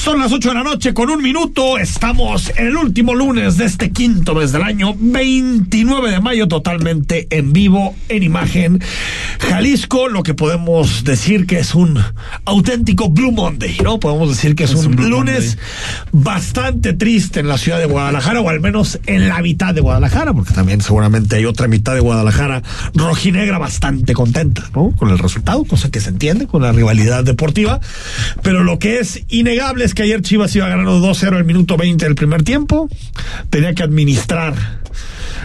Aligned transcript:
Son 0.00 0.18
las 0.18 0.32
8 0.32 0.48
de 0.48 0.54
la 0.54 0.62
noche 0.62 0.94
con 0.94 1.10
un 1.10 1.22
minuto. 1.22 1.76
Estamos 1.76 2.50
en 2.56 2.68
el 2.68 2.76
último 2.78 3.14
lunes 3.14 3.58
de 3.58 3.66
este 3.66 3.90
quinto 3.90 4.34
mes 4.34 4.50
del 4.50 4.62
año, 4.62 4.94
29 4.98 6.10
de 6.10 6.20
mayo, 6.20 6.48
totalmente 6.48 7.26
en 7.28 7.52
vivo, 7.52 7.94
en 8.08 8.22
imagen. 8.22 8.82
Jalisco, 9.40 10.08
lo 10.08 10.22
que 10.22 10.32
podemos 10.32 11.04
decir 11.04 11.46
que 11.46 11.58
es 11.58 11.74
un 11.74 12.02
auténtico 12.46 13.10
Blue 13.10 13.30
Monday, 13.30 13.76
¿no? 13.84 14.00
Podemos 14.00 14.30
decir 14.30 14.54
que 14.54 14.64
es, 14.64 14.74
un, 14.74 14.96
lunes 14.96 15.58
bastante 16.12 16.94
triste 16.94 17.40
en 17.40 17.48
la 17.48 17.58
ciudad 17.58 17.78
de 17.78 17.84
Guadalajara, 17.84 18.40
o 18.40 18.48
al 18.48 18.60
menos 18.60 18.98
en 19.04 19.28
la 19.28 19.42
mitad 19.42 19.74
de 19.74 19.82
Guadalajara, 19.82 20.32
porque 20.32 20.54
también 20.54 20.80
seguramente 20.80 21.36
hay 21.36 21.44
otra 21.44 21.68
mitad 21.68 21.92
de 21.92 22.00
Guadalajara 22.00 22.62
rojinegra 22.94 23.58
bastante 23.58 24.14
contenta, 24.14 24.62
¿no? 24.74 24.92
Con 24.96 25.10
el 25.10 25.18
resultado, 25.18 25.62
cosa 25.64 25.90
que 25.90 26.00
se 26.00 26.08
entiende, 26.08 26.46
con 26.46 26.62
la 26.62 26.72
rivalidad 26.72 27.22
deportiva. 27.22 27.80
Pero 28.42 28.64
lo 28.64 28.78
que 28.78 29.00
es 29.00 29.24
innegable 29.28 29.89
es 29.90 29.94
que 29.94 30.02
ayer 30.04 30.22
Chivas 30.22 30.54
iba 30.56 30.68
ganando 30.68 31.00
2-0 31.00 31.36
al 31.36 31.44
minuto 31.44 31.76
20 31.76 32.04
del 32.04 32.14
primer 32.14 32.42
tiempo. 32.42 32.88
Tenía 33.50 33.74
que 33.74 33.82
administrar 33.82 34.54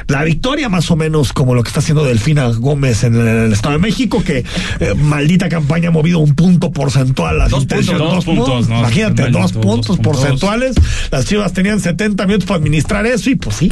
la 0.08 0.24
victoria, 0.24 0.70
más 0.70 0.92
o 0.92 0.96
menos 0.96 1.34
como 1.34 1.56
lo 1.56 1.64
que 1.64 1.70
está 1.70 1.80
haciendo 1.80 2.04
Delfina 2.04 2.46
Gómez 2.50 3.04
en 3.04 3.16
el, 3.16 3.52
Estado 3.54 3.74
de 3.74 3.80
México, 3.82 4.24
que 4.24 4.40
eh, 4.80 4.94
maldita 4.96 5.50
campaña 5.50 5.90
ha 5.90 5.92
movido 5.92 6.20
un 6.20 6.36
punto 6.36 6.72
porcentual. 6.72 7.40
Las 7.40 7.50
Dos 7.50 7.66
puntos, 7.66 7.98
dos 7.98 8.26
puntos, 8.26 8.70
¿no? 8.70 8.80
Imagínate, 8.80 9.24
Maldito, 9.24 9.40
dos 9.42 9.52
puntos 9.54 9.88
dos 9.88 9.98
puntos. 9.98 10.18
porcentuales. 10.22 10.76
Las 11.10 11.26
Chivas 11.26 11.54
tenían 11.54 11.80
70 11.80 12.24
minutos 12.28 12.46
para 12.48 12.60
administrar 12.60 13.06
eso 13.08 13.30
y 13.32 13.36
pues 13.36 13.56
sí, 13.56 13.72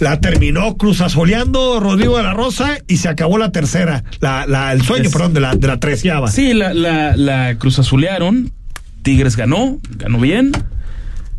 la 0.00 0.20
terminó 0.20 0.76
cruzazoleando 0.76 1.80
Rodrigo 1.80 2.18
de 2.18 2.24
la 2.24 2.34
Rosa 2.34 2.76
y 2.86 2.98
se 2.98 3.08
acabó 3.08 3.38
la 3.38 3.50
tercera, 3.52 4.04
la, 4.20 4.46
la, 4.46 4.72
el 4.72 4.82
sueño, 4.82 5.04
Es- 5.04 5.12
perdón, 5.12 5.32
de 5.32 5.40
la, 5.40 5.54
de 5.54 5.66
la 5.66 5.80
treceava. 5.80 6.30
Sí, 6.30 6.52
la, 6.52 6.74
la, 6.74 7.16
la 7.16 7.56
Cruz 7.56 7.78
Azulearon. 7.78 8.52
Tigres 9.02 9.36
ganó, 9.36 9.78
ganó 9.96 10.18
bien. 10.20 10.52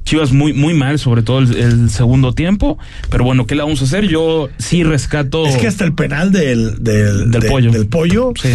Chivas 0.03 0.31
muy, 0.33 0.51
muy 0.51 0.73
mal, 0.73 0.97
sobre 0.97 1.21
todo 1.21 1.39
el, 1.39 1.55
el 1.55 1.89
segundo 1.91 2.33
tiempo. 2.33 2.79
Pero 3.11 3.23
bueno, 3.23 3.45
¿qué 3.45 3.53
le 3.53 3.61
vamos 3.61 3.81
a 3.81 3.85
hacer? 3.85 4.07
Yo 4.07 4.49
sí 4.57 4.83
rescato. 4.83 5.45
Es 5.45 5.57
que 5.57 5.67
hasta 5.67 5.85
el 5.85 5.93
penal 5.93 6.31
del, 6.31 6.83
del, 6.83 7.29
Del 7.29 7.41
de- 7.41 7.47
pollo. 7.47 7.71
del 7.71 7.85
pollo, 7.87 8.33
Sí. 8.35 8.49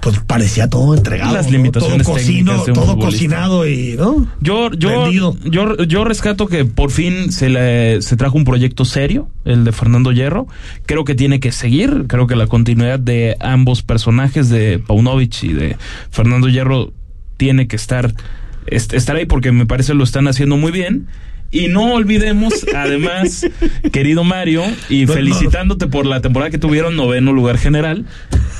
pues 0.00 0.20
parecía 0.20 0.70
todo 0.70 0.94
entregado. 0.94 1.34
Las 1.34 1.46
¿no? 1.46 1.52
limitaciones 1.52 2.06
todo 2.06 2.14
técnicas 2.16 2.62
cocinado 2.96 3.66
y, 3.68 3.96
¿no? 3.98 4.28
Yo, 4.40 4.70
yo, 4.70 5.10
yo, 5.44 5.76
yo 5.76 6.04
rescato 6.04 6.46
que 6.46 6.64
por 6.64 6.92
fin 6.92 7.32
se 7.32 7.48
le 7.48 8.00
se 8.00 8.16
trajo 8.16 8.38
un 8.38 8.44
proyecto 8.44 8.84
serio, 8.84 9.28
el 9.44 9.64
de 9.64 9.72
Fernando 9.72 10.12
Hierro. 10.12 10.46
Creo 10.86 11.04
que 11.04 11.16
tiene 11.16 11.40
que 11.40 11.50
seguir. 11.50 12.04
Creo 12.06 12.28
que 12.28 12.36
la 12.36 12.46
continuidad 12.46 13.00
de 13.00 13.36
ambos 13.40 13.82
personajes, 13.82 14.48
de 14.48 14.78
Paunovic 14.78 15.42
y 15.42 15.52
de 15.52 15.76
Fernando 16.12 16.48
Hierro, 16.48 16.92
tiene 17.36 17.66
que 17.66 17.74
estar, 17.74 18.06
est- 18.06 18.18
estar 18.66 19.16
ahí 19.16 19.26
porque 19.26 19.52
me 19.52 19.66
parece 19.66 19.94
lo 19.94 20.04
están 20.04 20.28
haciendo 20.28 20.56
muy 20.56 20.72
bien. 20.72 21.06
Y 21.50 21.68
no 21.68 21.92
olvidemos, 21.92 22.66
además, 22.74 23.46
querido 23.92 24.24
Mario, 24.24 24.64
y 24.88 25.06
felicitándote 25.06 25.86
por 25.86 26.04
la 26.04 26.20
temporada 26.20 26.50
que 26.50 26.58
tuvieron 26.58 26.96
noveno 26.96 27.32
lugar 27.32 27.58
general, 27.58 28.06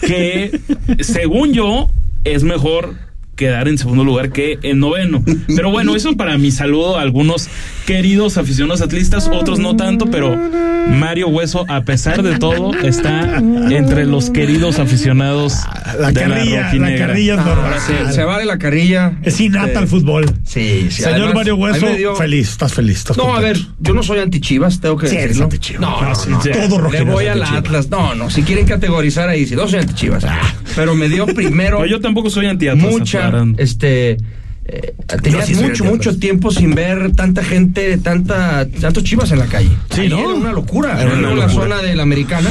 que 0.00 0.60
según 1.00 1.52
yo 1.52 1.90
es 2.22 2.44
mejor 2.44 2.94
quedar 3.36 3.68
en 3.68 3.78
segundo 3.78 4.04
lugar 4.04 4.30
que 4.30 4.58
en 4.62 4.78
noveno. 4.80 5.22
Pero 5.54 5.70
bueno, 5.70 5.94
eso 5.96 6.16
para 6.16 6.38
mi 6.38 6.50
saludo 6.50 6.98
a 6.98 7.02
algunos 7.02 7.48
queridos 7.86 8.38
aficionados 8.38 8.80
atlistas, 8.80 9.28
otros 9.32 9.58
no 9.58 9.76
tanto, 9.76 10.06
pero 10.06 10.36
Mario 10.88 11.28
Hueso, 11.28 11.64
a 11.68 11.82
pesar 11.82 12.22
de 12.22 12.38
todo, 12.38 12.72
está 12.82 13.38
entre 13.38 14.06
los 14.06 14.30
queridos 14.30 14.78
aficionados 14.78 15.54
La 15.98 16.08
de 16.12 16.20
carrilla, 16.20 16.56
la, 16.60 16.62
rojinegra. 16.66 17.06
carrilla 17.06 17.34
es 17.34 17.40
Ah, 17.40 17.44
normal. 17.44 17.74
se, 17.80 18.12
se 18.12 18.24
vale 18.24 18.44
la 18.44 18.58
carrilla. 18.58 19.18
Es 19.22 19.40
innata 19.40 19.66
Este, 19.66 19.78
al 19.78 19.88
fútbol. 19.88 20.26
Sí, 20.44 20.86
sí. 20.90 21.02
Señor 21.02 21.14
además, 21.16 21.34
Mario 21.34 21.56
Hueso, 21.56 21.86
dio- 21.96 22.16
feliz, 22.16 22.50
estás 22.50 22.72
feliz. 22.74 22.98
Estás 22.98 23.16
No, 23.16 23.34
a 23.34 23.40
ver, 23.40 23.58
yo 23.80 23.94
no 23.94 24.02
soy 24.02 24.18
anti-chivas, 24.20 24.80
tengo 24.80 24.96
que 24.96 25.06
Sí, 25.08 25.14
eres 25.16 25.28
decirlo. 25.28 25.44
anti-Chivas. 25.44 25.80
No, 25.80 25.98
Ah, 26.00 26.08
no, 26.10 26.14
sí, 26.14 26.30
no. 26.30 26.38
Todo 26.68 26.90
Le 26.90 27.02
voy 27.02 27.26
al. 27.26 27.42
Atlas. 27.42 27.88
No, 27.90 28.14
no, 28.14 28.30
si 28.30 28.42
quieren 28.42 28.66
categorizar 28.66 29.28
ahí, 29.28 29.46
sí, 29.46 29.54
no 29.56 29.66
soy 29.68 29.80
anti-chivas. 29.80 30.24
Pero 30.76 30.94
me 30.94 31.08
dio 31.08 31.26
primero 31.26 31.78
Pero 31.78 31.90
yo 31.90 32.00
tampoco 32.00 32.30
soy 32.30 32.46
antiatlas. 32.46 32.90
mucha, 32.90 33.23
este... 33.58 34.16
eh, 34.66 34.94
tenía 35.22 35.42
sí 35.44 35.54
soy 35.54 35.64
mucho, 35.68 35.84
mucho 35.84 36.18
tiempo 36.18 36.50
sin 36.50 36.74
ver 36.74 37.12
tanta 37.14 37.44
gente, 37.44 37.98
tanta, 37.98 38.66
tantos 38.80 39.04
chivas 39.04 39.30
en 39.32 39.38
la 39.40 39.46
calle. 39.46 39.70
Sí, 39.90 40.08
¿no? 40.08 40.18
Era 40.18 40.28
una 40.28 40.52
locura. 40.52 41.00
Era 41.02 41.12
una 41.12 41.28
Era 41.28 41.36
la 41.36 41.46
locura. 41.46 41.64
zona 41.64 41.82
de 41.82 41.94
la 41.94 42.02
americana 42.02 42.50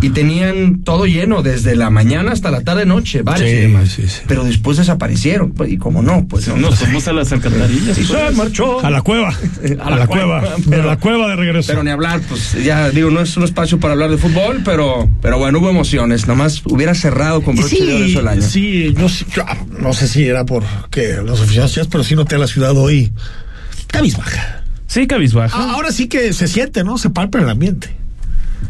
y 0.00 0.10
tenían 0.10 0.82
todo 0.84 1.06
lleno 1.06 1.42
desde 1.42 1.74
la 1.74 1.90
mañana 1.90 2.32
hasta 2.32 2.50
la 2.50 2.60
tarde 2.62 2.86
noche, 2.86 3.22
bares 3.22 3.50
Sí, 3.50 3.56
y 3.56 3.60
demás. 3.62 3.88
sí, 3.90 4.02
sí. 4.08 4.20
Pero 4.28 4.44
después 4.44 4.76
desaparecieron, 4.78 5.52
pues, 5.52 5.72
y 5.72 5.78
como 5.78 6.02
no, 6.02 6.26
pues 6.28 6.46
no. 6.48 6.56
Nos 6.56 6.76
fuimos 6.78 7.08
a 7.08 7.12
las 7.12 7.32
alcantarillas. 7.32 7.96
Sí, 7.96 8.04
pues. 8.08 8.28
se 8.30 8.36
marchó. 8.36 8.84
A 8.84 8.90
la 8.90 9.02
cueva. 9.02 9.34
A, 9.82 9.90
la, 9.90 10.06
cueva. 10.06 10.42
Pero- 10.68 10.82
a 10.82 10.86
la 10.86 10.96
cueva 10.98 11.28
de 11.28 11.36
regreso. 11.36 11.68
Pero 11.68 11.82
ni 11.82 11.90
hablar, 11.90 12.20
pues 12.28 12.52
ya 12.64 12.90
digo, 12.90 13.10
no 13.10 13.20
es 13.20 13.36
un 13.36 13.42
espacio 13.44 13.80
para 13.80 13.94
hablar 13.94 14.10
de 14.10 14.18
fútbol, 14.18 14.62
pero, 14.64 15.08
pero 15.20 15.38
bueno, 15.38 15.58
hubo 15.58 15.68
emociones. 15.70 16.26
Nomás 16.28 16.62
hubiera 16.66 16.94
cerrado 16.94 17.42
con 17.42 17.56
Y 17.56 17.60
broche 17.60 17.84
de 17.84 17.94
oro 17.96 18.04
eso 18.04 18.20
el 18.20 18.28
año. 18.28 18.42
sí, 18.42 18.94
yo, 18.96 19.08
sí- 19.08 19.26
yo, 19.34 19.42
ah, 19.46 19.56
no 19.80 19.92
sé 19.92 20.06
si 20.08 20.24
era 20.26 20.44
por 20.44 20.62
que 20.90 21.14
los 21.24 21.44
chivas, 21.48 21.76
pero 21.90 22.04
sí 22.04 22.14
noté 22.14 22.36
a 22.36 22.38
la 22.38 22.46
ciudad 22.46 22.76
hoy 22.76 23.12
cabizbaja. 23.88 24.62
Sí, 24.86 25.06
cabizbajo. 25.06 25.56
Ah, 25.58 25.72
ahora 25.74 25.92
sí 25.92 26.08
que 26.08 26.32
se 26.32 26.48
siente, 26.48 26.84
¿no? 26.84 26.98
Se 26.98 27.10
palpa 27.10 27.38
en 27.38 27.44
el 27.44 27.50
ambiente. 27.50 27.90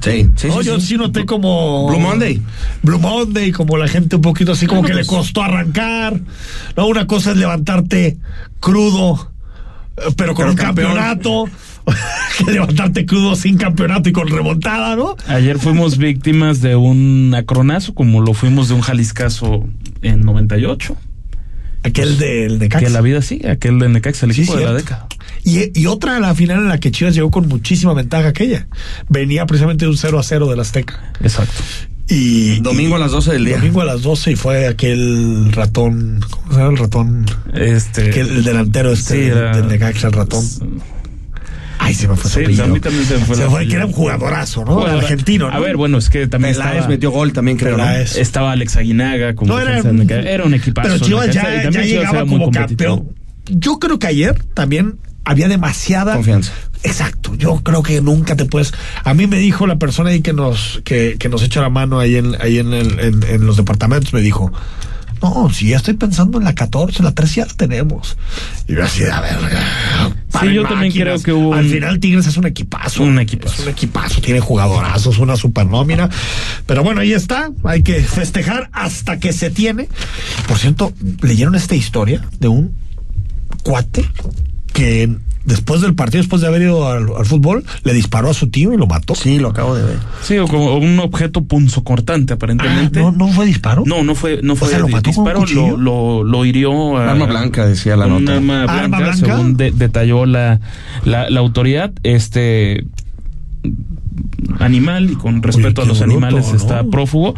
Sí, 0.00 0.28
sí, 0.36 0.48
No, 0.48 0.60
sí, 0.62 0.66
yo 0.66 0.80
sí. 0.80 0.96
noté 0.96 1.24
como. 1.26 1.88
Blue 1.88 1.98
Monday. 1.98 2.40
Blue 2.82 2.98
Monday, 2.98 3.50
como 3.52 3.76
la 3.76 3.88
gente 3.88 4.16
un 4.16 4.22
poquito 4.22 4.52
así, 4.52 4.66
como 4.66 4.82
que 4.82 4.90
le 4.94 5.04
pues- 5.04 5.08
costó 5.08 5.42
arrancar. 5.42 6.20
No, 6.76 6.86
una 6.86 7.06
cosa 7.06 7.32
es 7.32 7.36
levantarte 7.36 8.16
crudo, 8.60 9.32
eh, 9.96 10.02
pero 10.16 10.34
con 10.34 10.44
Pero 10.44 10.50
un 10.50 10.56
campeón. 10.56 10.94
campeonato. 10.94 11.44
que 12.44 12.52
levantarte 12.52 13.06
crudo 13.06 13.34
sin 13.34 13.56
campeonato 13.56 14.10
y 14.10 14.12
con 14.12 14.28
remontada, 14.28 14.94
¿no? 14.94 15.16
Ayer 15.26 15.58
fuimos 15.58 15.96
víctimas 15.96 16.60
de 16.60 16.76
un 16.76 17.34
acronazo, 17.34 17.94
como 17.94 18.20
lo 18.20 18.34
fuimos 18.34 18.68
de 18.68 18.74
un 18.74 18.82
Jaliscazo 18.82 19.64
en 20.02 20.20
98. 20.20 20.94
Aquel 21.82 22.18
del 22.18 22.58
Necaxa. 22.58 22.84
Que 22.86 22.90
la 22.92 23.00
vida 23.00 23.22
sigue, 23.22 23.48
aquel 23.50 23.78
de 23.78 23.88
Necaxa, 23.88 24.26
el 24.26 24.34
Sí, 24.34 24.42
equipo 24.42 24.56
de 24.58 24.64
la 24.66 24.74
década. 24.74 25.06
Y, 25.44 25.78
y 25.80 25.86
otra, 25.86 26.18
la 26.20 26.34
final 26.34 26.58
en 26.58 26.68
la 26.68 26.78
que 26.78 26.90
Chivas 26.90 27.14
llegó 27.14 27.30
con 27.30 27.48
muchísima 27.48 27.94
ventaja 27.94 28.28
aquella. 28.28 28.66
Venía 29.08 29.46
precisamente 29.46 29.84
de 29.84 29.90
un 29.90 29.96
0 29.96 30.18
a 30.18 30.22
0 30.22 30.46
del 30.48 30.60
Azteca. 30.60 31.12
Exacto. 31.20 31.62
Y. 32.08 32.60
Domingo 32.60 32.96
a 32.96 32.98
las 32.98 33.10
12 33.10 33.32
del 33.32 33.44
día. 33.44 33.56
Domingo 33.58 33.80
a 33.82 33.84
las 33.84 34.02
12 34.02 34.32
y 34.32 34.36
fue 34.36 34.66
aquel 34.66 35.52
ratón. 35.52 36.20
¿Cómo 36.30 36.52
se 36.52 36.58
llama 36.58 36.70
el 36.72 36.78
ratón? 36.78 37.26
Este. 37.54 38.10
Que 38.10 38.20
el, 38.20 38.28
el 38.38 38.44
delantero 38.44 38.92
este 38.92 39.14
Sí, 39.14 39.20
del- 39.30 39.52
del 39.52 39.68
Necaxa, 39.68 40.06
el 40.08 40.12
ratón. 40.14 40.44
Ay, 41.80 41.94
se 41.94 42.08
me 42.08 42.16
fue 42.16 42.28
Sí, 42.46 42.60
a 42.60 42.66
mí 42.66 42.80
también 42.80 43.04
se 43.04 43.14
me 43.18 43.24
fue 43.24 43.36
el 43.36 43.42
Se 43.42 43.48
fue, 43.48 43.68
que 43.68 43.74
era 43.76 43.86
un 43.86 43.92
jugadorazo, 43.92 44.64
¿no? 44.64 44.74
Jugador- 44.74 45.04
Argentino, 45.04 45.48
¿no? 45.48 45.56
A 45.56 45.60
ver, 45.60 45.76
bueno, 45.76 45.98
es 45.98 46.10
que 46.10 46.26
también 46.26 46.54
Peláez 46.54 46.74
estaba, 46.76 46.88
metió 46.88 47.10
gol 47.12 47.32
también, 47.32 47.56
creo. 47.56 47.78
estaba 48.16 48.52
Alex 48.52 48.76
Aguinaga 48.76 49.34
como 49.36 49.52
No, 49.54 49.60
era, 49.60 49.80
Necaxa. 49.92 50.28
era 50.28 50.44
un 50.44 50.54
equipazo. 50.54 50.88
Pero 50.88 51.04
Chivas 51.04 51.30
ya, 51.32 51.70
ya 51.70 51.82
llegaba 51.82 52.26
como 52.26 52.50
campeón. 52.50 53.10
Yo 53.46 53.78
creo 53.78 53.98
que 53.98 54.08
ayer 54.08 54.34
también 54.54 54.96
había 55.30 55.48
demasiada 55.48 56.14
Confianza. 56.14 56.52
Exacto, 56.82 57.34
yo 57.34 57.60
creo 57.62 57.82
que 57.82 58.00
nunca 58.00 58.36
te 58.36 58.44
puedes. 58.44 58.72
A 59.04 59.12
mí 59.14 59.26
me 59.26 59.38
dijo 59.38 59.66
la 59.66 59.76
persona 59.76 60.10
ahí 60.10 60.20
que 60.22 60.32
nos 60.32 60.80
que, 60.84 61.16
que 61.18 61.28
nos 61.28 61.42
echa 61.42 61.60
la 61.60 61.70
mano 61.70 61.98
ahí 61.98 62.16
en 62.16 62.40
ahí 62.40 62.58
en, 62.58 62.72
el- 62.72 62.98
en, 63.00 63.22
en 63.24 63.46
los 63.46 63.56
departamentos 63.56 64.12
me 64.12 64.20
dijo, 64.20 64.52
no, 65.20 65.50
si 65.52 65.70
ya 65.70 65.78
estoy 65.78 65.94
pensando 65.94 66.38
en 66.38 66.44
la 66.44 66.54
14, 66.54 67.02
la 67.02 67.10
13 67.12 67.34
ya 67.40 67.46
la 67.46 67.54
tenemos. 67.54 68.16
Y 68.68 68.74
yo 68.74 68.84
así, 68.84 69.02
a 69.04 69.20
ver. 69.20 69.36
paren 70.30 70.52
yo 70.54 70.62
también 70.62 70.92
creo 70.92 71.20
que 71.20 71.32
hubo 71.32 71.54
Al 71.54 71.64
un- 71.64 71.70
final 71.72 71.98
Tigres 71.98 72.28
es 72.28 72.36
un 72.36 72.46
equipazo. 72.46 73.02
Un 73.02 73.18
equipazo. 73.18 73.54
Es 73.54 73.60
un 73.62 73.68
equipazo, 73.70 74.20
tiene 74.20 74.38
jugadorazos, 74.38 75.18
una 75.18 75.36
super 75.36 75.66
nómina. 75.66 76.08
Pero 76.66 76.84
bueno, 76.84 77.00
ahí 77.00 77.12
está. 77.12 77.50
Hay 77.64 77.82
que 77.82 78.00
festejar 78.02 78.70
hasta 78.72 79.18
que 79.18 79.32
se 79.32 79.50
tiene. 79.50 79.88
Por 80.46 80.58
cierto, 80.58 80.92
¿leyeron 81.22 81.56
esta 81.56 81.74
historia 81.74 82.24
de 82.38 82.46
un 82.46 82.72
cuate 83.64 84.08
que 84.72 85.16
después 85.44 85.80
del 85.80 85.94
partido, 85.94 86.20
después 86.22 86.42
de 86.42 86.48
haber 86.48 86.62
ido 86.62 86.88
al, 86.88 87.06
al 87.16 87.24
fútbol, 87.24 87.64
le 87.82 87.94
disparó 87.94 88.28
a 88.30 88.34
su 88.34 88.48
tío 88.48 88.72
y 88.74 88.76
lo 88.76 88.86
mató. 88.86 89.14
Sí, 89.14 89.38
lo 89.38 89.48
acabo 89.48 89.74
de 89.74 89.82
ver. 89.82 89.96
Sí, 90.22 90.36
o 90.38 90.46
como 90.46 90.76
un 90.76 90.98
objeto 91.00 91.44
punzocortante, 91.44 92.34
Ah, 92.34 92.36
aparentemente. 92.36 93.00
¿no, 93.00 93.12
¿No 93.12 93.28
fue 93.28 93.46
disparo? 93.46 93.82
No, 93.86 94.02
no 94.04 94.14
fue, 94.14 94.40
no 94.42 94.52
O 94.52 94.56
fue 94.56 94.68
sea, 94.68 94.78
¿lo 94.80 94.88
mató 94.88 95.10
con 95.10 95.18
un 95.20 95.24
disparo, 95.24 95.40
cuchillo? 95.40 95.76
lo, 95.78 96.22
lo, 96.22 96.24
lo 96.24 96.44
hirió. 96.44 96.96
a- 96.98 97.10
Arma 97.12 97.26
blanca, 97.26 97.66
decía 97.66 97.96
la 97.96 98.06
nota. 98.06 98.34
arma 98.34 98.64
blanca, 98.64 98.78
¿Arma 98.84 98.98
blanca? 98.98 99.16
según 99.16 99.56
de- 99.56 99.70
detalló 99.70 100.26
la, 100.26 100.60
la, 101.04 101.30
la 101.30 101.40
autoridad. 101.40 101.92
Este 102.02 102.84
animal 104.58 105.10
y 105.10 105.14
con 105.14 105.42
respeto 105.42 105.82
a 105.82 105.84
los 105.84 105.98
bruto, 105.98 106.12
animales 106.12 106.48
¿no? 106.48 106.56
está 106.56 106.84
prófugo. 106.84 107.34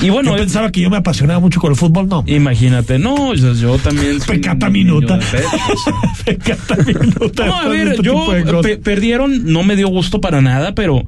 Y 0.00 0.10
bueno, 0.10 0.32
yo 0.32 0.36
pensaba 0.38 0.70
que 0.72 0.80
yo 0.80 0.90
me 0.90 0.96
apasionaba 0.96 1.40
mucho 1.40 1.60
con 1.60 1.70
el 1.70 1.76
fútbol, 1.76 2.08
no. 2.08 2.24
imagínate, 2.26 2.98
no, 2.98 3.34
yo, 3.34 3.52
yo 3.54 3.78
también. 3.78 4.20
soy 4.20 4.36
Pecata 4.38 4.68
minuta. 4.70 5.18
Pecata 6.24 6.76
minuta. 6.86 7.46
No, 7.46 7.54
a 7.60 7.68
ver, 7.68 7.88
este 7.88 8.02
yo 8.02 8.26
pe- 8.62 8.76
perdieron, 8.78 9.52
no 9.52 9.62
me 9.62 9.76
dio 9.76 9.88
gusto 9.88 10.20
para 10.20 10.40
nada, 10.40 10.74
pero 10.74 11.04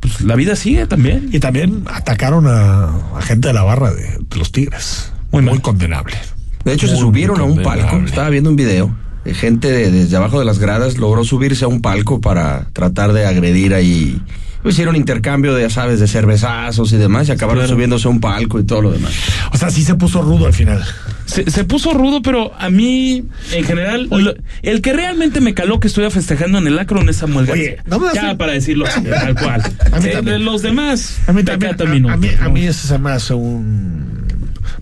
pues 0.00 0.20
la 0.20 0.34
vida 0.36 0.56
sigue 0.56 0.86
también. 0.86 1.28
Y 1.32 1.40
también 1.40 1.84
atacaron 1.92 2.46
a, 2.46 2.84
a 3.16 3.22
gente 3.22 3.48
de 3.48 3.54
la 3.54 3.62
barra 3.62 3.92
de, 3.92 4.02
de 4.28 4.36
los 4.36 4.52
Tigres. 4.52 5.12
Muy 5.32 5.42
Muy, 5.42 5.52
mal. 5.52 5.62
condenable. 5.62 6.14
De 6.64 6.72
hecho, 6.72 6.86
se 6.88 6.96
subieron 6.96 7.40
a 7.40 7.44
un 7.44 7.62
palco. 7.62 7.96
Estaba 7.98 8.30
viendo 8.30 8.50
un 8.50 8.56
video. 8.56 8.94
de 9.24 9.34
gente 9.34 9.70
de- 9.70 9.90
desde 9.90 10.16
abajo 10.16 10.38
de 10.38 10.44
las 10.44 10.58
gradas 10.58 10.98
logró 10.98 11.24
subirse 11.24 11.64
a 11.64 11.68
un 11.68 11.80
palco 11.80 12.20
para 12.20 12.66
tratar 12.72 13.12
de 13.12 13.26
agredir 13.26 13.74
ahí. 13.74 14.20
Hicieron 14.64 14.96
intercambio 14.96 15.54
de, 15.54 15.62
ya 15.62 15.70
sabes, 15.70 16.00
de 16.00 16.08
cervezazos 16.08 16.92
y 16.92 16.96
demás 16.96 17.28
y 17.28 17.32
acabaron 17.32 17.62
Claro. 17.62 17.74
subiéndose 17.74 18.08
a 18.08 18.10
un 18.10 18.20
palco 18.20 18.58
y 18.58 18.64
todo 18.64 18.80
lo 18.82 18.90
demás. 18.92 19.12
O 19.52 19.56
sea, 19.58 19.70
sí 19.70 19.82
se 19.84 19.94
puso 19.94 20.22
rudo 20.22 20.46
al 20.46 20.54
final. 20.54 20.82
Se, 21.26 21.50
se 21.50 21.64
puso 21.64 21.92
rudo, 21.92 22.22
pero 22.22 22.52
a 22.58 22.70
mí, 22.70 23.24
en 23.52 23.64
general, 23.64 24.08
lo- 24.10 24.34
el 24.62 24.80
que 24.82 24.92
realmente 24.92 25.40
me 25.40 25.54
caló 25.54 25.80
que 25.80 25.88
estuviera 25.88 26.10
festejando 26.10 26.58
en 26.58 26.66
el 26.66 26.78
Akron 26.78 27.08
es 27.08 27.16
Samuel 27.16 27.48
Oye, 27.50 27.64
García. 27.76 27.82
no 27.86 27.98
me 27.98 28.06
das 28.06 28.14
ya, 28.14 28.30
un- 28.32 28.38
para 28.38 28.52
decirlo 28.52 28.86
así, 28.86 29.00
tal 29.10 29.34
cual. 29.34 29.62
A 29.92 30.00
mí 30.00 30.08
Eh, 30.08 30.12
también. 30.12 30.44
los 30.44 30.62
demás, 30.62 31.18
A 31.26 31.32
mí 31.32 31.42
también. 31.44 31.74
A, 32.10 32.16
mí, 32.16 32.28
a 32.28 32.44
¿no? 32.44 32.50
mí 32.50 32.66
ese 32.66 32.88
se 32.88 32.98
me 32.98 33.10
hace 33.10 33.34
un 33.34 34.13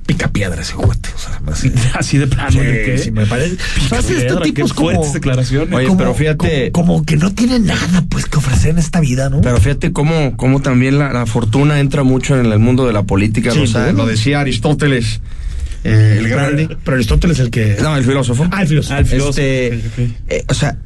picapiedra 0.07 0.61
ese 0.63 0.73
juguete. 0.75 1.09
O 1.15 1.19
sea, 1.19 1.41
hace- 1.53 1.73
Así 1.99 2.19
de 2.19 2.27
plano, 2.27 2.51
Sí, 2.61 2.99
sí, 3.05 3.11
me 3.11 3.27
parece. 3.27 3.55
O 3.55 3.89
sea, 3.89 3.99
este 4.01 4.15
Picapiedra, 4.15 4.43
tipo 4.43 4.69
como, 4.75 5.13
declaraciones. 5.13 5.73
Oye, 5.75 5.87
como- 5.87 5.99
pero 5.99 6.15
fíjate- 6.15 6.71
Como, 6.73 6.87
como 6.95 7.05
que 7.07 7.17
no 7.17 7.33
tiene 7.33 7.59
nada 7.61 8.05
pues 8.09 8.27
que 8.27 8.39
ofrecer 8.39 8.71
en 8.71 8.79
esta 8.79 9.01
vida, 9.01 9.31
¿no? 9.31 9.41
Pero 9.41 9.59
fíjate 9.59 9.93
cómo, 9.93 10.37
cómo 10.37 10.61
también 10.61 10.99
la, 10.99 11.13
la 11.13 11.27
fortuna 11.27 11.81
entra 11.81 12.03
mucho 12.03 12.39
en 12.39 12.47
el 12.47 12.59
mundo 12.59 12.87
de 12.87 12.93
la 12.93 13.03
política. 13.05 13.51
O 13.53 13.67
sea, 13.67 13.83
duda. 13.91 13.93
lo 13.93 14.07
decía 14.07 14.41
Aristóteles, 14.41 15.21
eh, 15.85 16.17
el 16.19 16.29
grande. 16.29 16.67
Pero, 16.69 16.81
pero 16.85 16.95
Aristóteles 16.97 17.39
es 17.39 17.45
el 17.45 17.51
que. 17.51 17.77
No, 17.83 17.97
el 17.97 18.05
filósofo. 18.05 18.47
Ah, 18.51 18.63
el 18.63 18.69
filósofo. 18.69 18.95
Ah, 18.95 18.99
el 19.01 19.07
filósofo. 19.07 19.41
Este, 19.41 19.77
ok. 20.03 20.11
eh, 20.29 20.45
o 20.49 20.55
sea, 20.55 20.77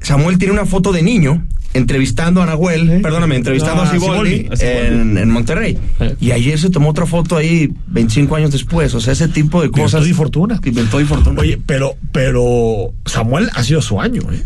Samuel 0.00 0.38
tiene 0.38 0.52
una 0.54 0.66
foto 0.66 0.92
de 0.92 1.02
niño 1.02 1.46
entrevistando 1.74 2.42
a 2.42 2.46
Nahuel, 2.46 2.88
Sí. 2.96 3.02
perdóname, 3.02 3.36
entrevistando 3.36 3.82
Ah, 3.82 3.86
a 3.88 3.90
Siboldi. 3.90 4.48
en, 4.60 5.16
en 5.18 5.30
Monterrey. 5.30 5.78
Y 6.20 6.32
ayer 6.32 6.58
se 6.58 6.70
tomó 6.70 6.90
otra 6.90 7.06
foto 7.06 7.36
ahí 7.36 7.70
25 7.88 8.36
años 8.36 8.52
después. 8.52 8.94
O 8.94 9.00
sea, 9.00 9.12
ese 9.12 9.28
tipo 9.28 9.62
de 9.62 9.70
cosas. 9.70 10.00
Virtud 10.02 10.10
y 10.10 10.12
fortuna. 10.14 10.60
Virtud 10.62 11.00
y 11.00 11.04
fortuna. 11.04 11.40
Oye, 11.40 11.58
pero, 11.64 11.94
pero 12.12 12.92
Samuel 13.06 13.48
ha 13.54 13.62
sido 13.64 13.80
su 13.82 14.00
año, 14.00 14.22
¿eh? 14.32 14.42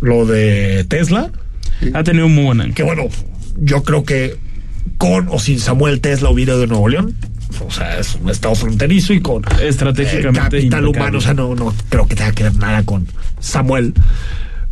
Lo 0.00 0.24
de 0.24 0.84
Tesla, 0.88 1.30
Ha 1.94 2.02
tenido 2.04 2.26
un 2.26 2.34
muy 2.34 2.44
buen 2.44 2.60
año. 2.62 2.74
que 2.74 2.82
bueno, 2.82 3.04
yo 3.58 3.82
creo 3.82 4.04
que 4.04 4.36
con 4.96 5.28
o 5.30 5.38
sin 5.38 5.58
Samuel 5.58 6.00
Tesla 6.00 6.30
hubiera 6.30 6.56
de 6.56 6.66
Nuevo 6.66 6.88
León. 6.88 7.14
O 7.66 7.70
sea, 7.70 7.98
es 7.98 8.14
un 8.14 8.30
estado 8.30 8.54
fronterizo 8.54 9.12
y 9.12 9.20
con 9.20 9.42
eh, 9.44 9.68
Estratégicamente 9.68 10.40
capital 10.40 10.62
impecable. 10.84 10.88
humano. 10.88 11.18
O 11.18 11.20
sea, 11.20 11.34
no, 11.34 11.54
no 11.54 11.74
creo 11.90 12.06
que 12.06 12.14
tenga 12.14 12.32
que 12.32 12.44
ver 12.44 12.56
nada 12.56 12.82
con 12.84 13.06
Samuel. 13.40 13.92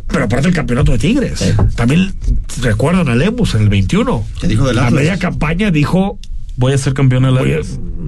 Pero 0.09 0.25
aparte 0.25 0.47
el 0.47 0.53
campeonato 0.53 0.91
de 0.91 0.97
Tigres. 0.97 1.55
También 1.75 2.13
recuerdan 2.61 3.07
a 3.09 3.15
Lemus 3.15 3.55
en 3.55 3.61
el 3.61 3.69
21. 3.69 4.25
Que 4.41 4.47
dijo 4.47 4.67
del 4.67 4.75
La 4.75 4.87
Atlas. 4.87 5.01
media 5.01 5.17
campaña 5.17 5.71
dijo 5.71 6.19
Voy 6.57 6.73
a 6.73 6.77
ser 6.77 6.93
campeón 6.93 7.23
de 7.23 7.31
la 7.31 7.41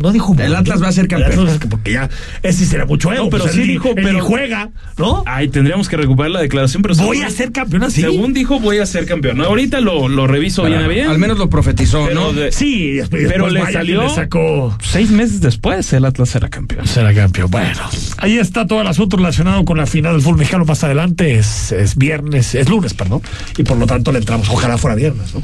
no 0.01 0.11
dijo 0.11 0.35
El 0.37 0.55
Atlas 0.55 0.81
va 0.81 0.87
a 0.87 0.91
ser 0.91 1.07
campeón. 1.07 1.47
Porque 1.69 1.93
ya 1.93 2.09
ese 2.43 2.65
será 2.65 2.85
mucho 2.85 3.11
ego. 3.11 3.25
No, 3.25 3.29
pero 3.29 3.43
pues, 3.43 3.55
sí 3.55 3.61
él 3.61 3.67
dijo, 3.67 3.89
él 3.89 3.95
pero- 3.95 4.23
juega, 4.25 4.69
¿no? 4.97 5.23
Ay, 5.25 5.47
tendríamos 5.49 5.87
que 5.89 5.97
recuperar 5.97 6.31
la 6.31 6.41
declaración, 6.41 6.81
pero 6.81 6.95
Voy 6.95 7.17
según- 7.17 7.25
a 7.25 7.29
ser 7.29 7.51
campeón 7.51 7.83
así. 7.83 8.01
Según 8.01 8.33
dijo, 8.33 8.59
voy 8.59 8.79
a 8.79 8.85
ser 8.85 9.05
campeón. 9.05 9.41
Ahorita 9.41 9.79
lo, 9.81 10.07
lo 10.07 10.27
reviso 10.27 10.63
bien 10.63 10.79
a 10.81 10.87
bien. 10.87 11.07
Al 11.09 11.19
menos 11.19 11.37
lo 11.37 11.49
profetizó, 11.49 12.05
Pero 12.07 12.19
¿no? 12.19 12.33
de- 12.33 12.51
Sí, 12.51 12.93
después, 12.93 13.27
Pero 13.27 13.45
después 13.45 13.67
le 13.67 13.73
salió- 13.73 14.03
le 14.03 14.09
sacó. 14.09 14.77
Seis 14.81 15.09
meses 15.11 15.41
después, 15.41 15.91
el 15.93 16.05
Atlas 16.05 16.35
era 16.35 16.49
campeón. 16.49 16.87
Será 16.87 17.13
campeón. 17.13 17.49
Bueno, 17.51 17.79
ahí 18.17 18.37
está 18.37 18.67
todo 18.67 18.81
el 18.81 18.87
asunto 18.87 19.17
relacionado 19.17 19.63
con 19.65 19.77
la 19.77 19.85
final 19.85 20.13
del 20.13 20.21
fútbol 20.21 20.37
mexicano. 20.39 20.65
Más 20.65 20.83
adelante 20.83 21.35
es, 21.35 21.71
es 21.71 21.95
viernes, 21.97 22.55
es 22.55 22.69
lunes, 22.69 22.93
perdón. 22.93 23.21
Y 23.57 23.63
por 23.63 23.77
lo 23.77 23.85
tanto 23.85 24.11
le 24.11 24.19
entramos. 24.19 24.49
Ojalá 24.49 24.77
fuera 24.77 24.95
viernes, 24.95 25.33
¿no? 25.33 25.41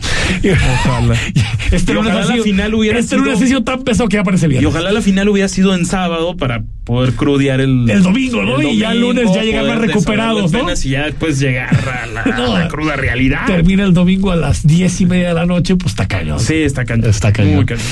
Ojalá. 0.86 1.15
Este 1.71 1.92
Y 1.92 1.95
lunes 1.95 2.12
ojalá 2.12 2.25
ha 2.25 2.27
la 2.27 2.33
sido- 2.33 2.44
final 2.44 2.74
hubiera 2.74 3.00
este 3.00 3.15
sido- 3.15 3.25
lunes 3.25 3.42
ha 3.42 3.48
sido 3.48 3.63
tan 3.63 3.83
pesado 3.83 4.07
que 4.09 4.15
ya 4.18 4.24
parece 4.24 4.46
Y 4.47 4.49
viernes. 4.49 4.69
ojalá 4.73 4.91
la 4.91 5.01
final 5.01 5.29
hubiera 5.29 5.47
sido 5.47 5.75
en 5.75 5.85
sábado 5.85 6.35
para 6.38 6.63
poder 6.83 7.13
crudear 7.13 7.59
el, 7.61 7.89
El 7.89 8.01
domingo, 8.03 8.44
¿no? 8.44 8.61
Y 8.61 8.77
ya 8.77 8.91
el 8.91 9.01
lunes 9.01 9.29
ya 9.33 9.44
llegar 9.44 9.65
más 9.67 9.77
recuperados, 9.79 10.51
¿no? 10.51 10.65
Y 10.71 10.89
ya 10.89 11.05
después 11.05 11.39
llegar 11.39 11.75
a 11.89 12.05
la, 12.07 12.23
No, 12.25 12.55
a 12.55 12.59
la 12.59 12.67
cruda 12.67 12.95
realidad. 12.95 13.45
Termina 13.45 13.83
el 13.83 13.94
domingo 13.94 14.31
a 14.31 14.35
las 14.35 14.65
diez 14.65 14.99
y 15.01 15.05
media 15.05 15.29
de 15.29 15.33
la 15.33 15.45
noche, 15.45 15.75
pues 15.75 15.91
está 15.94 16.07
cañón. 16.07 16.39
Sí, 16.39 16.55
está 16.55 16.85
cañón. 16.85 17.09
Está 17.09 17.31
cañón. 17.31 17.55
Muy 17.55 17.65
cañón. 17.65 17.83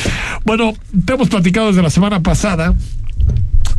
Bueno, 0.46 0.74
te 1.06 1.14
hemos 1.14 1.30
platicado 1.30 1.68
desde 1.68 1.82
la 1.82 1.90
semana 1.90 2.22
pasada 2.22 2.74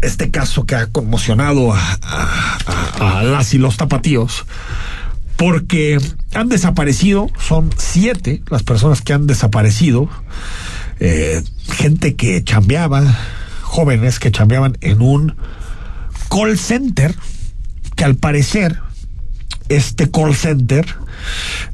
este 0.02 0.30
caso 0.30 0.66
que 0.66 0.74
ha 0.74 0.86
conmocionado 0.86 1.72
a, 1.72 1.78
a- 2.02 2.58
a- 3.00 3.18
a 3.20 3.22
las 3.24 3.54
y 3.54 3.58
los 3.58 3.76
tapatíos 3.78 4.44
porque 5.36 5.98
han 6.34 6.48
desaparecido, 6.48 7.28
son 7.38 7.70
siete 7.76 8.42
las 8.50 8.62
personas 8.62 9.02
que 9.02 9.12
han 9.12 9.26
desaparecido, 9.26 10.08
eh, 11.00 11.42
gente 11.72 12.16
que 12.16 12.42
chambeaba, 12.44 13.02
jóvenes 13.62 14.18
que 14.18 14.30
chambeaban 14.30 14.78
en 14.80 15.02
un 15.02 15.36
call 16.28 16.58
center 16.58 17.14
que 17.94 18.04
al 18.04 18.16
parecer 18.16 18.80
este 19.68 20.10
call 20.10 20.34
center, 20.34 20.86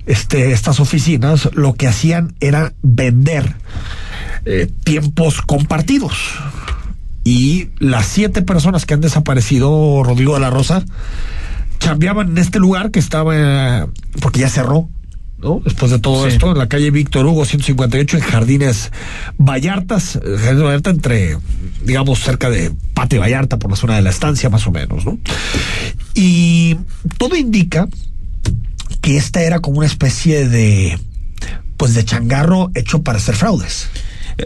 este, 0.07 0.53
estas 0.53 0.81
oficinas, 0.81 1.51
lo 1.53 1.75
que 1.75 1.89
hacían 1.89 2.35
era 2.41 2.73
vender 2.83 3.57
eh, 4.45 4.71
tiempos 4.85 5.43
compartidos. 5.43 6.15
Y 7.25 7.69
las 7.79 8.07
siete 8.07 8.43
personas 8.43 8.87
que 8.87 8.95
han 8.95 9.01
desaparecido, 9.01 10.03
Rodrigo 10.03 10.35
de 10.35 10.41
la 10.41 10.51
Rosa, 10.51 10.85
chambeaban 11.79 12.31
en 12.31 12.39
este 12.39 12.59
lugar 12.59 12.91
que 12.91 12.99
estaba, 12.99 13.33
eh, 13.35 13.87
porque 14.21 14.41
ya 14.41 14.49
cerró, 14.49 14.89
¿no? 15.43 15.61
Después 15.65 15.91
de 15.91 15.99
todo 15.99 16.27
Sí. 16.29 16.35
esto, 16.35 16.53
en 16.53 16.59
la 16.59 16.69
calle 16.69 16.91
Víctor 16.91 17.27
Hugo 17.27 17.45
158, 17.45 18.17
en 18.19 18.23
Jardines 18.23 18.93
Vallartas, 19.39 20.19
Jardines 20.23 20.63
Vallarta 20.63 20.91
entre, 20.91 21.39
digamos, 21.85 22.21
cerca 22.21 22.49
de 22.51 22.73
Pate 22.95 23.19
Vallarta, 23.19 23.59
por 23.59 23.71
la 23.71 23.77
zona 23.77 23.97
de 23.97 24.03
la 24.03 24.11
estancia, 24.11 24.49
más 24.51 24.67
o 24.67 24.71
menos, 24.71 25.05
¿no? 25.05 25.19
Y 26.15 26.77
todo 27.19 27.37
indica 27.37 27.89
que 29.01 29.17
esta 29.17 29.43
era 29.43 29.61
como 29.61 29.79
una 29.79 29.87
especie 29.87 30.49
de, 30.49 30.99
pues, 31.77 31.95
de 31.95 32.05
changarro 32.05 32.71
hecho 32.75 33.03
para 33.03 33.19
hacer 33.19 33.35
fraudes. 33.35 33.89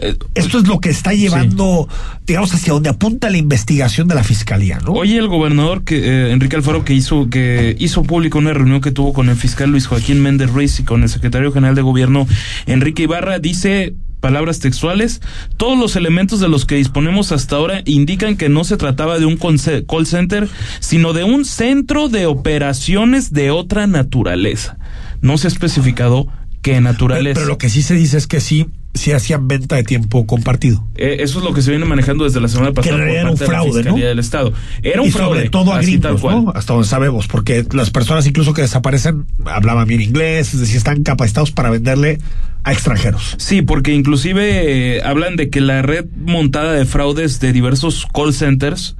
Eh, 0.01 0.17
Esto 0.35 0.59
es 0.59 0.67
lo 0.67 0.79
que 0.79 0.89
está 0.89 1.13
llevando, 1.13 1.87
digamos, 2.25 2.53
hacia 2.53 2.73
donde 2.73 2.89
apunta 2.89 3.29
la 3.29 3.37
investigación 3.37 4.07
de 4.07 4.15
la 4.15 4.23
fiscalía, 4.23 4.79
¿no? 4.83 4.93
Oye, 4.93 5.17
el 5.17 5.27
gobernador 5.27 5.83
que 5.83 5.97
eh, 5.97 6.31
Enrique 6.31 6.55
Alfaro 6.55 6.83
que 6.85 6.93
hizo 6.93 7.29
que 7.29 7.75
hizo 7.79 8.03
público 8.03 8.37
una 8.37 8.53
reunión 8.53 8.81
que 8.81 8.91
tuvo 8.91 9.13
con 9.13 9.29
el 9.29 9.35
fiscal 9.35 9.69
Luis 9.69 9.87
Joaquín 9.87 10.21
Méndez 10.21 10.51
Ruiz 10.51 10.79
y 10.79 10.83
con 10.83 11.03
el 11.03 11.09
secretario 11.09 11.51
general 11.51 11.75
de 11.75 11.81
gobierno 11.81 12.27
Enrique 12.65 13.03
Ibarra 13.03 13.39
dice 13.39 13.95
palabras 14.19 14.59
textuales, 14.59 15.21
todos 15.57 15.77
los 15.77 15.95
elementos 15.95 16.39
de 16.39 16.49
los 16.49 16.65
que 16.65 16.75
disponemos 16.75 17.31
hasta 17.31 17.55
ahora 17.55 17.81
indican 17.85 18.35
que 18.35 18.49
no 18.49 18.63
se 18.63 18.77
trataba 18.77 19.19
de 19.19 19.25
un 19.25 19.37
call 19.37 20.07
center, 20.07 20.49
sino 20.79 21.13
de 21.13 21.23
un 21.23 21.45
centro 21.45 22.09
de 22.09 22.25
operaciones 22.25 23.31
de 23.31 23.51
otra 23.51 23.87
naturaleza. 23.87 24.77
No 25.21 25.37
se 25.37 25.47
ha 25.47 25.49
especificado 25.49 26.27
qué 26.61 26.71
pero, 26.71 26.81
naturaleza. 26.81 27.35
pero 27.35 27.47
lo 27.47 27.57
que 27.57 27.69
sí 27.69 27.81
se 27.81 27.93
dice 27.93 28.17
es 28.17 28.27
que 28.27 28.41
sí, 28.41 28.67
sí 28.97 29.11
hacían 29.11 29.47
venta 29.47 29.75
de 29.75 29.83
tiempo 29.83 30.25
compartido. 30.25 30.83
Eh, 30.95 31.17
eso 31.19 31.39
es 31.39 31.45
lo 31.45 31.53
que 31.53 31.61
se 31.61 31.71
viene 31.71 31.85
manejando 31.85 32.23
desde 32.23 32.41
la 32.41 32.47
semana 32.47 32.73
pasada 32.73 32.97
por 32.97 33.07
era 33.07 33.23
parte 33.23 33.33
un 33.33 33.39
de 33.39 33.45
la 33.45 33.51
fraude, 33.51 33.71
Fiscalía 33.83 34.03
¿no? 34.03 34.09
del 34.09 34.19
Estado. 34.19 34.53
Era 34.81 35.01
un 35.01 35.07
y 35.07 35.11
fraude. 35.11 35.35
sobre 35.37 35.49
todo 35.49 35.73
a 35.73 35.81
gringos. 35.81 36.23
¿no? 36.23 36.51
Hasta 36.53 36.73
donde 36.73 36.87
sabemos, 36.87 37.27
porque 37.27 37.65
las 37.71 37.89
personas 37.89 38.25
incluso 38.27 38.53
que 38.53 38.61
desaparecen 38.61 39.25
hablaban 39.45 39.87
bien 39.87 40.01
inglés, 40.01 40.53
es 40.53 40.59
decir, 40.59 40.77
están 40.77 41.03
capacitados 41.03 41.51
para 41.51 41.69
venderle 41.69 42.19
a 42.63 42.73
extranjeros. 42.73 43.35
Sí, 43.37 43.61
porque 43.61 43.93
inclusive 43.93 44.97
eh, 44.97 45.01
hablan 45.03 45.35
de 45.35 45.49
que 45.49 45.61
la 45.61 45.81
red 45.81 46.05
montada 46.17 46.73
de 46.73 46.85
fraudes 46.85 47.39
de 47.39 47.53
diversos 47.53 48.07
call 48.13 48.33
centers 48.33 48.95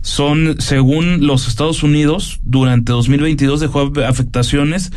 son, 0.00 0.56
según 0.60 1.26
los 1.26 1.48
Estados 1.48 1.82
Unidos, 1.82 2.40
durante 2.44 2.92
2022 2.92 3.60
dejó 3.60 3.92
afectaciones 4.06 4.92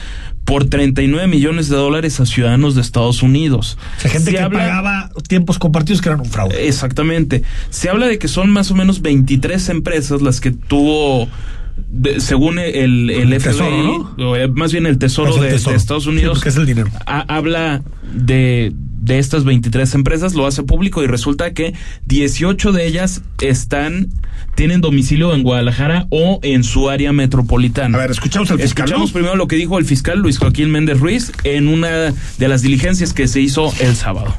por 0.51 0.65
39 0.65 1.27
millones 1.29 1.69
de 1.69 1.77
dólares 1.77 2.19
a 2.19 2.25
ciudadanos 2.25 2.75
de 2.75 2.81
Estados 2.81 3.23
Unidos. 3.23 3.77
O 3.97 4.01
sea, 4.01 4.11
gente 4.11 4.31
Se 4.31 4.31
que 4.35 4.39
habla- 4.43 4.59
pagaba 4.59 5.09
tiempos 5.29 5.57
compartidos 5.59 6.01
que 6.01 6.09
eran 6.09 6.19
un 6.19 6.25
fraude. 6.25 6.67
Exactamente. 6.67 7.43
Se 7.69 7.89
habla 7.89 8.07
de 8.07 8.19
que 8.19 8.27
son 8.27 8.49
más 8.51 8.69
o 8.69 8.75
menos 8.75 9.01
23 9.01 9.69
empresas 9.69 10.21
las 10.21 10.41
que 10.41 10.51
tuvo 10.51 11.29
de- 11.89 12.19
según 12.19 12.59
el, 12.59 13.09
el 13.09 13.31
El 13.31 13.39
FBI, 13.39 13.43
Tesoro, 13.53 14.13
o, 14.19 14.35
eh, 14.35 14.49
más 14.49 14.73
bien 14.73 14.85
el 14.87 14.97
Tesoro, 14.97 15.37
de. 15.37 15.55
Estados 15.55 16.03
Sí, 16.03 16.09
Unidos, 16.09 16.39
porque 16.39 16.49
es 16.49 16.57
el 16.57 16.65
dinero. 16.65 16.89
ha- 17.05 17.21
habla 17.33 17.81
de, 18.13 18.73
de 19.01 19.19
estas 19.19 19.43
23 19.43 19.93
empresas, 19.95 20.33
lo 20.33 20.45
hace 20.45 20.63
público 20.63 21.03
y 21.03 21.07
resulta 21.07 21.53
que 21.53 21.73
18 22.05 22.71
de 22.71 22.87
ellas 22.87 23.21
están 23.41 24.09
tienen 24.55 24.81
domicilio 24.81 25.33
en 25.33 25.43
Guadalajara 25.43 26.07
o 26.09 26.39
en 26.43 26.63
su 26.63 26.89
área 26.89 27.11
metropolitana. 27.11 27.97
A 27.97 28.01
ver, 28.01 28.11
escuchamos 28.11 28.51
al 28.51 28.59
fiscal. 28.59 28.85
Escuchamos 28.85 29.11
primero 29.11 29.35
lo 29.35 29.47
que 29.47 29.55
dijo 29.55 29.77
el 29.77 29.85
fiscal 29.85 30.19
Luis 30.19 30.37
Joaquín 30.37 30.71
Méndez 30.71 30.99
Ruiz 30.99 31.31
en 31.43 31.67
una 31.67 32.13
de 32.37 32.47
las 32.47 32.61
diligencias 32.61 33.13
que 33.13 33.27
se 33.27 33.41
hizo 33.41 33.73
el 33.79 33.95
sábado. 33.95 34.35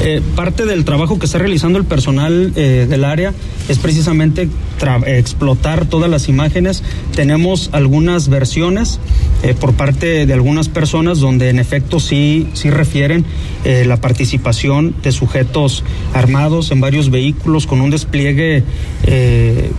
Eh, 0.00 0.22
parte 0.36 0.64
del 0.64 0.84
trabajo 0.84 1.18
que 1.18 1.26
está 1.26 1.38
realizando 1.38 1.78
el 1.78 1.84
personal 1.84 2.52
eh, 2.54 2.86
del 2.88 3.04
área 3.04 3.32
es 3.68 3.78
precisamente 3.78 4.42
eh, 4.42 5.18
explotar 5.18 5.86
todas 5.86 6.08
las 6.08 6.28
imágenes. 6.28 6.84
Tenemos 7.16 7.68
algunas 7.72 8.28
versiones 8.28 9.00
eh, 9.42 9.54
por 9.58 9.74
parte 9.74 10.24
de 10.24 10.32
algunas 10.32 10.68
personas 10.68 11.18
donde 11.18 11.50
en 11.50 11.58
efecto 11.58 11.98
sí, 12.00 12.48
sí 12.54 12.70
refieren 12.70 13.24
la 13.64 13.96
participación 14.00 14.94
de 15.02 15.12
sujetos 15.12 15.82
armados 16.14 16.70
en 16.70 16.80
varios 16.80 17.10
vehículos 17.10 17.66
con 17.66 17.80
un 17.82 17.90
despliegue 17.90 18.62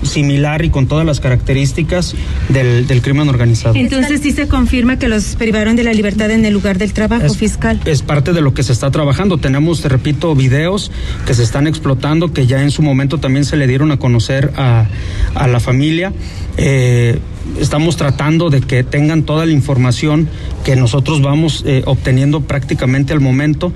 similar 0.03 0.63
y 0.63 0.69
con 0.69 0.87
todas 0.87 1.05
las 1.05 1.19
características 1.19 2.13
del, 2.49 2.85
del 2.87 3.01
crimen 3.01 3.29
organizado. 3.29 3.75
Entonces 3.75 4.21
sí 4.21 4.31
se 4.31 4.47
confirma 4.47 4.99
que 4.99 5.07
los 5.07 5.35
privaron 5.37 5.75
de 5.75 5.83
la 5.83 5.93
libertad 5.93 6.29
en 6.29 6.45
el 6.45 6.53
lugar 6.53 6.77
del 6.77 6.93
trabajo 6.93 7.25
Es- 7.25 7.37
fiscal. 7.37 7.79
Es 7.85 8.01
parte 8.03 8.33
de 8.33 8.41
lo 8.41 8.53
que 8.53 8.61
se 8.63 8.73
está 8.73 8.91
trabajando. 8.91 9.37
Tenemos, 9.37 9.81
te 9.81 9.89
repito, 9.89 10.08
videos 10.35 10.91
que 11.25 11.33
se 11.33 11.43
están 11.43 11.67
explotando, 11.67 12.33
que 12.33 12.47
ya 12.47 12.61
en 12.61 12.71
su 12.71 12.81
momento 12.81 13.17
también 13.17 13.45
se 13.45 13.57
le 13.57 13.67
dieron 13.67 13.91
a 13.91 13.97
conocer 13.97 14.51
a, 14.57 14.87
a 15.35 15.47
la 15.47 15.59
familia. 15.59 16.13
Eh, 16.57 17.19
estamos 17.59 17.97
tratando 17.97 18.49
de 18.49 18.61
que 18.61 18.83
tengan 18.83 19.23
toda 19.23 19.45
la 19.45 19.51
información 19.51 20.29
que 20.63 20.75
nosotros 20.75 21.21
vamos 21.21 21.63
eh, 21.65 21.83
obteniendo 21.85 22.41
prácticamente 22.41 23.13
al 23.13 23.19
momento. 23.19 23.73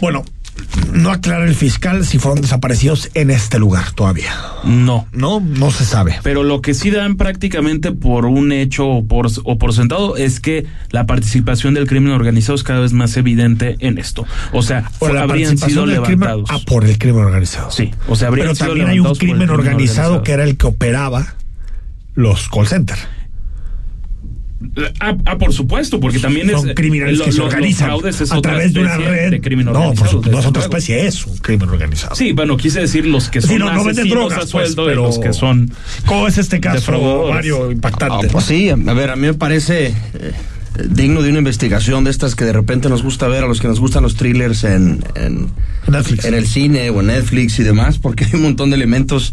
Bueno, 0.00 0.24
no 0.92 1.10
aclara 1.10 1.44
el 1.44 1.54
fiscal 1.54 2.04
si 2.04 2.18
fueron 2.18 2.40
desaparecidos 2.42 3.10
en 3.14 3.30
este 3.30 3.58
lugar 3.58 3.92
todavía. 3.92 4.34
No. 4.64 5.06
No, 5.12 5.40
no 5.40 5.70
se 5.70 5.84
sabe. 5.84 6.18
Pero 6.22 6.42
lo 6.42 6.60
que 6.60 6.74
sí 6.74 6.90
dan 6.90 7.16
prácticamente 7.16 7.92
por 7.92 8.26
un 8.26 8.52
hecho 8.52 8.86
o 8.88 9.04
por, 9.06 9.28
o 9.44 9.58
por 9.58 9.72
sentado 9.74 10.16
es 10.16 10.40
que 10.40 10.66
la 10.90 11.06
participación 11.06 11.74
del 11.74 11.86
crimen 11.86 12.12
organizado 12.12 12.54
es 12.56 12.62
cada 12.62 12.80
vez 12.80 12.92
más 12.92 13.16
evidente 13.16 13.76
en 13.80 13.98
esto. 13.98 14.26
O 14.52 14.62
sea, 14.62 14.90
la 15.00 15.22
habrían 15.22 15.56
sido 15.58 15.84
crimen. 15.84 16.02
levantados. 16.02 16.50
Ah, 16.52 16.58
por 16.66 16.84
el 16.84 16.98
crimen 16.98 17.24
organizado. 17.24 17.70
Sí, 17.70 17.92
o 18.08 18.16
sea, 18.16 18.28
habrían 18.28 18.48
Pero 18.48 18.54
sido 18.56 18.66
también 18.68 18.88
hay 18.88 19.00
un 19.00 19.14
crimen 19.14 19.50
organizado, 19.50 20.14
organizado. 20.14 20.22
que 20.22 20.32
era 20.32 20.44
el 20.44 20.56
que 20.56 20.66
operaba 20.66 21.34
los 22.14 22.48
call 22.48 22.66
centers. 22.66 23.00
Ah, 25.00 25.16
ah, 25.24 25.38
por 25.38 25.54
supuesto, 25.54 25.98
porque 26.00 26.18
también 26.18 26.50
Son 26.50 26.68
es. 26.68 26.74
criminales 26.74 27.16
lo- 27.18 27.24
que 27.24 27.32
se 27.32 27.40
organizan 27.40 27.90
a 27.92 28.40
través 28.42 28.74
de 28.74 28.80
una 28.80 28.96
red. 28.98 29.30
de 29.30 29.40
crimen 29.40 29.64
no, 29.66 29.72
por 29.72 29.80
organizado, 29.86 30.22
su- 30.22 30.30
no 30.30 30.38
es 30.38 30.46
otra 30.46 30.62
especie, 30.62 31.06
es 31.06 31.26
un 31.26 31.38
crimen 31.38 31.68
organizado. 31.70 32.14
Sí, 32.14 32.32
bueno, 32.32 32.56
quise 32.58 32.80
decir 32.80 33.06
los 33.06 33.30
que 33.30 33.40
son 33.40 33.50
Sí, 33.50 33.56
no, 33.56 33.66
no 33.72 33.84
venden 33.84 34.04
asesinos 34.04 34.10
drogas, 34.18 34.36
a 34.36 34.40
pues, 34.40 34.50
sueldo 34.50 34.84
y 34.84 34.86
pero 34.88 35.02
los 35.04 35.18
que 35.18 35.32
son. 35.32 35.72
¿Cómo 36.04 36.28
es 36.28 36.36
este 36.36 36.60
caso. 36.60 37.28
Mario? 37.32 37.70
Impactante. 37.70 38.26
Ah, 38.26 38.30
pues 38.32 38.44
sí, 38.44 38.68
a 38.68 38.74
a 38.74 38.92
ver, 38.94 39.10
a 39.10 39.16
mí 39.16 39.26
me 39.28 39.34
parece 39.34 39.86
eh, 39.88 40.32
digno 40.90 41.22
de 41.22 41.30
una 41.30 41.38
investigación 41.38 42.04
de 42.04 42.10
estas 42.10 42.34
que 42.34 42.44
de 42.44 42.52
repente 42.52 42.90
nos 42.90 43.02
gusta 43.02 43.28
ver 43.28 43.44
a 43.44 43.46
los 43.46 43.60
que 43.60 43.68
nos 43.68 43.80
gustan 43.80 44.02
los 44.02 44.16
thrillers 44.16 44.64
en, 44.64 45.02
en, 45.14 45.48
Netflix. 45.88 46.24
en 46.26 46.34
el 46.34 46.46
cine 46.46 46.90
o 46.90 47.00
en 47.00 47.06
Netflix 47.06 47.58
y 47.60 47.62
demás, 47.62 47.98
porque 47.98 48.24
hay 48.26 48.32
un 48.34 48.42
montón 48.42 48.68
de 48.68 48.76
elementos 48.76 49.32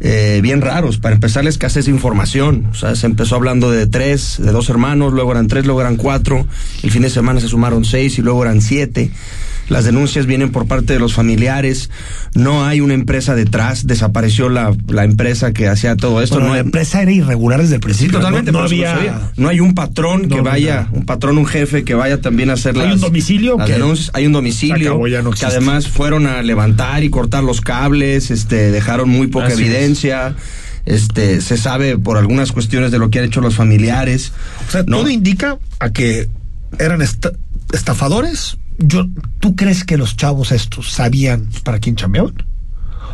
eh, 0.00 0.40
bien 0.42 0.60
raros. 0.60 0.98
Para 0.98 1.14
empezar, 1.14 1.44
la 1.44 1.50
escasez 1.50 1.86
de 1.86 1.92
información. 1.92 2.66
O 2.70 2.74
sea, 2.74 2.94
se 2.94 3.06
empezó 3.06 3.36
hablando 3.36 3.70
de 3.70 3.86
tres, 3.86 4.36
de 4.38 4.52
dos 4.52 4.68
hermanos, 4.68 5.12
luego 5.12 5.32
eran 5.32 5.46
tres, 5.46 5.64
luego 5.64 5.80
eran 5.80 5.96
cuatro. 5.96 6.46
El 6.82 6.90
fin 6.90 7.02
de 7.02 7.10
semana 7.10 7.40
se 7.40 7.48
sumaron 7.48 7.84
seis 7.84 8.18
y 8.18 8.22
luego 8.22 8.42
eran 8.42 8.60
siete. 8.60 9.10
Las 9.68 9.84
denuncias 9.84 10.26
vienen 10.26 10.52
por 10.52 10.66
parte 10.66 10.92
de 10.92 10.98
los 11.00 11.12
familiares. 11.14 11.90
No 12.34 12.64
hay 12.64 12.80
una 12.80 12.94
empresa 12.94 13.34
detrás. 13.34 13.86
Desapareció 13.86 14.48
la, 14.48 14.72
la 14.88 15.02
empresa 15.04 15.52
que 15.52 15.66
hacía 15.68 15.96
todo 15.96 16.22
esto. 16.22 16.36
Bueno, 16.36 16.48
no 16.48 16.54
la 16.54 16.60
hay, 16.60 16.64
empresa 16.66 17.02
era 17.02 17.10
irregular 17.10 17.60
desde 17.60 17.74
el 17.74 17.80
Sí, 17.80 17.84
principio. 17.84 18.18
totalmente. 18.18 18.52
No, 18.52 18.60
había. 18.60 19.32
No 19.36 19.48
hay 19.48 19.60
un 19.60 19.74
patrón 19.74 20.28
que 20.28 20.36
No, 20.36 20.42
vaya, 20.44 20.88
un 20.92 21.04
patrón, 21.04 21.36
un 21.38 21.46
jefe 21.46 21.82
que 21.84 21.94
vaya 21.94 22.20
también 22.20 22.50
a 22.50 22.52
hacer 22.52 22.76
¿Hay 22.78 22.84
las, 22.86 22.94
un 22.94 23.00
domicilio 23.00 23.56
las 23.58 23.66
que 23.66 23.72
denuncias. 23.72 24.10
Hay 24.14 24.26
un 24.26 24.32
domicilio 24.32 24.90
acabó, 24.90 25.08
ya 25.08 25.22
no 25.22 25.30
que 25.32 25.44
además 25.46 25.88
fueron 25.88 26.26
a 26.26 26.42
levantar 26.42 27.02
y 27.02 27.10
cortar 27.10 27.42
los 27.42 27.60
cables, 27.60 28.30
este, 28.30 28.70
dejaron 28.70 29.08
muy 29.08 29.26
poca 29.26 29.46
Así 29.46 29.54
es. 29.54 29.60
evidencia. 29.68 30.34
Este, 30.84 31.40
se 31.40 31.56
sabe 31.56 31.98
por 31.98 32.16
algunas 32.18 32.52
cuestiones 32.52 32.92
de 32.92 32.98
lo 33.00 33.10
que 33.10 33.18
han 33.18 33.24
hecho 33.24 33.40
los 33.40 33.56
familiares. 33.56 34.32
O 34.68 34.70
sea, 34.70 34.84
¿no? 34.86 34.98
todo 34.98 35.08
indica 35.10 35.58
a 35.80 35.90
que 35.90 36.28
eran 36.78 37.02
esta- 37.02 37.32
estafadores. 37.72 38.56
Yo, 38.78 39.06
¿Tú 39.40 39.56
crees 39.56 39.84
que 39.84 39.96
los 39.96 40.16
chavos 40.16 40.52
estos 40.52 40.92
sabían 40.92 41.48
para 41.64 41.78
quién 41.78 41.96
chambeaban? 41.96 42.34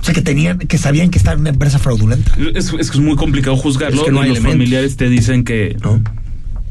O 0.01 0.05
sea, 0.05 0.15
que 0.15 0.23
tenían, 0.23 0.59
que 0.59 0.79
sabían 0.79 1.11
que 1.11 1.19
estaban 1.19 1.39
en 1.39 1.41
una 1.43 1.51
empresa 1.51 1.79
fraudulenta. 1.79 2.35
Es, 2.55 2.73
es 2.73 2.91
que 2.91 2.99
es 2.99 3.01
muy 3.01 3.15
complicado 3.15 3.57
juzgarlo. 3.57 4.01
Es 4.01 4.07
que 4.07 4.11
no 4.11 4.21
y 4.21 4.23
hay 4.25 4.29
los 4.31 4.39
elementos. 4.39 4.53
familiares 4.53 4.97
te 4.97 5.09
dicen 5.09 5.45
que, 5.45 5.77
¿no? 5.83 6.03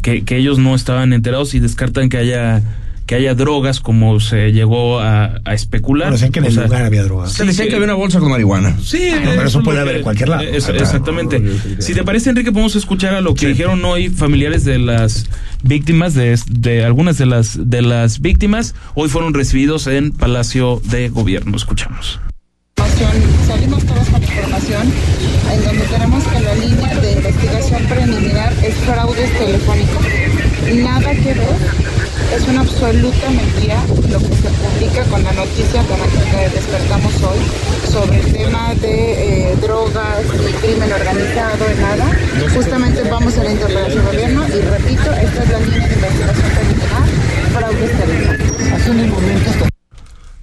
que, 0.01 0.23
que 0.25 0.37
ellos 0.37 0.59
no 0.59 0.75
estaban 0.75 1.13
enterados 1.13 1.53
y 1.53 1.59
descartan 1.59 2.09
que 2.09 2.17
haya 2.17 2.61
que 3.11 3.15
haya 3.17 3.35
drogas 3.35 3.81
como 3.81 4.21
se 4.21 4.53
llegó 4.53 5.01
a, 5.01 5.41
a 5.43 5.53
especular. 5.53 6.05
Bueno, 6.07 6.13
decían 6.13 6.31
que 6.31 6.39
en 6.39 6.45
O 6.45 6.47
el 6.47 6.53
sea, 6.53 6.63
lugar 6.63 6.85
había 6.85 7.03
drogas. 7.03 7.33
Se 7.33 7.43
decía 7.43 7.67
que 7.67 7.73
había 7.75 7.83
una 7.83 7.95
bolsa 7.95 8.21
con 8.21 8.29
marihuana. 8.31 8.77
Sí, 8.81 9.09
Ah, 9.13 9.19
pero 9.35 9.47
eso 9.49 9.59
es 9.59 9.65
puede 9.65 9.81
haber 9.81 9.95
que- 9.95 9.97
en 9.97 10.03
cualquier 10.05 10.29
lado. 10.29 10.43
es- 10.43 10.69
Ah, 10.69 10.71
exactamente. 10.79 11.43
Si 11.79 11.93
te 11.93 12.05
parece, 12.05 12.29
Enrique, 12.29 12.53
podemos 12.53 12.73
escuchar 12.77 13.13
a 13.13 13.19
lo 13.19 13.33
que 13.33 13.47
dijeron 13.47 13.83
hoy 13.83 14.07
familiares 14.07 14.63
de 14.63 14.79
las 14.79 15.25
víctimas, 15.61 16.13
de, 16.13 16.39
de 16.51 16.85
algunas 16.85 17.17
de 17.17 17.25
las, 17.25 17.59
de 17.69 17.81
las 17.81 18.21
víctimas. 18.21 18.75
Hoy 18.95 19.09
fueron 19.09 19.33
recibidos 19.33 19.87
en 19.87 20.13
Palacio 20.13 20.81
de 20.85 21.09
Gobierno. 21.09 21.57
Escuchamos. 21.57 22.17
salimos 23.45 23.83
todos 23.85 24.07
con 24.07 24.23
información 24.23 24.87
en 25.53 25.63
donde 25.65 25.83
tenemos 25.83 26.23
que 26.23 26.39
la 26.39 26.55
línea 26.55 26.95
de 26.95 27.11
investigación 27.11 27.83
preliminar 27.89 28.53
es 28.63 28.73
fraude 28.85 29.27
telefónico. 29.37 29.99
Nada 30.81 31.11
que 31.11 31.33
ver, 31.33 31.37
es 32.35 32.47
una 32.47 32.61
absoluta 32.61 33.29
mentira 33.29 33.83
lo 34.09 34.19
que 34.19 34.35
se 34.35 34.49
publica 34.49 35.03
con 35.09 35.23
la 35.23 35.31
noticia 35.33 35.83
con 35.83 35.99
la 35.99 36.05
que 36.07 36.49
despertamos 36.55 37.13
hoy 37.23 37.39
sobre 37.91 38.19
el 38.21 38.33
tema 38.33 38.73
de 38.75 39.51
eh, 39.51 39.55
drogas 39.61 40.23
y 40.49 40.53
crimen 40.65 40.91
organizado 40.93 41.65
y 41.75 41.81
nada. 41.81 42.05
Justamente 42.53 43.03
vamos 43.09 43.37
a 43.37 43.43
la 43.43 43.51
interpelación 43.51 44.05
de 44.05 44.11
gobierno 44.11 44.45
y 44.47 44.61
repito, 44.61 45.11
esta 45.13 45.43
es 45.43 45.49
la 45.49 45.59
línea 45.59 45.87
de 45.87 45.93
investigación 45.95 46.51
preliminar, 46.51 47.07
fraude 47.53 47.87
telefónico. 47.87 48.75
Hace 48.75 48.91
unos 48.91 49.07
momentos 49.07 49.53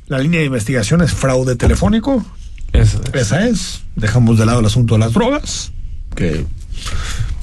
La 0.08 0.18
línea 0.18 0.40
de 0.40 0.46
investigación 0.46 1.02
es 1.02 1.12
fraude 1.12 1.56
telefónico. 1.56 2.24
Es- 2.72 2.96
Esa 3.14 3.46
es. 3.46 3.80
Dejamos 3.96 4.38
de 4.38 4.46
lado 4.46 4.60
el 4.60 4.66
asunto 4.66 4.94
de 4.94 5.00
las 5.00 5.12
drogas, 5.14 5.72
que 6.14 6.44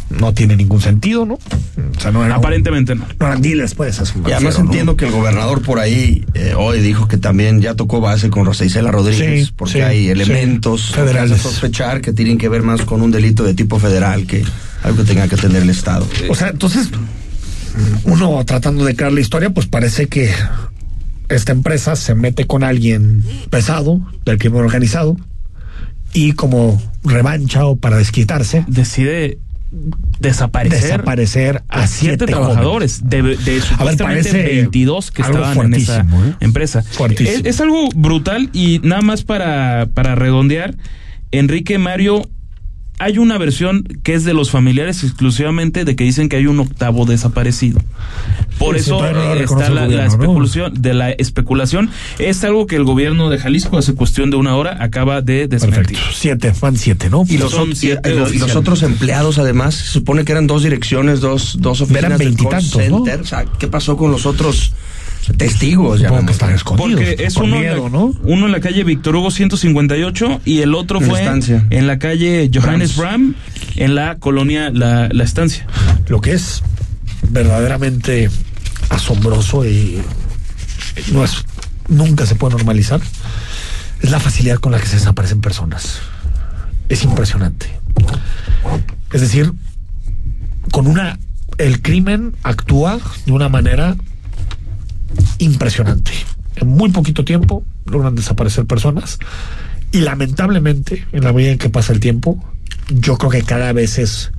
no 0.09 0.33
tiene 0.33 0.55
ningún 0.55 0.81
sentido, 0.81 1.25
¿no? 1.25 1.33
O 1.35 1.99
sea, 1.99 2.11
no 2.11 2.23
eran, 2.23 2.37
aparentemente 2.37 2.93
no. 2.95 3.05
no 3.19 3.25
eran 3.27 3.41
dealers, 3.41 3.73
pues. 3.73 3.99
eso 3.99 4.13
me 4.19 4.29
Y 4.29 4.33
además 4.33 4.53
refiero, 4.53 4.63
¿no? 4.63 4.65
entiendo 4.71 4.95
que 4.97 5.05
el 5.05 5.11
gobernador 5.11 5.61
por 5.61 5.79
ahí 5.79 6.23
eh, 6.35 6.53
hoy 6.57 6.79
dijo 6.81 7.07
que 7.07 7.17
también 7.17 7.59
ya 7.61 7.73
tocó 7.75 8.01
base 8.01 8.29
con 8.29 8.45
Rosa 8.45 8.65
Isela 8.65 8.91
Rodríguez, 8.91 9.47
Sí, 9.47 9.53
porque 9.55 9.73
sí, 9.73 9.81
hay 9.81 10.03
sí. 10.05 10.09
elementos 10.11 10.91
Federales. 10.91 11.31
que 11.33 11.39
sospechar 11.39 12.01
que 12.01 12.13
tienen 12.13 12.37
que 12.37 12.49
ver 12.49 12.61
más 12.61 12.81
con 12.83 13.01
un 13.01 13.11
delito 13.11 13.43
de 13.43 13.53
tipo 13.55 13.79
federal 13.79 14.25
que 14.27 14.43
algo 14.83 14.97
que 14.97 15.03
tenga 15.05 15.27
que 15.27 15.37
tener 15.37 15.63
el 15.63 15.69
Estado. 15.71 16.07
O 16.29 16.35
sea, 16.35 16.49
entonces, 16.49 16.89
uno 18.03 18.43
tratando 18.45 18.85
de 18.85 18.95
crear 18.95 19.11
la 19.11 19.21
historia, 19.21 19.49
pues 19.49 19.67
parece 19.67 20.07
que 20.07 20.31
esta 21.29 21.51
empresa 21.51 21.95
se 21.95 22.13
mete 22.13 22.45
con 22.45 22.63
alguien 22.63 23.23
pesado 23.49 23.99
del 24.25 24.37
crimen 24.37 24.61
organizado 24.61 25.17
y 26.13 26.33
como 26.33 26.81
revancha 27.03 27.65
o 27.65 27.75
para 27.75 27.97
desquitarse, 27.97 28.63
Decide 28.67 29.39
desaparecer, 30.19 30.81
desaparecer 30.81 31.63
a, 31.67 31.83
a 31.83 31.87
siete, 31.87 32.25
trabajadores 32.25 33.07
de, 33.09 33.21
de 33.21 33.61
supuestamente 33.61 34.31
parece 34.31 34.55
22 34.55 35.11
que 35.11 35.21
estaban 35.21 35.57
en 35.65 35.73
esa 35.73 36.01
¿eh? 36.01 36.35
empresa. 36.39 36.83
Es, 37.17 37.45
es 37.45 37.61
algo 37.61 37.89
brutal 37.95 38.49
y 38.53 38.79
nada 38.83 39.01
más 39.01 39.23
para, 39.23 39.87
para 39.93 40.15
redondear, 40.15 40.75
Enrique 41.31 41.77
Mario, 41.77 42.29
hay 42.97 43.17
una 43.17 43.37
versión 43.37 43.83
que 44.03 44.13
es 44.13 44.23
de 44.23 44.33
los 44.33 44.51
familiares 44.51 45.03
exclusivamente 45.03 45.83
de 45.85 45.95
que 45.95 46.03
dicen 46.05 46.29
que 46.29 46.37
hay 46.37 46.47
un 46.47 46.59
octavo 46.59 47.05
desaparecido. 47.05 47.81
Por 48.57 48.75
Sí, 48.75 48.81
eso 48.81 49.01
no 49.01 49.33
eh, 49.35 49.43
está 49.43 49.69
la, 49.69 49.81
la 49.81 49.85
gobierno, 49.85 49.97
¿no? 49.97 50.13
especulación 50.23 50.73
de 50.81 50.93
la 50.93 51.09
especulación 51.11 51.89
es 52.19 52.43
algo 52.45 52.67
que 52.67 52.77
el 52.77 52.85
gobierno 52.85 53.29
de 53.29 53.37
Jalisco 53.37 53.77
hace 53.77 53.93
cuestión 53.95 54.29
de 54.29 54.37
una 54.37 54.55
hora 54.55 54.77
acaba 54.81 55.21
de 55.21 55.47
desmentir. 55.47 55.97
Perfecto. 55.97 56.03
Siete, 56.13 56.53
van 56.61 56.77
siete, 56.77 57.09
¿no? 57.09 57.23
Y 57.27 57.37
los, 57.37 57.51
Son 57.51 57.75
siete 57.75 58.09
y- 58.31 58.35
y 58.35 58.39
los 58.39 58.55
otros 58.55 58.81
empleados, 58.83 59.37
además, 59.39 59.75
se 59.75 59.87
supone 59.87 60.23
que 60.23 60.31
eran 60.31 60.47
dos 60.47 60.63
direcciones, 60.63 61.19
dos, 61.19 61.57
dos 61.59 61.81
oficinas 61.81 62.05
Eran 62.05 62.17
del 62.17 62.35
call 62.35 62.49
veintitantos, 62.51 62.89
¿no? 62.89 62.97
center. 63.05 63.21
O 63.21 63.25
sea, 63.25 63.45
¿qué 63.59 63.67
pasó 63.67 63.97
con 63.97 64.11
los 64.11 64.25
otros 64.25 64.71
Testigos, 65.33 65.99
ya. 65.99 66.25
Que 66.25 66.31
están 66.31 66.53
escondidos. 66.53 67.03
Porque 67.03 67.23
es 67.23 67.35
uno, 67.37 67.57
miedo, 67.57 67.77
en 67.77 67.83
la, 67.83 67.89
¿no? 67.89 68.13
uno 68.23 68.45
en 68.45 68.51
la 68.51 68.59
calle 68.59 68.83
Víctor 68.83 69.15
Hugo 69.15 69.31
158 69.31 70.41
y 70.45 70.59
el 70.61 70.75
otro 70.75 71.01
fue 71.01 71.19
estancia. 71.19 71.65
en 71.69 71.87
la 71.87 71.99
calle 71.99 72.49
Johannes 72.53 72.95
Bram 72.95 73.35
en 73.75 73.95
la 73.95 74.15
colonia 74.17 74.69
La, 74.69 75.09
la 75.11 75.23
Estancia. 75.23 75.65
Lo 76.07 76.21
que 76.21 76.33
es 76.33 76.61
verdaderamente 77.29 78.29
asombroso 78.89 79.65
y 79.65 79.99
no 81.11 81.23
es 81.23 81.43
nunca 81.87 82.25
se 82.25 82.35
puede 82.35 82.55
normalizar 82.55 83.01
es 84.01 84.11
la 84.11 84.19
facilidad 84.19 84.57
con 84.57 84.71
la 84.71 84.79
que 84.79 84.87
se 84.87 84.95
desaparecen 84.95 85.41
personas. 85.41 85.99
Es 86.89 87.03
impresionante. 87.03 87.67
Es 89.11 89.21
decir, 89.21 89.51
con 90.71 90.87
una 90.87 91.17
el 91.57 91.81
crimen 91.81 92.35
actúa 92.43 92.99
de 93.25 93.31
una 93.31 93.49
manera 93.49 93.95
impresionante. 95.39 96.11
En 96.55 96.67
muy 96.67 96.89
poquito 96.91 97.25
tiempo 97.25 97.63
logran 97.85 98.15
desaparecer 98.15 98.65
personas 98.65 99.19
y 99.91 99.99
lamentablemente 99.99 101.05
en 101.11 101.23
la 101.23 101.33
medida 101.33 101.51
en 101.51 101.57
que 101.57 101.69
pasa 101.69 101.93
el 101.93 101.99
tiempo 101.99 102.43
yo 102.89 103.17
creo 103.17 103.31
que 103.31 103.41
cada 103.43 103.73
vez 103.73 103.97
es 103.97 104.31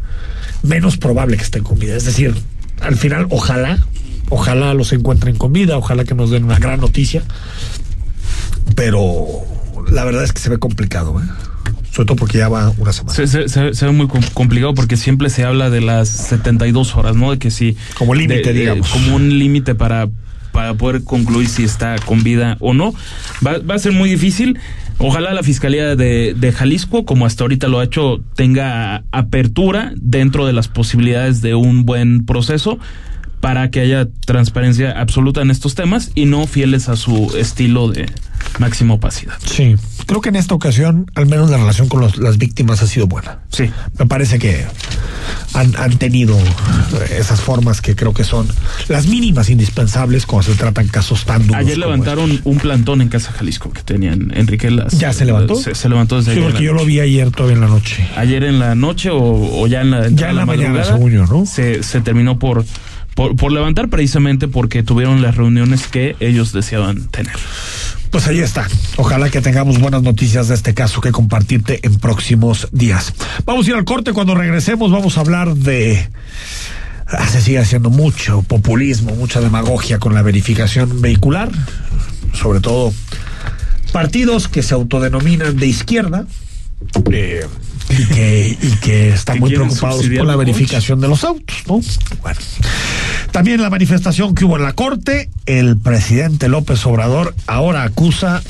menos 0.62 0.96
probable 0.96 1.36
que 1.36 1.42
estén 1.44 1.62
con 1.64 1.78
vida. 1.78 1.96
Es 1.96 2.04
decir, 2.04 2.34
al 2.80 2.96
final 2.96 3.26
ojalá, 3.30 3.84
ojalá 4.30 4.72
los 4.74 4.92
encuentren 4.92 5.36
con 5.36 5.52
vida, 5.52 5.76
ojalá 5.76 6.04
que 6.04 6.14
nos 6.14 6.30
den 6.30 6.44
una 6.44 6.58
gran 6.58 6.80
noticia, 6.80 7.22
pero 8.74 9.26
la 9.90 10.04
verdad 10.04 10.24
es 10.24 10.32
que 10.32 10.40
se 10.40 10.50
ve 10.50 10.58
complicado, 10.58 11.20
¿eh? 11.20 11.26
sobre 11.92 12.06
todo 12.08 12.16
porque 12.16 12.38
ya 12.38 12.48
va 12.48 12.72
una 12.78 12.92
semana. 12.92 13.14
Se, 13.14 13.26
se- 13.26 13.48
se- 13.48 13.74
se 13.74 13.86
ve 13.86 13.92
muy 13.92 14.06
com- 14.06 14.20
complicado 14.34 14.74
porque 14.74 14.96
siempre 14.96 15.30
se 15.30 15.44
habla 15.44 15.70
de 15.70 15.80
las 15.80 16.08
72 16.08 16.94
horas, 16.94 17.16
¿no? 17.16 17.30
De 17.30 17.38
que 17.38 17.50
si... 17.50 17.76
Como 17.96 18.14
límite, 18.14 18.52
digamos. 18.52 18.88
Como 18.90 19.16
un 19.16 19.38
límite 19.38 19.74
para, 19.74 20.08
para 20.56 20.72
poder 20.72 21.04
concluir 21.04 21.50
si 21.50 21.64
está 21.64 21.96
con 21.98 22.22
vida 22.22 22.56
o 22.60 22.72
no. 22.72 22.94
Va, 23.46 23.58
va 23.58 23.74
a 23.74 23.78
ser 23.78 23.92
muy 23.92 24.08
difícil. 24.08 24.58
Ojalá 24.96 25.34
la 25.34 25.42
Fiscalía 25.42 25.96
de, 25.96 26.32
de 26.34 26.50
Jalisco, 26.50 27.04
como 27.04 27.26
hasta 27.26 27.44
ahorita 27.44 27.68
lo 27.68 27.78
ha 27.78 27.84
hecho, 27.84 28.22
tenga 28.36 29.04
apertura 29.12 29.92
dentro 29.96 30.46
de 30.46 30.54
las 30.54 30.68
posibilidades 30.68 31.42
de 31.42 31.54
un 31.54 31.84
buen 31.84 32.24
proceso 32.24 32.78
para 33.42 33.70
que 33.70 33.80
haya 33.80 34.08
transparencia 34.24 34.98
absoluta 34.98 35.42
en 35.42 35.50
estos 35.50 35.74
temas 35.74 36.10
y 36.14 36.24
no 36.24 36.46
fieles 36.46 36.88
a 36.88 36.96
su 36.96 37.36
estilo 37.36 37.88
de 37.90 38.06
máxima 38.58 38.94
opacidad. 38.94 39.34
Sí, 39.44 39.76
creo 40.06 40.20
que 40.20 40.28
en 40.30 40.36
esta 40.36 40.54
ocasión, 40.54 41.10
al 41.14 41.26
menos 41.26 41.50
la 41.50 41.56
relación 41.58 41.88
con 41.88 42.00
los- 42.00 42.16
las 42.18 42.38
víctimas 42.38 42.82
ha 42.82 42.86
sido 42.86 43.06
buena. 43.06 43.40
Sí. 43.50 43.70
Me 43.98 44.06
parece 44.06 44.38
que 44.38 44.64
han, 45.54 45.74
han 45.76 45.96
tenido 45.98 46.36
esas 47.16 47.40
formas 47.40 47.80
que 47.80 47.94
creo 47.96 48.12
que 48.14 48.24
son 48.24 48.46
las 48.88 49.06
mínimas 49.06 49.50
indispensables 49.50 50.26
cuando 50.26 50.50
se 50.52 50.58
tratan 50.58 50.88
casos 50.88 51.24
tan 51.24 51.42
duros. 51.46 51.56
Ayer 51.60 51.74
como 51.74 51.86
levantaron 51.86 52.40
un 52.44 52.58
plantón 52.58 53.00
en 53.00 53.08
Casa 53.08 53.32
Jalisco 53.32 53.70
que 53.72 53.82
tenían 53.82 54.32
Enrique 54.34 54.70
Las. 54.70 54.98
¿Ya 54.98 55.12
se 55.12 55.24
levantó? 55.24 55.56
Se, 55.56 55.74
se 55.74 55.88
levantó 55.88 56.16
desde 56.16 56.32
Sí, 56.34 56.38
ayer. 56.38 56.50
porque 56.50 56.64
yo 56.64 56.72
lo 56.72 56.84
vi 56.84 57.00
ayer 57.00 57.30
todavía 57.30 57.54
en 57.56 57.60
la 57.62 57.68
noche. 57.68 58.08
Ayer 58.16 58.44
en 58.44 58.58
la 58.58 58.74
noche 58.74 59.10
o, 59.10 59.18
o 59.60 59.66
ya 59.66 59.80
en 59.80 59.90
la, 59.90 60.08
Ya 60.08 60.30
en 60.30 60.36
la 60.36 60.46
mañana, 60.46 60.68
madrugada, 60.70 60.96
según 60.96 61.12
yo, 61.12 61.26
¿no? 61.26 61.46
Se, 61.46 61.82
se 61.82 62.00
terminó 62.00 62.38
por, 62.38 62.64
por, 63.16 63.34
por 63.34 63.50
levantar 63.50 63.88
precisamente 63.88 64.46
porque 64.46 64.82
tuvieron 64.84 65.22
las 65.22 65.36
reuniones 65.36 65.88
que 65.88 66.14
ellos 66.20 66.52
deseaban 66.52 67.08
tener. 67.08 67.34
Pues 68.10 68.28
ahí 68.28 68.40
está. 68.40 68.68
Ojalá 68.98 69.30
que 69.30 69.40
tengamos 69.40 69.80
buenas 69.80 70.02
noticias 70.02 70.48
de 70.48 70.54
este 70.54 70.74
caso 70.74 71.00
que 71.00 71.10
compartirte 71.10 71.80
en 71.82 71.98
próximos 71.98 72.68
días. 72.72 73.12
Vamos 73.44 73.66
a 73.66 73.70
ir 73.70 73.76
al 73.76 73.84
corte. 73.84 74.12
Cuando 74.12 74.34
regresemos 74.34 74.92
vamos 74.92 75.16
a 75.16 75.20
hablar 75.20 75.54
de... 75.54 76.08
Ah, 77.06 77.26
se 77.26 77.40
sigue 77.40 77.58
haciendo 77.58 77.88
mucho 77.88 78.42
populismo, 78.42 79.14
mucha 79.14 79.40
demagogia 79.40 79.98
con 79.98 80.12
la 80.14 80.22
verificación 80.22 81.00
vehicular. 81.00 81.50
Sobre 82.34 82.60
todo 82.60 82.92
partidos 83.92 84.46
que 84.48 84.62
se 84.62 84.74
autodenominan 84.74 85.56
de 85.56 85.66
izquierda. 85.66 86.26
eh, 87.12 87.46
y 87.88 88.04
que, 88.06 88.58
y 88.60 88.70
que 88.76 89.10
están 89.10 89.36
Que 89.36 89.40
muy 89.40 89.50
preocupados 89.50 90.06
por 90.06 90.26
la 90.26 90.36
verificación 90.36 91.00
de 91.00 91.08
los 91.08 91.24
autos, 91.24 91.56
¿no? 91.66 91.80
Bueno. 92.22 92.40
También 93.30 93.60
la 93.60 93.70
manifestación 93.70 94.34
que 94.34 94.44
hubo 94.44 94.56
en 94.56 94.62
la 94.62 94.72
Corte, 94.72 95.28
el 95.46 95.76
presidente 95.76 96.48
López 96.48 96.84
Obrador 96.86 97.34
ahora 97.46 97.82
acusa 97.82 98.42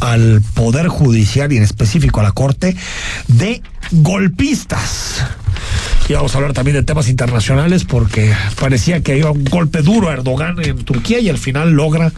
al 0.00 0.42
Poder 0.54 0.88
Judicial 0.88 1.52
y 1.52 1.56
en 1.58 1.62
específico 1.62 2.20
a 2.20 2.22
la 2.22 2.32
Corte 2.32 2.76
de 3.28 3.62
golpistas. 3.92 5.24
Y 6.08 6.14
vamos 6.14 6.34
a 6.34 6.38
hablar 6.38 6.54
también 6.54 6.76
de 6.76 6.82
temas 6.82 7.08
internacionales 7.08 7.84
porque 7.84 8.34
parecía 8.58 9.02
que 9.02 9.16
iba 9.16 9.30
un 9.30 9.44
golpe 9.44 9.82
duro 9.82 10.08
a 10.08 10.14
Erdogan 10.14 10.56
en 10.64 10.84
Turquía 10.84 11.20
y 11.20 11.28
al 11.28 11.38
final 11.38 11.70
logra 11.70 12.12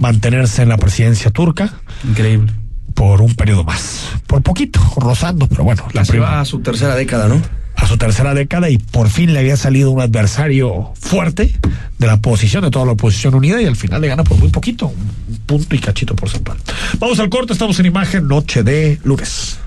mantenerse 0.00 0.62
en 0.62 0.70
la 0.70 0.78
presidencia 0.78 1.30
turca 1.30 1.74
Increíble. 2.08 2.52
Por 2.94 3.22
un 3.22 3.34
periodo 3.34 3.64
más. 3.64 4.08
Por 4.26 4.42
poquito, 4.42 4.80
rozando, 4.96 5.46
pero 5.48 5.64
bueno, 5.64 5.84
la 5.92 6.02
va 6.20 6.40
a 6.40 6.44
su 6.44 6.60
tercera 6.60 6.94
década, 6.94 7.28
¿no? 7.28 7.40
a 7.76 7.86
su 7.86 7.98
tercera 7.98 8.34
década 8.34 8.70
y 8.70 8.78
por 8.78 9.08
fin 9.08 9.32
le 9.32 9.38
había 9.38 9.56
salido 9.56 9.90
un 9.90 10.00
adversario 10.00 10.92
fuerte 10.98 11.54
de 11.98 12.06
la 12.06 12.14
oposición, 12.14 12.64
de 12.64 12.70
toda 12.70 12.86
la 12.86 12.92
oposición 12.92 13.34
unida 13.34 13.60
y 13.60 13.66
al 13.66 13.76
final 13.76 14.00
le 14.00 14.08
gana 14.08 14.24
por 14.24 14.38
muy 14.38 14.48
poquito, 14.48 14.86
un 14.86 15.36
punto 15.46 15.76
y 15.76 15.78
cachito 15.78 16.16
porcentual. 16.16 16.58
Vamos 16.98 17.20
al 17.20 17.28
corte, 17.28 17.52
estamos 17.52 17.78
en 17.78 17.86
imagen, 17.86 18.26
noche 18.26 18.62
de 18.62 18.98
lunes. 19.04 19.58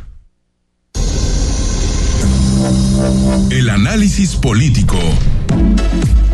El 3.52 3.70
análisis 3.70 4.36
político. 4.36 5.00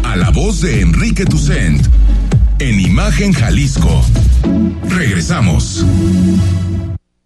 A 0.04 0.16
la 0.16 0.30
voz 0.32 0.62
de 0.62 0.82
Enrique 0.82 1.26
Tucent. 1.26 1.86
En 2.60 2.80
Imagen 2.80 3.32
Jalisco. 3.34 4.04
Regresamos. 4.90 5.86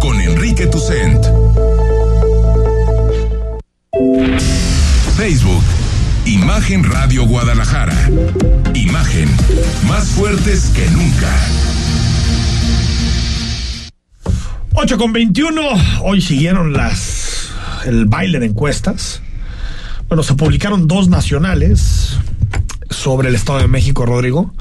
con 0.00 0.20
Enrique 0.20 0.66
Tucent. 0.66 1.24
Facebook, 5.16 5.62
Imagen 6.24 6.84
Radio 6.84 7.24
Guadalajara. 7.26 8.10
Imagen, 8.74 9.28
más 9.86 10.08
fuertes 10.08 10.72
que 10.74 10.88
nunca. 10.90 11.36
8 14.74 14.98
con 14.98 15.12
21. 15.12 15.60
Hoy 16.02 16.20
siguieron 16.20 16.72
las 16.72 17.50
el 17.84 18.06
baile 18.06 18.38
de 18.38 18.46
encuestas. 18.46 19.22
Bueno, 20.08 20.22
se 20.22 20.34
publicaron 20.34 20.88
dos 20.88 21.08
nacionales 21.08 22.16
sobre 22.90 23.28
el 23.28 23.34
Estado 23.34 23.60
de 23.60 23.68
México, 23.68 24.06
Rodrigo. 24.06 24.52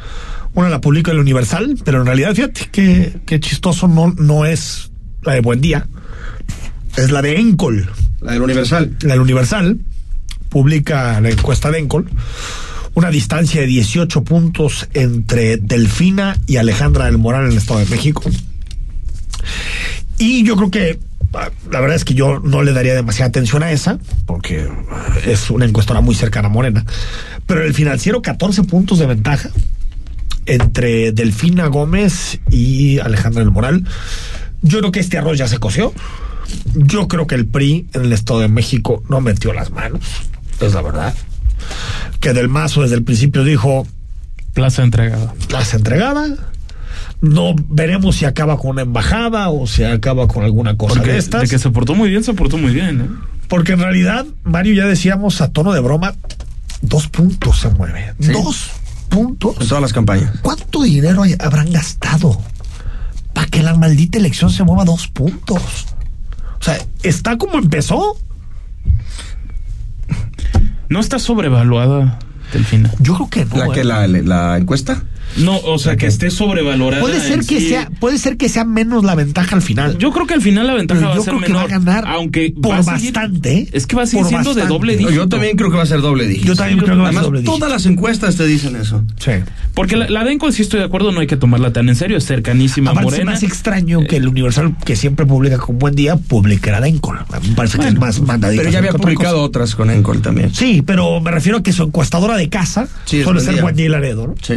Una 0.53 0.69
la 0.69 0.81
publica 0.81 1.11
el 1.11 1.19
Universal, 1.19 1.77
pero 1.85 2.01
en 2.01 2.05
realidad, 2.05 2.33
fíjate 2.33 2.69
que, 2.71 3.39
chistoso 3.39 3.87
no, 3.87 4.13
no 4.17 4.45
es 4.45 4.88
la 5.23 5.33
de 5.33 5.41
Buen 5.41 5.61
Día. 5.61 5.87
Es 6.97 7.11
la 7.11 7.21
de 7.21 7.39
Encol. 7.39 7.89
La 8.21 8.33
del 8.33 8.41
Universal. 8.41 8.97
La 9.01 9.13
del 9.13 9.21
Universal 9.21 9.79
publica 10.49 11.19
la 11.21 11.29
encuesta 11.29 11.71
de 11.71 11.79
Encol. 11.79 12.09
Una 12.95 13.11
distancia 13.11 13.61
de 13.61 13.67
18 13.67 14.23
puntos 14.23 14.87
entre 14.93 15.57
Delfina 15.57 16.37
y 16.47 16.57
Alejandra 16.57 17.05
del 17.05 17.17
Moral 17.17 17.45
en 17.45 17.51
el 17.51 17.57
Estado 17.57 17.79
de 17.79 17.85
México. 17.85 18.23
Y 20.17 20.43
yo 20.43 20.55
creo 20.57 20.71
que 20.71 20.99
ah, 21.33 21.49
la 21.71 21.79
verdad 21.79 21.95
es 21.95 22.03
que 22.03 22.13
yo 22.13 22.39
no 22.39 22.63
le 22.63 22.73
daría 22.73 22.95
demasiada 22.95 23.29
atención 23.29 23.63
a 23.63 23.71
esa, 23.71 23.99
porque 24.25 24.67
es 25.25 25.49
una 25.49 25.65
encuestora 25.65 26.01
muy 26.01 26.15
cercana 26.15 26.47
a 26.47 26.51
Morena. 26.51 26.85
Pero 27.45 27.63
el 27.63 27.73
financiero, 27.73 28.21
14 28.21 28.63
puntos 28.63 28.99
de 28.99 29.05
ventaja 29.05 29.49
entre 30.45 31.11
Delfina 31.11 31.67
Gómez 31.67 32.39
y 32.49 32.99
Alejandra 32.99 33.41
del 33.41 33.51
Moral. 33.51 33.85
Yo 34.61 34.79
creo 34.79 34.91
que 34.91 34.99
este 34.99 35.17
arroz 35.17 35.37
ya 35.37 35.47
se 35.47 35.57
coció. 35.57 35.93
Yo 36.75 37.07
creo 37.07 37.27
que 37.27 37.35
el 37.35 37.45
PRI 37.45 37.87
en 37.93 38.05
el 38.05 38.13
Estado 38.13 38.39
de 38.39 38.47
México 38.47 39.03
no 39.09 39.21
metió 39.21 39.53
las 39.53 39.69
manos, 39.71 40.01
es 40.59 40.73
la 40.73 40.81
verdad. 40.81 41.13
Que 42.19 42.33
Del 42.33 42.49
Mazo 42.49 42.81
desde 42.81 42.95
el 42.95 43.03
principio 43.03 43.43
dijo... 43.43 43.85
Plaza 44.53 44.81
entregada. 44.83 45.33
Plaza 45.47 45.77
entregada. 45.77 46.27
No 47.21 47.53
veremos 47.69 48.15
si 48.15 48.25
acaba 48.25 48.57
con 48.57 48.71
una 48.71 48.81
embajada 48.81 49.49
o 49.49 49.67
si 49.67 49.83
acaba 49.83 50.27
con 50.27 50.43
alguna 50.43 50.75
cosa 50.75 50.95
Porque 50.95 51.11
de 51.13 51.17
estas. 51.19 51.41
de 51.43 51.47
que 51.47 51.59
se 51.59 51.69
portó 51.69 51.93
muy 51.93 52.09
bien, 52.09 52.23
se 52.23 52.33
portó 52.33 52.57
muy 52.57 52.73
bien. 52.73 53.01
¿eh? 53.01 53.07
Porque 53.47 53.73
en 53.73 53.79
realidad, 53.79 54.25
Mario, 54.43 54.73
ya 54.73 54.85
decíamos 54.87 55.41
a 55.41 55.49
tono 55.51 55.71
de 55.73 55.79
broma, 55.81 56.15
dos 56.81 57.07
puntos 57.07 57.59
se 57.59 57.69
mueve. 57.69 58.13
Dos 58.19 58.71
puntos. 59.09 59.55
En 59.61 59.67
todas 59.67 59.81
las 59.81 59.93
campañas. 59.93 60.31
¿Cuánto 60.41 60.81
dinero 60.81 61.23
hay- 61.23 61.35
habrán 61.39 61.71
gastado 61.71 62.41
para 63.39 63.49
que 63.49 63.63
la 63.63 63.73
maldita 63.73 64.17
elección 64.17 64.49
se 64.49 64.65
mueva 64.65 64.83
dos 64.83 65.07
puntos? 65.07 65.87
O 66.59 66.61
sea, 66.61 66.77
¿está 67.03 67.37
como 67.37 67.57
empezó? 67.57 68.17
No 70.89 70.99
está 70.99 71.19
sobrevaluada, 71.19 72.19
Delfina. 72.51 72.91
Yo 72.99 73.13
creo 73.15 73.29
que 73.29 73.45
no. 73.45 73.55
¿La 73.55 73.73
que 73.73 73.79
¿eh? 73.79 73.83
la, 73.85 74.07
la 74.07 74.57
encuesta? 74.57 75.03
No, 75.37 75.57
o 75.59 75.79
sea, 75.79 75.95
que 75.95 76.07
esté 76.07 76.31
sobrevalorada. 76.31 77.01
Puede 77.01 77.19
ser 77.19 77.45
que 77.45 77.61
sea, 77.61 77.89
puede 77.99 78.17
ser 78.17 78.37
que 78.37 78.49
sea 78.49 78.65
menos 78.65 79.03
la 79.03 79.15
ventaja 79.15 79.55
al 79.55 79.61
final. 79.61 79.97
Yo 79.97 80.11
creo 80.11 80.27
que 80.27 80.33
al 80.33 80.41
final 80.41 80.67
la 80.67 80.73
ventaja 80.73 81.11
Pero 81.11 81.23
creo. 81.23 81.39
Que 81.39 81.53
va 81.53 81.63
a 81.63 81.67
ganar 81.67 82.03
aunque 82.07 82.53
por 82.61 82.83
bastante. 82.83 83.67
Es 83.71 83.87
que 83.87 83.95
va 83.95 84.03
a 84.03 84.05
seguir 84.05 84.25
siendo 84.25 84.53
de 84.53 84.65
doble 84.65 84.97
dígito. 84.97 85.15
Yo 85.15 85.29
también 85.29 85.57
creo 85.57 85.71
que 85.71 85.77
va 85.77 85.83
a 85.83 85.87
ser 85.87 86.01
doble 86.01 86.27
dígito. 86.27 86.47
Yo 86.47 86.55
también 86.55 86.79
creo 86.79 86.95
que 86.95 87.01
va 87.01 87.09
a 87.09 87.13
ser 87.13 87.21
doble 87.21 87.39
dígito. 87.39 87.57
Todas 87.57 87.71
las 87.71 87.85
encuestas 87.85 88.35
te 88.35 88.45
dicen 88.45 88.75
eso. 88.75 89.03
Sí. 89.17 89.31
Porque 89.73 89.95
la, 89.95 90.09
la 90.09 90.23
DENCO, 90.23 90.51
si 90.51 90.61
estoy 90.61 90.79
de 90.79 90.85
acuerdo, 90.85 91.11
no 91.11 91.21
hay 91.21 91.27
que 91.27 91.37
tomarla 91.37 91.71
tan 91.71 91.89
en 91.89 91.95
serio, 91.95 92.17
es 92.17 92.25
cercanísima 92.25 92.91
Aparte, 92.91 93.11
Morena. 93.11 93.33
Es 93.33 93.41
más 93.41 93.43
extraño 93.43 94.01
que 94.01 94.17
el 94.17 94.27
Universal, 94.27 94.75
que 94.85 94.95
siempre 94.95 95.25
publica 95.25 95.57
con 95.57 95.79
buen 95.79 95.95
día, 95.95 96.15
publique 96.15 96.71
la 96.71 96.81
DENCO. 96.81 97.13
Me 97.13 97.55
parece 97.55 97.77
que 97.77 97.87
es 97.87 97.95
más 97.95 98.19
mandadita. 98.21 98.61
Pero 98.61 98.71
ya 98.71 98.79
había 98.79 98.93
publicado 98.93 99.41
otras 99.41 99.75
con 99.75 99.89
ENCOL 99.89 100.21
también. 100.21 100.53
Sí, 100.53 100.81
pero 100.85 101.21
me 101.21 101.31
refiero 101.31 101.59
a 101.59 101.63
que 101.63 101.73
su 101.73 101.83
encuestadora 101.83 102.37
de 102.37 102.49
casa 102.49 102.87
suele 103.05 103.39
ser 103.39 103.61
Juan 103.61 103.75
Laredo, 103.77 104.27
¿no? 104.27 104.35
Sí. 104.41 104.55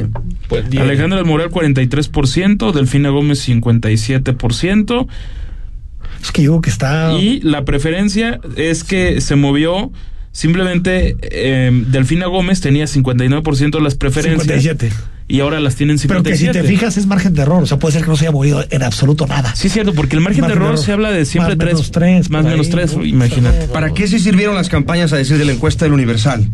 Pues 0.49 0.62
10. 0.69 0.83
Alejandra 0.83 1.19
del 1.19 1.27
Moral 1.27 1.51
43%, 1.51 2.73
Delfina 2.73 3.11
Gómez 3.11 3.49
57%. 3.49 5.07
Es 6.23 6.33
que 6.33 6.43
digo 6.43 6.61
que 6.61 6.71
está... 6.71 7.19
Y 7.19 7.41
la 7.41 7.65
preferencia 7.65 8.41
es 8.57 8.85
que 8.85 9.21
se 9.21 9.37
movió... 9.37 9.91
Simplemente 10.35 11.15
em, 11.31 11.91
Delfina 11.91 12.25
Gómez 12.25 12.63
tenía 12.63 12.87
59% 12.87 13.71
de 13.71 13.81
las 13.83 13.97
preferencias. 13.97 14.63
57 14.63 14.91
y 15.33 15.41
ahora 15.41 15.61
las 15.61 15.77
tienen 15.77 15.99
57. 15.99 16.23
Pero 16.23 16.53
que 16.53 16.59
si 16.61 16.61
te 16.61 16.69
fijas 16.69 16.99
es 16.99 17.07
margen 17.07 17.33
de 17.33 17.41
error, 17.41 17.63
o 17.63 17.67
sea, 17.67 17.79
puede 17.79 17.93
ser 17.93 18.03
que 18.03 18.11
no 18.11 18.17
se 18.17 18.27
haya 18.27 18.33
movido 18.33 18.65
en 18.69 18.83
absoluto 18.83 19.27
nada. 19.27 19.55
Sí, 19.55 19.69
es 19.69 19.73
cierto, 19.73 19.95
porque 19.95 20.17
el 20.17 20.21
margen, 20.21 20.47
de, 20.47 20.53
error 20.53 20.77
se 20.77 20.93
habla 20.93 21.11
de 21.11 21.25
siempre 21.25 21.57
más, 21.57 21.59
tres, 21.59 21.73
menos 21.73 21.91
tres, 21.91 22.31
más 22.31 22.45
menos 22.45 22.69
tres, 22.69 22.97
imagínate. 23.03 23.69
¿Para 23.69 23.95
qué 23.95 24.07
se 24.09 24.19
sirvieron 24.19 24.55
las 24.55 24.69
campañas 24.69 25.13
a 25.15 25.17
decir 25.17 25.39
de 25.39 25.47
la 25.47 25.53
encuesta 25.53 25.87
del 25.87 25.95
Universal? 25.95 26.47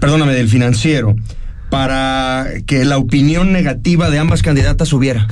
Perdóname, 0.00 0.32
del 0.32 0.48
financiero. 0.48 1.14
Para 1.74 2.46
que 2.66 2.84
la 2.84 2.98
opinión 2.98 3.52
negativa 3.52 4.10
de 4.10 4.18
ambas 4.18 4.42
candidatas 4.42 4.88
subiera. 4.88 5.26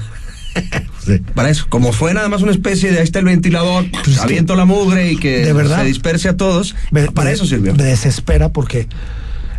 Sí. 1.05 1.19
Para 1.35 1.49
eso, 1.51 1.65
como 1.69 1.93
fue 1.93 2.13
nada 2.15 2.29
más 2.29 2.43
una 2.43 2.53
especie 2.53 2.93
de 2.93 2.99
ahí 2.99 3.05
está 3.05 3.19
el 3.19 3.25
ventilador, 3.25 3.87
Pues 4.05 4.19
aviento 4.21 4.55
la 4.55 4.67
mugre 4.67 5.11
y 5.11 5.17
que 5.17 5.39
de 5.45 5.53
verdad, 5.53 5.79
se 5.81 5.87
disperse 5.87 6.29
a 6.29 6.37
todos, 6.37 6.77
Me- 6.93 7.11
para 7.11 7.31
me- 7.31 7.35
eso 7.35 7.45
sirvió. 7.47 7.75
Me 7.75 7.83
desespera 7.83 8.51
porque 8.51 8.87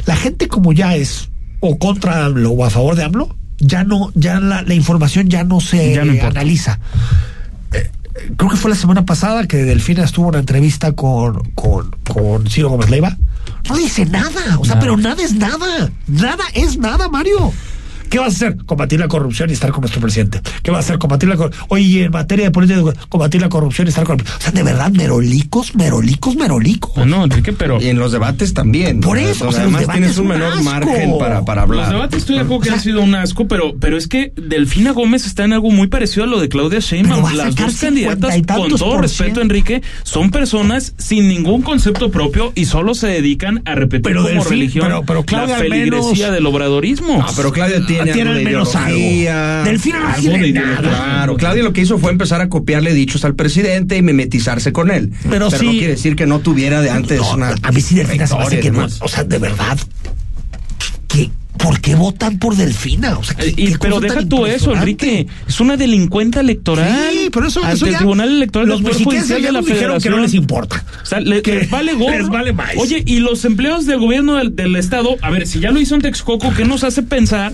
la 0.06 0.16
gente 0.16 0.48
como 0.48 0.72
ya 0.72 0.96
es 0.96 1.30
o 1.60 1.78
contra 1.80 2.24
AMLO 2.26 2.52
o 2.52 2.64
a 2.64 2.70
favor 2.70 2.96
de 2.96 3.04
AMLO, 3.04 3.36
ya 3.58 3.84
no, 3.84 4.12
ya 4.16 4.40
la, 4.40 4.62
la 4.62 4.74
información 4.76 5.28
ya 5.30 5.44
no 5.44 5.60
se 5.60 5.94
Ya 5.96 6.06
no 6.06 6.14
importa. 6.14 6.40
analiza. 6.40 6.80
Eh, 7.74 7.90
eh, 8.16 8.32
creo 8.38 8.52
que 8.52 8.58
fue 8.58 8.70
la 8.70 8.78
semana 8.78 9.04
pasada 9.06 9.46
que 9.48 9.58
Delfina 9.58 10.04
estuvo 10.06 10.26
en 10.28 10.30
una 10.30 10.40
entrevista 10.40 10.94
con, 10.94 11.42
con, 11.56 11.92
con 12.08 12.48
Ciro 12.48 12.70
Gómez 12.70 12.90
Leiva. 12.90 13.18
No 13.70 13.76
dice 13.78 14.06
nada, 14.06 14.60
o 14.60 14.66
sea, 14.66 14.76
Nada. 14.76 14.80
pero 14.80 14.98
nada 14.98 15.24
es 15.24 15.34
nada. 15.34 15.90
Nada 16.08 16.44
es 16.54 16.78
nada, 16.78 17.08
Mario. 17.08 17.54
¿Qué 18.14 18.20
vas 18.20 18.28
a 18.34 18.36
hacer? 18.48 18.58
Combatir 18.68 19.00
la 19.00 19.08
corrupción 19.08 19.50
y 19.50 19.54
estar 19.54 19.72
con 19.72 19.82
nuestro 19.82 20.00
presidente. 20.00 20.40
¿Qué 20.62 20.70
vas 20.70 20.78
a 20.78 20.80
hacer? 20.82 21.00
Combatir 21.00 21.28
la 21.30 21.36
corrupción. 21.36 21.66
Oye, 21.70 22.04
en 22.04 22.12
materia 22.12 22.46
de 22.46 22.52
política, 22.52 22.80
combatir 23.10 23.42
la 23.42 23.50
corrupción 23.50 23.88
y 23.88 23.90
estar 23.90 24.04
con. 24.06 24.22
O 24.22 24.24
sea, 24.38 24.52
de 24.52 24.62
verdad, 24.62 24.92
merolicos, 24.92 25.74
merolicos, 25.76 26.36
merolicos. 26.36 27.06
No, 27.08 27.24
Enrique, 27.24 27.54
pero 27.54 27.82
Y 27.82 27.88
en 27.88 27.98
los 27.98 28.12
debates 28.12 28.54
también. 28.54 29.00
Por 29.02 29.18
eso, 29.18 29.48
o 29.48 29.52
sea, 29.52 29.64
además 29.64 29.88
tienes 29.88 30.16
un 30.20 30.28
menor 30.28 30.54
asco. 30.54 30.64
margen 30.64 31.18
para, 31.18 31.44
para 31.44 31.64
hablar. 31.64 31.80
Los 31.86 31.90
debates 31.90 32.20
estoy 32.20 32.36
de 32.36 32.42
acuerdo 32.42 32.62
que 32.64 32.70
han 32.70 32.80
sido 32.80 33.02
un 33.02 33.16
asco, 33.16 33.48
pero, 33.48 33.76
pero 33.80 33.98
es 33.98 34.08
que 34.08 34.32
Delfina 34.36 34.92
Gómez 34.92 35.26
está 35.26 35.44
en 35.46 35.54
algo 35.54 35.72
muy 35.72 35.88
parecido 35.88 36.26
a 36.26 36.28
lo 36.28 36.40
de 36.40 36.50
Claudia 36.50 36.80
Sheinbaum. 36.82 37.34
Las 37.34 37.56
dos 37.56 37.78
candidatas, 37.80 38.36
50 38.36 38.54
y 38.68 38.70
con 38.70 38.80
todo 38.80 38.98
respeto. 39.00 39.42
Enrique, 39.42 39.82
son 40.04 40.30
personas 40.30 40.94
sin 41.00 41.28
ningún 41.28 41.64
concepto 41.64 42.12
propio 42.12 42.52
y 42.54 42.66
solo 42.66 42.94
se 42.94 43.08
dedican 43.08 43.64
a 43.66 43.74
repetir 43.74 44.04
Pero 44.04 44.22
como 44.22 44.36
Delfín- 44.44 44.50
religión 44.50 44.86
pero- 44.86 45.04
pero 45.04 45.24
Claudia 45.24 45.58
la 45.58 45.64
menos- 45.64 45.78
feligresía 46.06 46.32
del 46.32 46.46
obradorismo. 46.46 47.24
Ah, 47.28 47.32
pero 47.36 47.52
Claudia 47.52 47.84
tiene, 47.88 48.03
Tiene 48.12 48.32
al 48.32 48.44
menos 48.44 48.76
algo. 48.76 49.00
Delfina 49.66 50.00
no 50.00 50.08
algo 50.10 50.20
tiene 50.22 50.40
de 50.48 50.52
nada. 50.54 50.80
Claro, 50.82 51.38
Claudia 51.38 51.64
lo 51.64 51.72
que 51.74 51.82
hizo 51.82 51.98
fue 52.00 52.12
empezar 52.12 52.42
a 52.42 52.50
copiarle 52.50 52.94
dichos 52.94 53.24
al 53.26 53.36
presidente 53.36 53.96
y 53.98 54.02
mimetizarse 54.02 54.74
con 54.74 54.92
él. 54.92 55.12
Pero 55.30 55.50
no 55.50 55.52
sí- 55.52 55.66
quiere 55.68 55.88
decir 55.90 56.16
que 56.16 56.26
no 56.26 56.40
tuviera 56.40 56.82
de 56.82 56.90
antes 56.90 57.20
No, 57.20 57.34
una. 57.34 57.56
a 57.62 57.72
mí 57.72 57.82
sí 57.82 57.96
Delfina 57.96 58.28
se 58.28 58.36
me 58.36 58.44
hace 58.44 58.60
que 58.60 58.72
no. 58.72 58.88
O 59.00 59.08
sea, 59.08 59.24
de 59.24 59.38
verdad. 59.38 59.78
¿qué, 61.08 61.30
¿Por 61.58 61.80
qué 61.80 61.94
votan 61.96 62.40
por 62.40 62.56
Delfina? 62.56 63.18
O 63.20 63.24
sea, 63.24 63.36
¿qué- 63.36 63.50
Y- 63.56 63.68
qué 63.68 63.78
pero 63.80 64.00
deja 64.00 64.28
tú 64.28 64.46
eso? 64.48 64.74
Enrique. 64.74 65.28
Es 65.48 65.60
una 65.60 65.78
delincuente 65.78 66.40
electoral. 66.40 66.92
Sí, 67.12 67.30
pero 67.32 67.48
eso, 67.48 67.64
ante 67.64 67.76
eso 67.76 67.86
el 67.86 67.96
Tribunal 67.96 68.30
Electoral 68.30 68.68
los 68.68 68.78
del 68.84 68.86
Poder 69.04 69.20
mexicanos 69.22 69.28
ya 69.30 69.36
de 69.48 69.52
la 69.54 69.60
dijeron 69.62 69.80
que 70.02 70.10
no 70.10 70.16
Federación. 70.16 70.22
les 70.24 70.34
importa. 70.34 70.84
O 71.04 71.06
sea, 71.06 71.20
le- 71.20 71.42
Que 71.44 71.56
les 71.56 71.70
vale 71.70 71.94
gorro. 71.94 72.18
les 72.18 72.28
vale 72.30 72.54
más. 72.54 72.72
Oye, 72.78 73.04
y 73.06 73.20
los 73.20 73.46
empleados 73.46 73.86
del 73.86 74.00
gobierno 74.00 74.36
del, 74.36 74.56
del 74.56 74.76
estado, 74.76 75.16
a 75.22 75.30
ver, 75.30 75.46
si 75.48 75.60
ya 75.60 75.70
lo 75.72 75.80
hizo 75.80 75.94
en 75.96 76.02
Texcoco, 76.02 76.52
¿qué 76.56 76.66
nos 76.66 76.84
hace 76.84 77.04
pensar 77.04 77.54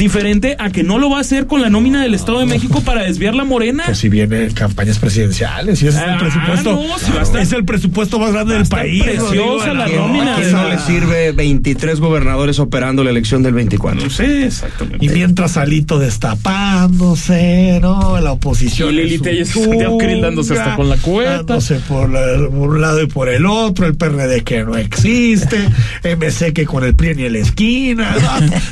diferente 0.00 0.56
a 0.58 0.70
que 0.70 0.82
no 0.82 0.98
lo 0.98 1.10
va 1.10 1.18
a 1.18 1.20
hacer 1.20 1.46
con 1.46 1.60
la 1.62 1.70
nómina 1.70 2.02
del 2.02 2.14
Estado 2.14 2.40
de 2.40 2.46
México 2.46 2.80
para 2.80 3.02
desviar 3.04 3.34
la 3.34 3.44
morena? 3.44 3.84
Que 3.86 3.94
si 3.94 4.08
viene 4.08 4.48
campañas 4.48 4.98
presidenciales 4.98 5.80
y 5.82 5.86
ese 5.86 5.98
es 5.98 6.02
el 6.04 6.10
Ah, 6.10 6.18
presupuesto. 6.18 6.72
no, 6.72 6.98
si 6.98 7.12
va 7.12 7.20
a 7.20 7.22
estar- 7.22 7.42
es 7.42 7.52
el 7.52 7.64
presupuesto 7.64 8.18
más 8.18 8.32
grande 8.32 8.54
del 8.54 8.66
país. 8.66 9.04
preciosa 9.04 9.74
la 9.74 9.84
¿A 9.84 9.86
quién- 9.86 9.98
nómina. 10.00 10.34
a 10.36 10.40
quién 10.40 10.52
no 10.52 10.68
le 10.68 10.78
sirve 10.78 11.32
23 11.32 12.00
gobernadores 12.00 12.58
operando 12.58 13.04
la 13.04 13.10
elección 13.10 13.42
del 13.42 13.52
24? 13.54 14.02
No 14.02 14.10
sé, 14.10 14.46
exactamente. 14.46 15.04
Y 15.04 15.08
mientras 15.10 15.56
Alito 15.56 15.98
destapándose, 15.98 17.78
¿no? 17.82 18.18
La 18.20 18.32
oposición. 18.32 18.90
Y 18.90 18.96
Lili 18.96 19.18
Telles 19.18 19.52
dándose 20.20 20.58
hasta 20.58 20.76
con 20.76 20.88
la 20.88 20.96
cubeta. 20.96 21.36
dándose 21.42 21.76
por, 21.80 22.08
la- 22.10 22.48
por 22.48 22.70
un 22.70 22.80
lado 22.80 23.02
y 23.02 23.06
por 23.06 23.28
el 23.28 23.44
otro, 23.46 23.86
el 23.86 23.94
PRD 23.96 24.42
que 24.42 24.64
no 24.64 24.76
existe, 24.76 25.58
MC 26.02 26.52
que 26.52 26.64
con 26.66 26.84
el 26.84 26.94
PRI 26.94 27.14
ni 27.14 27.24
en 27.24 27.32
la 27.34 27.38
esquina, 27.40 28.16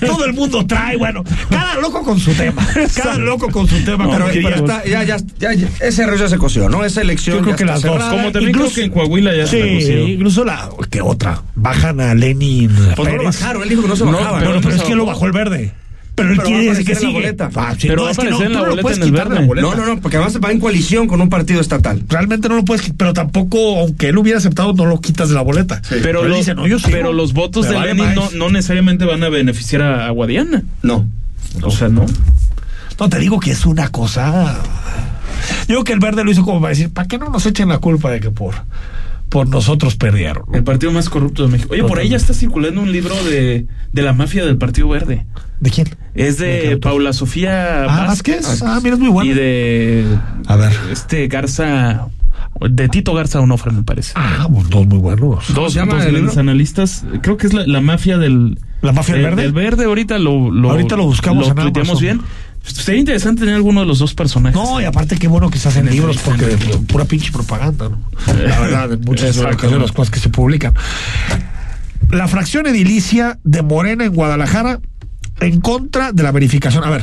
¿no? 0.00 0.06
todo 0.06 0.24
el 0.24 0.32
mundo 0.32 0.64
trae, 0.66 0.96
bueno, 0.96 1.17
cada 1.50 1.74
loco 1.76 2.02
con 2.02 2.18
su 2.18 2.32
tema, 2.34 2.66
cada 2.96 3.18
loco 3.18 3.48
con 3.50 3.66
su 3.68 3.82
tema, 3.84 4.08
Pero, 4.10 4.26
pero, 4.32 4.48
pero 4.48 4.56
está- 4.56 4.84
ya, 4.84 5.02
ya, 5.04 5.16
ya, 5.38 5.52
ya- 5.54 5.68
ese 5.80 6.04
arroz 6.04 6.20
ya 6.20 6.28
se 6.28 6.38
coció, 6.38 6.68
¿no? 6.68 6.84
Esa 6.84 7.00
elección 7.02 7.36
Yo 7.36 7.42
creo 7.42 7.52
ya 7.54 7.58
que 7.58 7.64
las 7.64 7.82
dos. 7.82 8.02
Como 8.04 8.32
también 8.32 8.50
Incluso- 8.50 8.74
creo 8.74 8.74
que 8.74 8.84
en 8.84 8.90
Coahuila 8.92 9.34
ya 9.36 9.46
se 9.46 9.56
Sí, 9.56 9.62
negoció. 9.68 10.08
incluso 10.08 10.44
la 10.44 10.68
que 10.90 11.00
otra, 11.00 11.42
bajan 11.54 12.00
a 12.00 12.14
Lenin 12.14 12.70
Pues 12.96 13.08
no 13.10 13.16
lo 13.16 13.24
bajaron, 13.24 13.62
él 13.62 13.68
dijo 13.68 13.82
que 13.82 13.88
no 13.88 13.96
se 13.96 14.04
No, 14.04 14.12
bajaba. 14.12 14.38
pero 14.38 14.50
Bueno, 14.50 14.60
pero 14.62 14.70
no 14.70 14.76
es 14.76 14.82
se 14.82 14.88
que 14.88 14.94
lo 14.96 15.06
bajó 15.06 15.26
el 15.26 15.32
verde. 15.32 15.72
Pero 16.18 16.32
él 16.34 16.42
quiere 16.42 16.64
decir 16.70 16.84
que 16.86 16.94
sigue. 16.94 17.12
boleta. 17.12 17.50
Sí, 17.78 17.88
Pero 17.88 17.96
no, 17.96 18.02
va 18.02 18.08
a 18.08 18.12
es 18.12 18.18
que 18.18 18.24
no, 18.30 18.36
aparecer 18.36 18.46
en 18.46 18.52
tú 18.52 18.54
la 18.54 18.58
no 18.60 18.64
lo 18.66 18.70
boleta 18.70 18.82
puedes 18.82 18.98
en 18.98 19.02
el 19.04 19.10
quitar 19.10 19.28
de 19.28 19.34
la 19.34 19.40
verde. 19.40 19.46
boleta. 19.48 19.68
No, 19.68 19.76
no, 19.76 19.94
no, 19.94 20.00
porque 20.00 20.16
además 20.18 20.38
va 20.44 20.50
en 20.52 20.60
coalición 20.60 21.06
con 21.08 21.20
un 21.20 21.28
partido 21.30 21.60
estatal. 21.60 22.02
Realmente 22.08 22.48
no 22.48 22.56
lo 22.56 22.64
puedes 22.64 22.82
quitar, 22.82 22.96
pero 22.98 23.12
tampoco, 23.14 23.80
aunque 23.80 24.08
él 24.08 24.18
hubiera 24.18 24.38
aceptado, 24.38 24.72
no 24.74 24.84
lo 24.86 25.00
quitas 25.00 25.28
de 25.28 25.34
la 25.34 25.42
boleta. 25.42 25.80
Pero, 25.88 26.22
él 26.24 26.28
los, 26.30 26.38
dice, 26.38 26.54
no, 26.54 26.66
yo 26.66 26.78
sigo. 26.78 26.90
pero 26.92 27.12
los 27.12 27.32
votos 27.32 27.64
Me 27.66 27.70
de 27.72 27.76
vale 27.78 27.94
Lenin 27.94 28.14
no, 28.14 28.22
más. 28.22 28.34
no 28.34 28.50
necesariamente 28.50 29.04
van 29.04 29.22
a 29.24 29.28
beneficiar 29.28 29.82
a, 29.82 30.06
a 30.06 30.10
Guadiana. 30.10 30.62
No. 30.82 31.06
O 31.62 31.70
sea, 31.70 31.88
no. 31.88 32.04
No, 33.00 33.08
te 33.08 33.18
digo 33.18 33.38
que 33.40 33.52
es 33.52 33.64
una 33.64 33.88
cosa. 33.90 34.60
Yo 35.62 35.66
creo 35.66 35.84
que 35.84 35.92
el 35.92 36.00
verde 36.00 36.24
lo 36.24 36.30
hizo 36.30 36.44
como 36.44 36.60
para 36.60 36.70
decir, 36.70 36.90
¿para 36.92 37.06
qué 37.06 37.16
no 37.18 37.30
nos 37.30 37.46
echen 37.46 37.68
la 37.68 37.78
culpa 37.78 38.10
de 38.10 38.20
que 38.20 38.30
por, 38.30 38.54
por 39.28 39.48
nosotros 39.48 39.96
perdieron? 39.96 40.44
El 40.52 40.64
partido 40.64 40.92
más 40.92 41.08
corrupto 41.08 41.44
de 41.44 41.52
México. 41.52 41.72
Oye, 41.72 41.84
por 41.84 41.98
ahí 41.98 42.08
ya 42.08 42.16
está 42.16 42.32
circulando 42.34 42.80
un 42.80 42.92
libro 42.92 43.14
de, 43.24 43.66
de 43.92 44.02
la 44.02 44.12
mafia 44.12 44.44
del 44.44 44.56
Partido 44.58 44.88
Verde. 44.88 45.26
¿De 45.60 45.70
quién? 45.70 45.88
Es 46.14 46.38
de 46.38 46.76
Paula 46.78 47.12
Sofía 47.12 47.84
Ah, 47.84 48.06
Vázquez. 48.06 48.62
Ah, 48.62 48.80
mira, 48.82 48.94
es 48.94 49.00
muy 49.00 49.08
bueno. 49.10 49.30
Y 49.30 49.34
de. 49.34 50.04
A 50.46 50.56
ver. 50.56 50.72
Este 50.92 51.26
Garza. 51.28 52.08
De 52.60 52.88
Tito 52.88 53.14
Garza 53.14 53.40
Onofre, 53.40 53.70
me 53.70 53.84
parece. 53.84 54.12
Ah, 54.16 54.48
pues 54.52 54.68
dos 54.68 54.84
muy 54.86 54.98
buenos. 54.98 55.44
Dos, 55.54 55.74
dos 55.74 55.76
el 55.76 56.12
grandes 56.12 56.36
analistas. 56.38 57.04
Creo 57.22 57.36
que 57.36 57.46
es 57.46 57.52
la, 57.54 57.66
la 57.66 57.80
mafia 57.80 58.18
del. 58.18 58.58
¿La 58.82 58.92
mafia 58.92 59.14
del 59.14 59.24
verde? 59.24 59.42
Del 59.42 59.52
verde, 59.52 59.84
ahorita 59.84 60.18
lo. 60.18 60.50
lo 60.50 60.70
Ahorita 60.70 60.96
lo 60.96 61.04
buscamos 61.04 61.46
Lo 61.46 61.52
en 61.52 61.58
Amazon. 61.76 61.98
bien. 62.00 62.20
Sería 62.72 63.00
interesante 63.00 63.40
tener 63.40 63.54
alguno 63.54 63.80
de 63.80 63.86
los 63.86 63.98
dos 63.98 64.14
personajes. 64.14 64.58
No, 64.58 64.80
y 64.80 64.84
aparte 64.84 65.18
qué 65.18 65.28
bueno 65.28 65.50
que 65.50 65.58
se 65.58 65.68
hacen 65.68 65.90
libros 65.90 66.18
porque 66.18 66.46
pura 66.86 67.04
pinche 67.04 67.32
propaganda, 67.32 67.88
¿no? 67.88 67.98
La 68.26 68.60
verdad, 68.60 68.92
en 68.92 69.00
muchas 69.02 69.36
ocasiones 69.38 69.80
las 69.80 69.92
cosas 69.92 70.10
que 70.10 70.20
se 70.20 70.28
publican. 70.28 70.74
La 72.10 72.28
fracción 72.28 72.66
edilicia 72.66 73.38
de 73.44 73.62
Morena 73.62 74.04
en 74.04 74.14
Guadalajara 74.14 74.80
en 75.40 75.60
contra 75.60 76.12
de 76.12 76.22
la 76.22 76.32
verificación. 76.32 76.84
A 76.84 76.90
ver, 76.90 77.02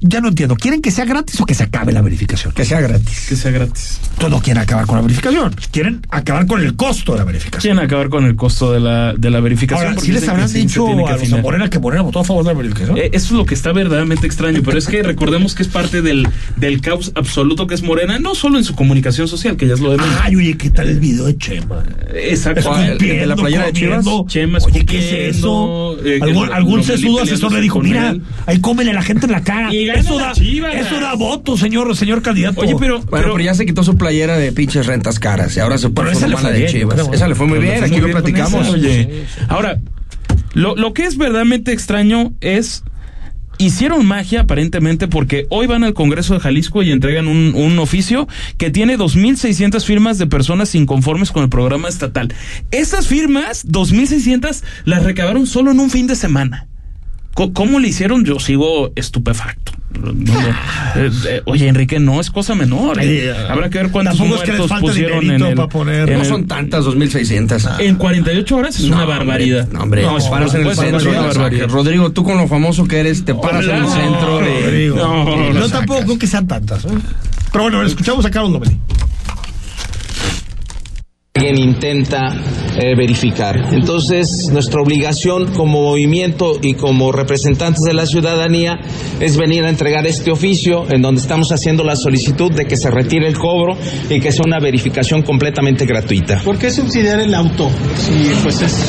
ya 0.00 0.20
no 0.20 0.28
entiendo. 0.28 0.56
¿Quieren 0.56 0.82
que 0.82 0.90
sea 0.90 1.04
gratis 1.04 1.40
o 1.40 1.46
que 1.46 1.54
se 1.54 1.64
acabe 1.64 1.92
la 1.92 2.02
verificación? 2.02 2.52
Que 2.52 2.64
sea 2.64 2.80
gratis. 2.80 3.26
Que 3.28 3.36
sea 3.36 3.50
gratis. 3.50 4.00
Entonces 4.10 4.30
no 4.30 4.40
quieren 4.40 4.62
acabar 4.62 4.86
con 4.86 4.96
la 4.96 5.02
verificación. 5.02 5.54
Quieren 5.70 6.00
acabar 6.10 6.46
con 6.46 6.60
el 6.60 6.76
costo 6.76 7.12
de 7.12 7.18
la 7.18 7.24
verificación. 7.24 7.60
Quieren 7.60 7.78
acabar 7.78 8.08
con 8.08 8.24
el 8.24 8.36
costo 8.36 8.72
de 8.72 8.80
la, 8.80 9.14
de 9.14 9.30
la 9.30 9.40
verificación. 9.40 9.88
Ahora, 9.88 10.00
si 10.00 10.12
les 10.12 10.28
habrán 10.28 10.52
dicho 10.52 10.84
tiene 10.84 11.04
que 11.04 11.08
a 11.08 11.12
los 11.12 11.22
afinar. 11.22 11.42
Morena 11.42 11.70
que 11.70 11.78
Morena 11.78 12.02
votó 12.02 12.20
a 12.20 12.24
favor 12.24 12.44
de 12.44 12.52
la 12.52 12.56
verificación. 12.58 12.96
Eh, 12.98 13.10
eso 13.12 13.26
es 13.26 13.32
lo 13.32 13.46
que 13.46 13.54
está 13.54 13.72
verdaderamente 13.72 14.26
extraño, 14.26 14.62
pero 14.64 14.78
es 14.78 14.86
que 14.86 15.02
recordemos 15.02 15.54
que 15.54 15.62
es 15.62 15.68
parte 15.68 16.02
del, 16.02 16.28
del 16.56 16.80
caos 16.80 17.12
absoluto 17.14 17.66
que 17.66 17.74
es 17.74 17.82
Morena, 17.82 18.18
no 18.18 18.34
solo 18.34 18.58
en 18.58 18.64
su 18.64 18.74
comunicación 18.74 19.28
social, 19.28 19.56
que 19.56 19.66
ya 19.66 19.74
es 19.74 19.80
lo 19.80 19.90
de 19.90 19.98
menos. 19.98 20.14
Ay, 20.22 20.36
oye, 20.36 20.56
¿qué 20.56 20.70
tal 20.70 20.88
el 20.88 21.00
video 21.00 21.26
de 21.26 21.36
Chema? 21.36 21.82
Exacto. 22.14 22.62
¿Cuál? 22.68 22.90
¿El 22.92 22.98
de 22.98 23.26
la 23.26 23.36
playera 23.36 23.66
de 23.66 23.72
Chivas? 23.72 24.06
Chema 24.26 24.58
Oye, 24.62 24.84
¿qué 24.84 24.98
es 24.98 25.36
eso? 25.36 25.96
eh, 26.04 26.18
algún 26.22 26.52
algún 26.52 26.84
sesudo 26.84 27.22
asesor 27.22 27.52
le 27.52 27.60
dijo, 27.60 27.80
mira, 27.80 28.08
con 28.08 28.16
él". 28.16 28.22
ahí 28.46 28.60
cómele 28.60 28.90
a 28.90 28.94
la 28.94 29.02
gente 29.02 29.26
en 29.26 29.32
la 29.32 29.42
cara. 29.42 29.72
Y 29.74 29.87
gana 29.88 30.00
Eso 30.00 30.18
da, 30.18 30.32
Chivas. 30.32 30.74
eso 30.74 31.00
da 31.00 31.14
votos, 31.14 31.60
señor, 31.60 31.94
señor 31.96 32.22
candidato. 32.22 32.60
Oye, 32.60 32.74
pero, 32.78 32.98
Bueno, 33.00 33.10
pero, 33.10 33.32
pero 33.34 33.44
ya 33.44 33.54
se 33.54 33.66
quitó 33.66 33.82
su 33.82 33.96
playera 33.96 34.36
de 34.38 34.52
pinches 34.52 34.86
rentas 34.86 35.18
caras 35.18 35.56
y 35.56 35.60
ahora 35.60 35.76
se 35.78 35.90
Pero 35.90 35.94
pone 36.10 36.12
esa 36.12 36.26
de 36.50 36.58
bien, 36.58 36.70
Chivas. 36.70 36.94
creo. 36.94 37.12
Esa 37.12 37.28
le 37.28 37.34
fue 37.34 37.46
muy 37.46 37.58
bien, 37.58 37.78
fue 37.78 37.86
aquí 37.86 37.92
muy 38.00 38.00
lo 38.00 38.06
bien 38.08 38.18
platicamos. 38.18 38.66
esa, 38.66 38.74
oye. 38.76 39.24
Ahora, 39.48 39.80
lo, 40.54 40.76
lo 40.76 40.92
que 40.94 41.04
es 41.04 41.16
verdaderamente 41.16 41.72
extraño 41.72 42.32
es. 42.40 42.84
Hicieron 43.60 44.06
magia 44.06 44.42
aparentemente 44.42 45.08
porque 45.08 45.46
hoy 45.50 45.66
van 45.66 45.82
al 45.82 45.92
Congreso 45.92 46.32
de 46.34 46.38
Jalisco 46.38 46.84
y 46.84 46.92
entregan 46.92 47.26
un, 47.26 47.54
un 47.56 47.76
oficio 47.80 48.28
que 48.56 48.70
tiene 48.70 48.96
2.600 48.96 49.84
firmas 49.84 50.16
de 50.18 50.28
personas 50.28 50.76
inconformes 50.76 51.32
con 51.32 51.42
el 51.42 51.48
programa 51.48 51.88
estatal. 51.88 52.32
Esas 52.70 53.08
firmas, 53.08 53.66
2.600, 53.66 54.62
las 54.84 55.02
recabaron 55.02 55.48
solo 55.48 55.72
en 55.72 55.80
un 55.80 55.90
fin 55.90 56.06
de 56.06 56.14
semana. 56.14 56.68
¿Cómo 57.52 57.78
le 57.78 57.88
hicieron? 57.88 58.24
Yo 58.24 58.38
sigo 58.40 58.90
estupefacto. 58.96 59.72
No, 60.00 60.12
no. 60.12 60.32
Eh, 60.96 61.10
eh, 61.28 61.42
oye, 61.46 61.66
Enrique, 61.66 61.98
no 61.98 62.20
es 62.20 62.30
cosa 62.30 62.54
menor. 62.54 63.00
eh. 63.02 63.30
Eh, 63.30 63.34
Habrá 63.48 63.68
que 63.70 63.78
ver 63.78 63.90
cuántos 63.90 64.16
tampoco 64.18 64.36
es 64.36 64.44
que 64.44 64.52
les 64.52 64.58
muertos 64.60 64.80
pusieron 64.80 65.24
en 65.30 65.42
el, 65.42 65.54
para 65.56 65.68
poner- 65.68 66.08
en 66.08 66.14
No 66.18 66.22
el- 66.22 66.28
son 66.28 66.46
tantas, 66.46 66.84
2.600. 66.84 67.80
en 67.80 67.96
48 67.96 68.56
horas 68.56 68.76
es 68.76 68.82
No, 68.82 68.88
una 68.94 69.02
hombre, 69.04 69.18
barbaridad. 69.18 69.68
No, 69.72 69.80
hombre, 69.82 70.02
no, 70.02 70.18
paras 70.30 70.54
en 70.54 70.66
el 70.66 70.74
centro. 70.76 70.98
es 70.98 71.06
una 71.06 71.12
y- 71.20 71.24
barbaridad. 71.26 71.68
Rodrigo, 71.68 72.12
tú 72.12 72.22
con 72.22 72.36
lo 72.36 72.46
famoso 72.46 72.86
que 72.86 73.00
eres, 73.00 73.24
te 73.24 73.34
paras 73.34 73.64
en 73.64 73.70
el 73.76 73.82
No, 73.82 73.90
centro. 73.94 74.40
No, 74.96 75.52
Yo 75.52 75.60
lo 75.60 75.68
tampoco 75.68 76.02
creo 76.04 76.18
que 76.18 76.26
sean 76.26 76.46
tantas. 76.46 76.84
¿eh? 76.84 76.88
Pero 77.50 77.64
bueno, 77.64 77.82
escuchamos 77.82 78.24
a 78.26 78.30
Carlos 78.30 78.52
Lomelí. 78.52 78.78
Alguien 81.38 81.58
intenta 81.58 82.34
eh, 82.76 82.94
verificar. 82.96 83.56
Entonces, 83.72 84.48
nuestra 84.52 84.82
obligación 84.82 85.52
como 85.52 85.82
movimiento 85.82 86.58
y 86.60 86.74
como 86.74 87.12
representantes 87.12 87.82
de 87.84 87.94
la 87.94 88.06
ciudadanía 88.06 88.78
es 89.20 89.36
venir 89.36 89.64
a 89.64 89.68
entregar 89.70 90.06
este 90.06 90.30
oficio 90.32 90.84
en 90.90 91.00
donde 91.02 91.20
estamos 91.20 91.50
haciendo 91.52 91.84
la 91.84 91.94
solicitud 91.96 92.52
de 92.52 92.64
que 92.66 92.76
se 92.76 92.90
retire 92.90 93.28
el 93.28 93.38
cobro 93.38 93.76
y 94.10 94.20
que 94.20 94.32
sea 94.32 94.42
una 94.46 94.58
verificación 94.58 95.22
completamente 95.22 95.86
gratuita. 95.86 96.40
¿Por 96.44 96.58
qué 96.58 96.70
subsidiar 96.70 97.20
el 97.20 97.34
auto? 97.34 97.70
Si 97.96 98.30
pues 98.42 98.60
es 98.62 98.84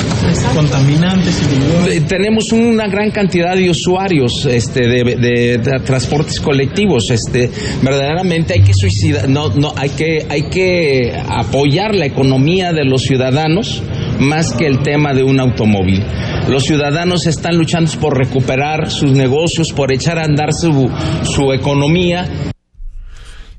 contaminante, 0.56 1.32
si 1.32 1.98
Eh, 1.98 2.02
Tenemos 2.08 2.52
una 2.52 2.88
gran 2.88 3.12
cantidad 3.12 3.56
de 3.56 3.70
usuarios 3.70 4.46
este, 4.46 4.88
de, 4.88 5.04
de- 5.04 5.58
de 5.60 5.80
transportes 5.86 6.40
colectivos. 6.40 7.10
Este, 7.12 7.50
verdaderamente 7.82 8.54
hay 8.54 8.62
que 8.64 8.74
suicidar, 8.74 9.30
no, 9.30 9.50
no, 9.50 9.74
hay 9.76 9.90
que, 9.92 10.26
hay 10.30 10.44
que 10.50 11.14
apoyar 11.28 11.94
la 11.94 12.06
economía 12.06 12.39
de 12.44 12.86
los 12.86 13.04
ciudadanos 13.04 13.84
más 14.20 14.54
que 14.54 14.66
el 14.66 14.80
tema 14.80 15.14
de 15.14 15.24
un 15.24 15.40
automóvil. 15.40 16.04
Los 16.48 16.64
ciudadanos 16.64 17.28
están 17.28 17.58
luchando 17.58 17.92
por 18.00 18.18
recuperar 18.18 18.90
sus 18.90 19.12
negocios, 19.12 19.72
por 19.74 19.92
echar 19.92 20.18
a 20.20 20.24
andar 20.24 20.54
su, 20.54 20.90
su 21.24 21.52
economía. 21.54 22.28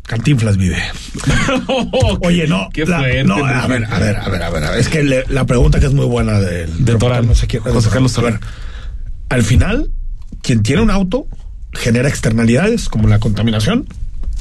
Cantinflas 0.06 0.56
vive. 0.56 0.78
Oye, 2.22 2.46
no. 2.48 2.68
Qué 2.72 2.84
la- 2.84 2.98
fuerte, 2.98 3.24
no, 3.24 3.36
a 3.44 3.66
ver, 3.66 3.84
a 3.84 3.98
ver, 3.98 4.16
a 4.16 4.28
ver, 4.28 4.42
a 4.42 4.50
ver. 4.50 4.64
a 4.64 4.70
ver, 4.70 4.80
Es 4.80 4.88
que 4.88 5.02
le- 5.02 5.24
la 5.28 5.44
pregunta 5.44 5.78
que 5.78 5.86
es 5.86 5.92
muy 5.92 6.06
buena 6.06 6.40
del 6.40 6.84
De 6.84 6.96
Toral. 6.96 7.26
no 7.26 7.34
sé 7.34 7.46
quién, 7.46 7.62
José 7.62 7.90
Carlos 7.90 8.18
A 8.18 8.22
ver, 8.22 8.40
Al 9.28 9.42
final, 9.42 9.90
quien 10.42 10.62
tiene 10.62 10.82
un 10.82 10.90
auto 10.90 11.26
genera 11.74 12.08
externalidades 12.08 12.88
como 12.88 13.06
la 13.08 13.20
contaminación 13.20 13.86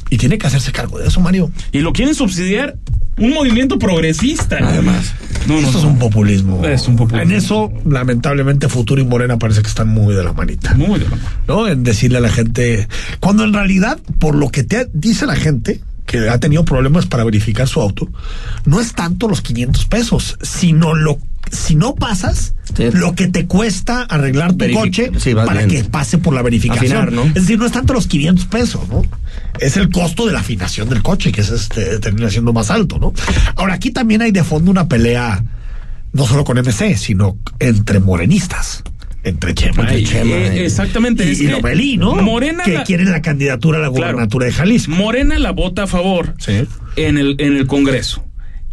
y 0.08 0.16
tiene 0.18 0.38
que 0.38 0.48
hacerse 0.48 0.72
cargo 0.72 0.98
de 0.98 1.06
eso, 1.06 1.20
Mario. 1.20 1.52
Y 1.70 1.80
lo 1.80 1.92
quieren 1.92 2.14
subsidiar 2.16 2.74
un 3.20 3.32
movimiento 3.32 3.78
progresista. 3.78 4.58
Además, 4.60 5.14
no, 5.46 5.60
no, 5.60 5.66
esto 5.66 5.78
es 5.78 5.84
un 5.84 5.98
populismo. 5.98 6.64
Es 6.64 6.88
un 6.88 6.96
populismo. 6.96 7.30
En 7.30 7.36
eso, 7.36 7.72
lamentablemente, 7.86 8.68
Futuro 8.68 9.00
y 9.00 9.04
Morena 9.04 9.38
parece 9.38 9.62
que 9.62 9.68
están 9.68 9.88
muy 9.88 10.14
de 10.14 10.24
la 10.24 10.32
manita. 10.32 10.74
Muy 10.74 10.98
de 10.98 11.04
la 11.04 11.10
mano. 11.10 11.22
¿no? 11.46 11.68
En 11.68 11.82
decirle 11.84 12.18
a 12.18 12.20
la 12.20 12.30
gente, 12.30 12.88
cuando 13.20 13.44
en 13.44 13.52
realidad, 13.52 13.98
por 14.18 14.34
lo 14.34 14.48
que 14.48 14.64
te 14.64 14.88
dice 14.92 15.26
la 15.26 15.36
gente 15.36 15.80
que 16.10 16.28
ha 16.28 16.38
tenido 16.40 16.64
problemas 16.64 17.06
para 17.06 17.22
verificar 17.22 17.68
su 17.68 17.80
auto, 17.80 18.08
no 18.64 18.80
es 18.80 18.94
tanto 18.94 19.28
los 19.28 19.42
500 19.42 19.84
pesos, 19.86 20.36
sino 20.42 20.94
lo 20.94 21.18
si 21.52 21.74
no 21.74 21.94
pasas, 21.94 22.54
lo 22.92 23.14
que 23.14 23.26
te 23.28 23.46
cuesta 23.46 24.02
arreglar 24.02 24.52
tu 24.52 24.58
Verific- 24.64 24.74
coche 24.74 25.10
sí, 25.18 25.34
para 25.34 25.64
bien. 25.64 25.68
que 25.84 25.88
pase 25.88 26.18
por 26.18 26.32
la 26.34 26.42
verificación. 26.42 26.92
Afinar, 27.02 27.12
¿no? 27.12 27.22
Es 27.24 27.34
decir, 27.34 27.58
no 27.58 27.66
es 27.66 27.72
tanto 27.72 27.92
los 27.92 28.06
500 28.06 28.44
pesos, 28.46 28.88
¿no? 28.88 29.02
Es 29.58 29.76
el 29.76 29.90
costo 29.90 30.26
de 30.26 30.32
la 30.32 30.40
afinación 30.40 30.88
del 30.88 31.02
coche, 31.02 31.32
que 31.32 31.40
es 31.40 31.50
este, 31.50 31.98
termina 31.98 32.28
siendo 32.30 32.52
más 32.52 32.70
alto, 32.70 32.98
¿no? 32.98 33.12
Ahora, 33.56 33.74
aquí 33.74 33.90
también 33.90 34.22
hay 34.22 34.30
de 34.32 34.44
fondo 34.44 34.70
una 34.70 34.86
pelea, 34.88 35.42
no 36.12 36.26
solo 36.26 36.44
con 36.44 36.56
MC, 36.58 36.96
sino 36.96 37.36
entre 37.58 37.98
morenistas. 38.00 38.82
Entre 39.22 39.54
Chema, 39.54 39.82
entre 39.82 40.02
Chema 40.04 40.36
y- 40.54 40.58
exactamente, 40.60 41.26
y, 41.26 41.30
es 41.32 41.40
y 41.42 41.46
que 41.46 41.96
¿no? 41.98 42.14
Morena 42.16 42.64
que 42.64 42.82
quieren 42.84 43.10
la 43.10 43.20
candidatura 43.22 43.78
a 43.78 43.82
la 43.82 43.88
Claro. 43.90 44.12
gubernatura 44.12 44.46
de 44.46 44.52
Jalisco. 44.52 44.90
Morena 44.92 45.38
la 45.38 45.50
vota 45.52 45.82
a 45.82 45.86
favor 45.86 46.34
en, 46.96 47.18
el, 47.18 47.36
en 47.38 47.56
el 47.56 47.66
Congreso. 47.66 48.24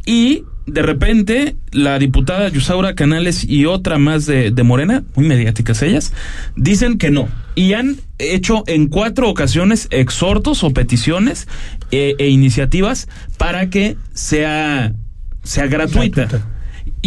Y 0.05 0.43
de 0.65 0.81
repente 0.81 1.55
la 1.71 1.99
diputada 1.99 2.47
Yusaura 2.49 2.95
Canales 2.95 3.43
y 3.43 3.65
otra 3.65 3.97
más 3.97 4.25
de, 4.25 4.51
de 4.51 4.63
Morena, 4.63 5.03
muy 5.15 5.25
mediáticas 5.25 5.81
ellas, 5.81 6.13
dicen 6.55 6.97
que 6.97 7.10
no. 7.12 7.27
Y 7.55 7.73
han 7.73 7.97
hecho 8.17 8.63
en 8.67 8.88
cuatro 8.88 9.29
ocasiones 9.29 9.88
exhortos 9.91 10.63
o 10.63 10.71
peticiones 10.71 11.47
eh, 11.91 12.15
e 12.19 12.27
iniciativas 12.29 13.07
para 13.38 13.69
que 13.69 13.97
sea, 14.13 14.93
sea 15.43 15.67
gratuita. 15.67 16.27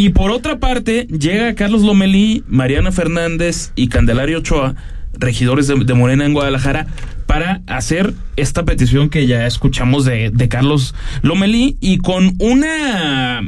Y 0.00 0.08
por 0.08 0.30
otra 0.30 0.58
parte, 0.58 1.06
llega 1.08 1.54
Carlos 1.54 1.82
Lomelí, 1.82 2.42
Mariana 2.48 2.90
Fernández 2.90 3.70
y 3.76 3.88
Candelario 3.88 4.38
Ochoa, 4.38 4.74
regidores 5.12 5.66
de, 5.66 5.74
de 5.74 5.92
Morena 5.92 6.24
en 6.24 6.32
Guadalajara, 6.32 6.86
para 7.26 7.60
hacer 7.66 8.14
esta 8.36 8.64
petición 8.64 9.10
que 9.10 9.26
ya 9.26 9.46
escuchamos 9.46 10.06
de, 10.06 10.30
de 10.30 10.48
Carlos 10.48 10.94
Lomelí 11.20 11.76
y 11.82 11.98
con 11.98 12.34
una... 12.38 13.42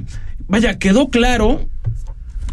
Vaya, 0.47 0.79
quedó 0.79 1.09
claro 1.09 1.71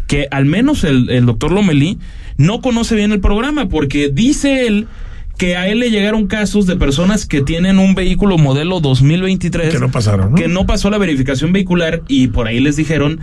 que 0.06 0.28
al 0.30 0.46
menos 0.46 0.82
el, 0.84 1.10
el 1.10 1.26
doctor 1.26 1.52
Lomelí 1.52 1.98
no 2.38 2.62
conoce 2.62 2.94
bien 2.94 3.12
el 3.12 3.20
programa 3.20 3.68
porque 3.68 4.08
dice 4.10 4.66
él 4.66 4.88
que 5.36 5.56
a 5.56 5.68
él 5.68 5.78
le 5.78 5.90
llegaron 5.90 6.26
casos 6.26 6.66
de 6.66 6.76
personas 6.76 7.26
que 7.26 7.42
tienen 7.42 7.78
un 7.78 7.94
vehículo 7.94 8.38
modelo 8.38 8.80
2023 8.80 9.70
Que 9.70 9.78
no 9.78 9.90
pasaron, 9.90 10.30
¿no? 10.30 10.36
que 10.36 10.48
no 10.48 10.64
pasó 10.64 10.88
la 10.88 10.96
verificación 10.96 11.52
vehicular 11.52 12.00
y 12.08 12.28
por 12.28 12.46
ahí 12.46 12.60
les 12.60 12.76
dijeron 12.76 13.20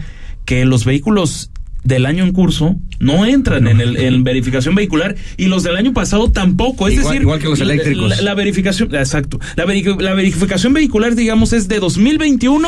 que 0.47 0.63
los 0.65 0.85
vehículos 0.85 1.51
del 1.83 2.05
año 2.05 2.23
en 2.23 2.31
curso 2.31 2.75
no 2.99 3.25
entran 3.25 3.67
en, 3.67 3.79
el, 3.81 3.97
en 3.97 4.23
verificación 4.23 4.75
vehicular 4.75 5.15
y 5.37 5.45
los 5.45 5.63
del 5.63 5.75
año 5.75 5.93
pasado 5.93 6.31
tampoco. 6.31 6.87
Es 6.87 6.95
Igual- 6.95 7.05
decir, 7.09 7.21
igual 7.21 7.39
que 7.39 7.45
los 7.49 7.59
eléctricos. 7.61 8.09
La, 8.09 8.21
la 8.21 8.33
verificación, 8.33 8.95
exacto. 8.95 9.39
La, 9.55 9.65
veri- 9.65 10.01
la 10.01 10.13
verificación 10.13 10.73
vehicular, 10.73 11.15
digamos, 11.15 11.51
es 11.53 11.67
de 11.67 11.79
2021 11.79 12.67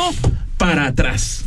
para 0.58 0.86
atrás. 0.86 1.44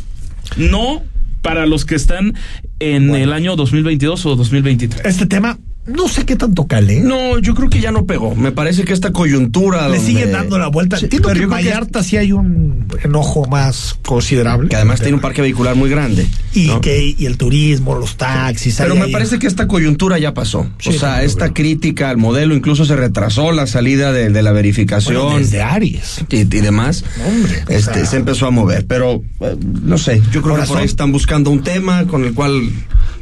No 0.56 1.02
para 1.40 1.66
los 1.66 1.84
que 1.84 1.94
están 1.94 2.34
en 2.80 3.14
el 3.14 3.32
año 3.32 3.54
2022 3.56 4.26
o 4.26 4.36
2023. 4.36 5.04
Este 5.06 5.26
tema, 5.26 5.58
no 5.86 6.08
sé 6.08 6.24
qué 6.24 6.36
tanto 6.36 6.66
cale. 6.66 7.00
No, 7.00 7.38
yo 7.38 7.54
creo 7.54 7.68
que 7.68 7.80
ya 7.80 7.92
no 7.92 8.06
pegó. 8.06 8.34
Me 8.34 8.52
parece 8.52 8.84
que 8.84 8.92
esta 8.92 9.12
coyuntura. 9.12 9.88
Le 9.88 9.96
donde- 9.98 10.00
siguen 10.12 10.32
dando 10.32 10.58
la 10.58 10.68
vuelta. 10.68 10.96
Sí, 10.96 11.04
Entiendo 11.04 11.28
pero 11.28 11.38
que 11.40 11.44
en 11.44 11.50
que- 11.50 11.54
Vallarta 11.54 12.02
sí 12.02 12.16
hay 12.16 12.32
un 12.32 12.86
enojo 13.02 13.46
más 13.46 13.98
considerable. 14.04 14.68
Que 14.68 14.76
además 14.76 15.00
tiene 15.00 15.14
un 15.14 15.20
parque 15.20 15.42
vehicular 15.42 15.74
muy 15.76 15.90
grande. 15.90 16.26
Y, 16.54 16.68
¿no? 16.68 16.80
que, 16.80 17.14
y 17.18 17.26
el 17.26 17.36
turismo, 17.36 17.94
los 17.96 18.16
taxis. 18.16 18.76
Pero 18.78 18.94
me 18.94 19.02
ahí- 19.02 19.12
parece 19.12 19.38
que 19.38 19.46
esta 19.46 19.66
coyuntura 19.68 20.18
ya 20.18 20.32
pasó. 20.32 20.66
Sí, 20.78 20.90
o 20.90 20.92
sea, 20.92 21.22
esta 21.22 21.52
crítica 21.52 22.08
al 22.10 22.16
modelo 22.16 22.54
incluso 22.54 22.84
se 22.84 22.96
retrasó 22.96 23.52
la 23.52 23.66
salida 23.66 24.12
de, 24.12 24.30
de 24.30 24.42
la 24.42 24.52
verificación. 24.52 25.22
Bueno, 25.22 25.38
desde 25.38 25.60
Aries. 25.62 26.24
y, 26.30 26.36
y 26.36 26.44
demás. 26.44 27.04
Hombre, 27.26 27.62
o 27.68 27.70
este, 27.72 27.94
sea- 27.94 28.06
se 28.06 28.16
empezó 28.16 28.46
a 28.46 28.50
mover. 28.50 28.86
Pero 28.86 29.22
eh, 29.40 29.56
no 29.82 29.98
sé, 29.98 30.22
yo 30.32 30.40
creo 30.40 30.54
Ahora 30.54 30.64
que 30.64 30.68
por 30.68 30.78
ahí 30.78 30.86
están 30.86 31.12
buscando 31.12 31.50
un 31.50 31.62
tema 31.62 32.06
con 32.06 32.24
el 32.24 32.32
cual. 32.32 32.62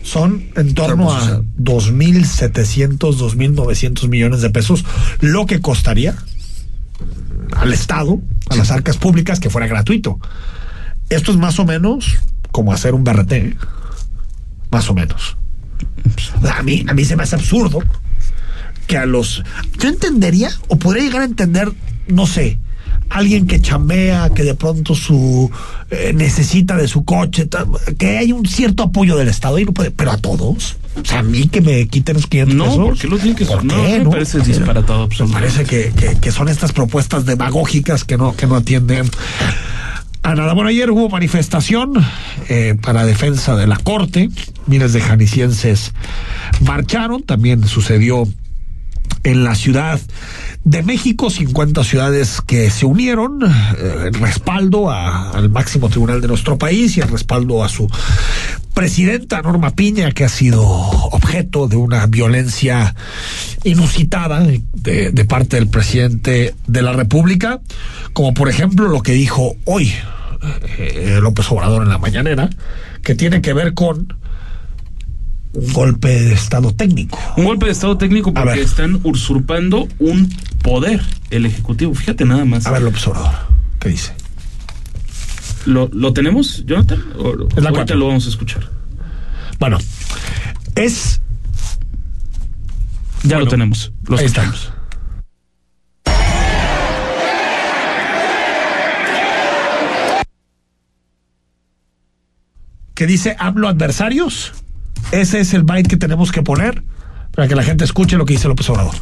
Son 0.03 0.51
en 0.57 0.75
torno 0.75 1.13
a 1.13 1.41
2.700, 1.59 2.99
2.900 2.99 4.09
millones 4.09 4.41
de 4.41 4.51
pesos, 4.51 4.85
lo 5.21 5.47
que 5.47 5.61
costaría 5.61 6.17
al 7.57 7.73
Estado, 7.73 8.21
a 8.51 8.57
las 8.57 8.71
arcas 8.71 8.97
públicas, 8.97 9.41
que 9.41 9.51
fuera 9.51 9.67
gratuito. 9.67 10.19
Esto 11.09 11.31
es 11.31 11.37
más 11.39 11.59
o 11.59 11.65
menos 11.65 12.19
como 12.51 12.73
hacer 12.73 12.95
un 12.95 13.05
BRT, 13.05 13.33
¿eh? 13.33 13.57
más 14.71 14.91
o 14.91 14.95
menos. 14.95 15.37
A 16.57 16.63
mí, 16.63 16.85
a 16.89 16.95
mí 16.95 17.05
se 17.05 17.17
me 17.17 17.23
hace 17.23 17.37
absurdo 17.37 17.81
que 18.87 18.97
a 18.97 19.07
los... 19.07 19.43
Yo 19.79 19.89
entendería, 19.89 20.51
o 20.69 20.77
podría 20.77 21.05
llegar 21.05 21.23
a 21.23 21.27
entender, 21.27 21.73
no 22.09 22.27
sé, 22.27 22.59
alguien 23.13 23.47
que 23.47 23.61
chambea, 23.61 24.31
que 24.31 24.43
de 24.43 24.55
pronto 24.55 24.95
su 24.95 25.51
eh, 25.91 26.13
necesita 26.15 26.77
de 26.77 26.89
su 26.89 27.05
coche, 27.05 27.49
que 27.99 28.19
hay 28.19 28.33
un 28.33 28.47
cierto 28.47 28.85
apoyo 28.85 29.17
del 29.17 29.29
Estado 29.29 29.59
y 29.59 29.65
no 29.65 29.73
puede, 29.73 29.91
pero 29.91 30.13
a 30.13 30.17
todos. 30.17 30.77
O 31.01 31.05
sea, 31.05 31.21
a 31.21 31.23
mí 31.23 31.49
que 31.49 31.61
me 31.61 31.87
quiten 31.89 32.17
los 32.17 32.27
500 32.27 32.55
No, 32.57 32.65
pesos. 32.65 32.79
¿por 32.85 32.99
qué 32.99 33.09
lo 33.09 33.17
tienen 33.17 33.35
que 33.37 33.47
¿por 33.47 33.65
No, 33.65 33.75
qué, 33.75 33.99
me 33.99 34.05
no? 34.05 34.11
parece 34.11 34.41
disparatado 34.41 35.09
Me 35.21 35.29
parece 35.33 35.65
que, 35.65 35.91
que- 35.97 36.17
que 36.21 36.33
son 36.33 36.49
estas 36.49 36.73
propuestas 36.73 37.25
demagógicas 37.25 38.05
que 38.05 38.17
no, 38.19 38.35
que 38.37 38.47
no 38.47 38.57
atienden 38.57 39.09
a 40.23 40.35
nada. 40.35 40.53
Bueno, 40.53 40.69
ayer 40.69 40.91
hubo 40.91 41.09
manifestación 41.09 41.93
eh, 42.49 42.77
para 42.81 43.05
defensa 43.07 43.57
de 43.57 43.67
la 43.67 43.77
Corte. 43.77 44.29
Miles 44.67 44.93
de 44.93 45.01
janicienses 45.01 45.93
marcharon. 46.61 47.23
También 47.23 47.67
sucedió 47.67 48.25
en 49.25 49.45
la 49.45 49.55
Ciudad 49.55 50.01
de 50.65 50.83
México, 50.83 51.31
50 51.31 51.85
ciudades 51.85 52.41
que 52.41 52.71
se 52.71 52.87
unieron 52.87 53.41
eh, 53.45 54.09
en 54.09 54.15
respaldo 54.15 54.91
a- 54.91 55.31
al 55.31 55.49
máximo 55.51 55.89
tribunal 55.89 56.21
de 56.21 56.29
nuestro 56.29 56.59
país 56.59 56.97
y 56.97 57.01
en 57.01 57.09
respaldo 57.09 57.63
a 57.65 57.69
su 57.69 57.89
presidenta 58.75 59.43
Norma 59.43 59.71
Piña, 59.71 60.11
que 60.13 60.25
ha 60.25 60.29
sido 60.29 60.63
objeto 60.65 61.69
de 61.69 61.77
una 61.77 62.07
violencia 62.07 62.95
inusitada 63.65 64.41
de, 64.41 65.11
de 65.13 65.25
parte 65.25 65.57
del 65.57 65.69
presidente 65.69 66.55
de 66.67 66.83
la 66.83 66.93
República, 66.93 67.61
como 68.13 68.35
por 68.35 68.49
ejemplo 68.49 68.89
lo 68.89 69.03
que 69.03 69.13
dijo 69.13 69.55
hoy 69.67 69.93
eh, 70.79 71.19
López 71.23 71.51
Obrador 71.51 71.83
en 71.83 71.91
la 71.91 71.99
mañanera, 71.99 72.51
que 73.03 73.15
tiene 73.15 73.41
que 73.43 73.53
ver 73.53 73.75
con 73.75 74.15
un 75.55 75.73
golpe 75.73 76.09
de 76.09 76.33
Estado 76.35 76.73
técnico. 76.75 77.19
Un 77.37 77.45
golpe 77.45 77.67
de 77.67 77.73
Estado 77.73 77.99
técnico 77.99 78.33
porque 78.33 78.63
están 78.63 79.01
usurpando 79.03 79.87
un 79.99 80.29
poder, 80.63 81.03
el 81.31 81.47
Ejecutivo. 81.47 81.95
Fíjate 81.95 82.25
nada 82.25 82.45
más. 82.45 82.67
A 82.67 82.71
ver, 82.71 82.83
López 82.83 83.07
Obrador, 83.07 83.33
¿qué 83.79 83.91
dice? 83.91 84.13
¿Lo, 85.67 85.89
lo 85.93 86.13
tenemos, 86.13 86.65
Jonathan? 86.67 87.03
O- 87.19 87.33
Es 87.33 87.63
la 87.63 87.69
ahorita 87.69 87.71
cuatro. 87.73 87.97
lo 87.97 88.07
vamos 88.09 88.27
a 88.27 88.29
escuchar. 88.31 88.69
Bueno, 89.59 89.79
es. 90.75 91.21
Ya 93.23 93.37
Bueno, 93.37 93.45
lo 93.45 93.51
tenemos. 93.51 93.93
Lo 94.09 94.19
ahí 94.19 94.25
está. 94.25 94.43
escuchamos. 94.43 94.73
que 102.95 103.07
dice 103.07 103.37
hablo 103.39 103.69
adversarios. 103.69 104.53
Ese 105.13 105.41
es 105.41 105.55
el 105.55 105.63
byte 105.65 105.89
que 105.89 105.97
tenemos 105.97 106.33
que 106.33 106.43
poner 106.43 106.83
para 107.33 107.49
que 107.49 107.55
la 107.55 107.63
gente 107.63 107.85
escuche 107.85 108.17
lo 108.17 108.25
que 108.25 108.35
dice 108.35 108.49
López 108.49 108.69
Obrador. 108.71 108.95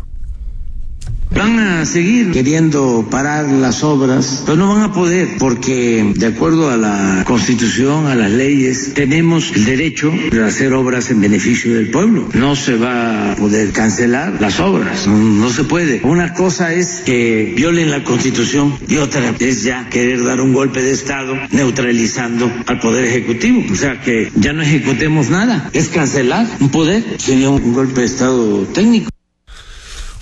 Van 1.35 1.59
a 1.59 1.87
seguir 1.87 2.33
queriendo 2.33 3.07
parar 3.11 3.47
las 3.47 3.85
obras, 3.85 4.43
pero 4.45 4.57
no 4.59 4.75
van 4.75 4.83
a 4.83 4.93
poder 4.93 5.37
porque 5.39 6.13
de 6.15 6.27
acuerdo 6.27 6.71
a 6.71 6.77
la 6.77 7.25
constitución, 7.25 8.07
a 8.07 8.15
las 8.15 8.31
leyes, 8.31 8.93
tenemos 8.95 9.53
el 9.55 9.65
derecho 9.65 10.13
de 10.31 10.45
hacer 10.45 10.73
obras 10.73 11.11
en 11.11 11.21
beneficio 11.21 11.75
del 11.75 11.91
pueblo. 11.91 12.29
No 12.35 12.57
se 12.57 12.77
va 12.77 13.33
a 13.33 13.37
poder 13.37 13.73
cancelar 13.73 14.41
las 14.41 14.61
obras, 14.61 15.07
no, 15.07 15.51
se 15.51 15.65
puede. 15.65 16.01
Una 16.03 16.35
cosa 16.35 16.75
es 16.75 17.03
que 17.07 17.55
violen 17.57 17.91
la 17.91 18.03
constitución 18.03 18.77
y 18.89 18.97
otra 18.97 19.35
es 19.39 19.63
ya 19.63 19.89
querer 19.89 20.25
dar 20.25 20.41
un 20.41 20.53
golpe 20.53 20.83
de 20.83 20.91
Estado 20.91 21.35
neutralizando 21.53 22.51
al 22.67 22.81
Poder 22.81 23.05
Ejecutivo. 23.05 23.63
O 23.71 23.77
sea 23.77 24.01
que 24.01 24.33
ya 24.35 24.53
no 24.53 24.63
ejecutemos 24.63 25.31
nada, 25.31 25.71
es 25.73 25.89
cancelar 25.89 26.47
un 26.61 26.71
poder, 26.71 27.05
sería 27.19 27.51
un 27.51 27.73
golpe 27.73 28.01
de 28.01 28.07
Estado 28.07 28.65
técnico. 28.67 29.10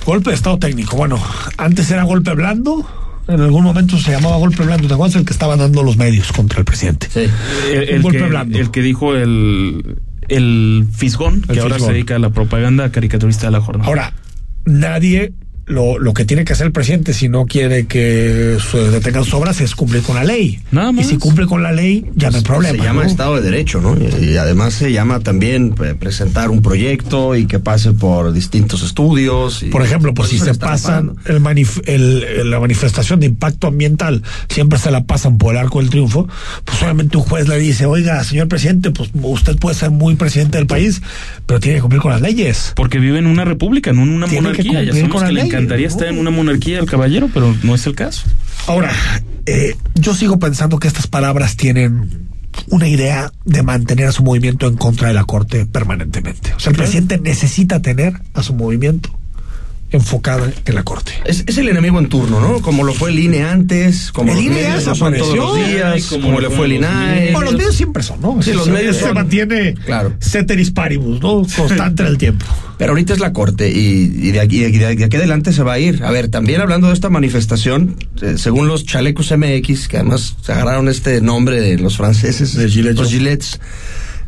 Golpe 0.08 0.30
de 0.30 0.36
Estado 0.36 0.58
técnico. 0.58 0.96
Bueno, 0.96 1.22
antes 1.58 1.90
era 1.90 2.02
golpe 2.02 2.32
blando. 2.32 2.86
En 3.28 3.42
algún 3.42 3.62
momento 3.62 3.98
se 3.98 4.10
llamaba 4.10 4.38
golpe 4.38 4.64
blando. 4.64 4.88
¿Te 4.88 4.94
acuerdas 4.94 5.16
el 5.16 5.26
que 5.26 5.34
estaban 5.34 5.58
dando 5.58 5.82
los 5.82 5.98
medios 5.98 6.32
contra 6.32 6.60
el 6.60 6.64
presidente? 6.64 7.08
Sí. 7.12 7.30
El, 7.70 8.00
golpe 8.00 8.16
que, 8.16 8.24
blando. 8.24 8.58
el 8.58 8.70
que 8.70 8.80
dijo 8.80 9.14
el, 9.14 9.98
el 10.28 10.86
Fisgón, 10.96 11.42
que 11.42 11.60
ahora 11.60 11.74
Fisgón. 11.74 11.88
se 11.88 11.92
dedica 11.92 12.16
a 12.16 12.18
la 12.20 12.30
propaganda 12.30 12.90
caricaturista 12.90 13.48
de 13.48 13.52
la 13.52 13.60
jornada. 13.60 13.86
Ahora, 13.86 14.14
nadie. 14.64 15.34
Lo, 15.68 15.98
lo 15.98 16.14
que 16.14 16.24
tiene 16.24 16.44
que 16.44 16.52
hacer 16.54 16.66
el 16.66 16.72
presidente 16.72 17.12
si 17.12 17.28
no 17.28 17.46
quiere 17.46 17.86
que 17.86 18.56
se 18.70 18.78
detengan 18.90 19.24
sus 19.24 19.34
obras 19.34 19.60
es 19.60 19.74
cumplir 19.74 20.02
con 20.02 20.16
la 20.16 20.24
ley. 20.24 20.58
Nada 20.70 20.92
más. 20.92 21.04
Y 21.04 21.08
si 21.10 21.16
cumple 21.18 21.46
con 21.46 21.62
la 21.62 21.72
ley, 21.72 22.06
ya 22.14 22.30
no 22.30 22.38
hay 22.38 22.42
problema. 22.42 22.78
Se 22.78 22.84
llama 22.84 23.02
¿no? 23.04 23.08
Estado 23.08 23.36
de 23.36 23.42
Derecho, 23.42 23.80
¿no? 23.80 23.96
Y, 23.96 24.30
y 24.32 24.36
además 24.38 24.74
se 24.74 24.92
llama 24.92 25.20
también 25.20 25.74
eh, 25.84 25.94
presentar 25.98 26.50
un 26.50 26.62
proyecto 26.62 27.36
y 27.36 27.46
que 27.46 27.58
pase 27.58 27.92
por 27.92 28.32
distintos 28.32 28.82
estudios. 28.82 29.62
y- 29.62 29.66
Por 29.66 29.82
ejemplo, 29.82 30.14
pues 30.14 30.30
si 30.30 30.38
se 30.38 30.54
pasan 30.54 31.16
el 31.26 31.40
manif- 31.40 31.82
el- 31.86 32.22
el- 32.24 32.50
la 32.50 32.60
manifestación 32.60 33.20
de 33.20 33.26
impacto 33.26 33.66
ambiental, 33.66 34.22
siempre 34.48 34.78
se 34.78 34.90
la 34.90 35.04
pasan 35.04 35.38
por 35.38 35.54
el 35.54 35.60
arco 35.60 35.80
del 35.80 35.90
triunfo, 35.90 36.28
pues 36.64 36.78
solamente 36.78 37.16
un 37.18 37.22
juez 37.24 37.46
le 37.48 37.58
dice, 37.58 37.86
oiga, 37.86 38.22
señor 38.24 38.48
presidente, 38.48 38.90
pues 38.90 39.10
usted 39.22 39.56
puede 39.56 39.76
ser 39.76 39.90
muy 39.90 40.14
presidente 40.16 40.56
del 40.58 40.66
país, 40.66 41.02
pero 41.46 41.60
tiene 41.60 41.76
que 41.76 41.82
cumplir 41.82 42.00
con 42.02 42.10
las 42.12 42.20
leyes. 42.22 42.72
Porque 42.74 42.98
vive 42.98 43.18
en 43.18 43.26
una 43.26 43.44
república, 43.44 43.92
no 43.92 44.02
en 44.02 44.08
una 44.10 44.26
Tiene 44.26 44.52
que 44.52 44.62
monarquía. 44.64 44.82
Ya 44.84 44.90
cumplir 44.92 45.08
con 45.10 45.20
que 45.20 45.24
las 45.24 45.32
le 45.34 45.40
leyes, 45.42 45.57
encantaría 45.58 45.88
¿no? 45.88 45.92
estar 45.92 46.08
en 46.08 46.18
una 46.18 46.30
monarquía 46.30 46.78
el 46.78 46.86
caballero, 46.86 47.30
pero 47.32 47.54
no 47.62 47.74
es 47.74 47.86
el 47.86 47.94
caso. 47.94 48.26
Ahora, 48.66 48.92
eh, 49.46 49.76
yo 49.94 50.14
sigo 50.14 50.38
pensando 50.38 50.78
que 50.78 50.88
estas 50.88 51.06
palabras 51.06 51.56
tienen 51.56 52.28
una 52.70 52.88
idea 52.88 53.32
de 53.44 53.62
mantener 53.62 54.06
a 54.06 54.12
su 54.12 54.22
movimiento 54.22 54.66
en 54.66 54.76
contra 54.76 55.08
de 55.08 55.14
la 55.14 55.24
Corte 55.24 55.66
permanentemente. 55.66 56.52
O 56.54 56.60
sea, 56.60 56.70
el 56.70 56.76
presidente 56.76 57.18
necesita 57.18 57.80
tener 57.80 58.14
a 58.34 58.42
su 58.42 58.54
movimiento 58.54 59.10
enfocado 59.90 60.46
en 60.64 60.74
la 60.74 60.82
Corte. 60.82 61.12
Es, 61.24 61.44
es 61.46 61.56
el 61.58 61.68
enemigo 61.68 61.98
en 61.98 62.08
turno, 62.08 62.40
¿no? 62.40 62.60
Como 62.60 62.84
lo 62.84 62.92
fue 62.92 63.10
el 63.10 63.18
INE 63.18 63.42
antes, 63.44 64.12
como 64.12 64.32
El 64.32 64.38
INE 64.40 64.62
todos 64.62 64.74
los 64.74 64.84
desapareció. 64.84 65.54
días, 65.54 66.02
Como 66.06 66.22
como, 66.24 66.40
lo 66.40 66.48
le 66.50 66.54
fue 66.56 66.66
el 66.66 66.72
INAE. 66.74 67.32
Bueno, 67.32 67.50
los 67.50 67.58
medios 67.58 67.74
siempre 67.74 68.02
son, 68.02 68.20
¿no? 68.20 68.42
Sí, 68.42 68.52
los 68.52 68.68
medios 68.68 68.96
se 68.96 69.12
mantiene 69.12 69.74
Claro. 69.86 70.12
ceteris 70.20 70.70
paribus, 70.70 71.20
¿no? 71.20 71.46
Constante 71.56 72.02
en 72.02 72.08
el 72.08 72.18
tiempo. 72.18 72.44
Pero 72.76 72.92
ahorita 72.92 73.12
es 73.14 73.18
la 73.18 73.32
corte 73.32 73.70
y, 73.70 74.12
y 74.14 74.30
de, 74.30 74.40
aquí, 74.40 74.60
de 74.60 75.04
aquí 75.04 75.16
adelante 75.16 75.52
se 75.52 75.62
va 75.62 75.72
a 75.72 75.78
ir. 75.78 76.04
A 76.04 76.10
ver, 76.10 76.28
también 76.28 76.60
hablando 76.60 76.88
de 76.88 76.94
esta 76.94 77.08
manifestación, 77.10 77.96
eh, 78.22 78.34
según 78.36 78.68
los 78.68 78.84
chalecos 78.84 79.32
MX, 79.36 79.88
que 79.88 79.96
además 79.96 80.36
se 80.42 80.52
agarraron 80.52 80.88
este 80.88 81.20
nombre 81.20 81.60
de 81.60 81.78
los 81.78 81.96
franceses, 81.96 82.54
De 82.54 82.68
Gillette. 82.68 82.96
los 82.98 83.10
Gillets, 83.10 83.58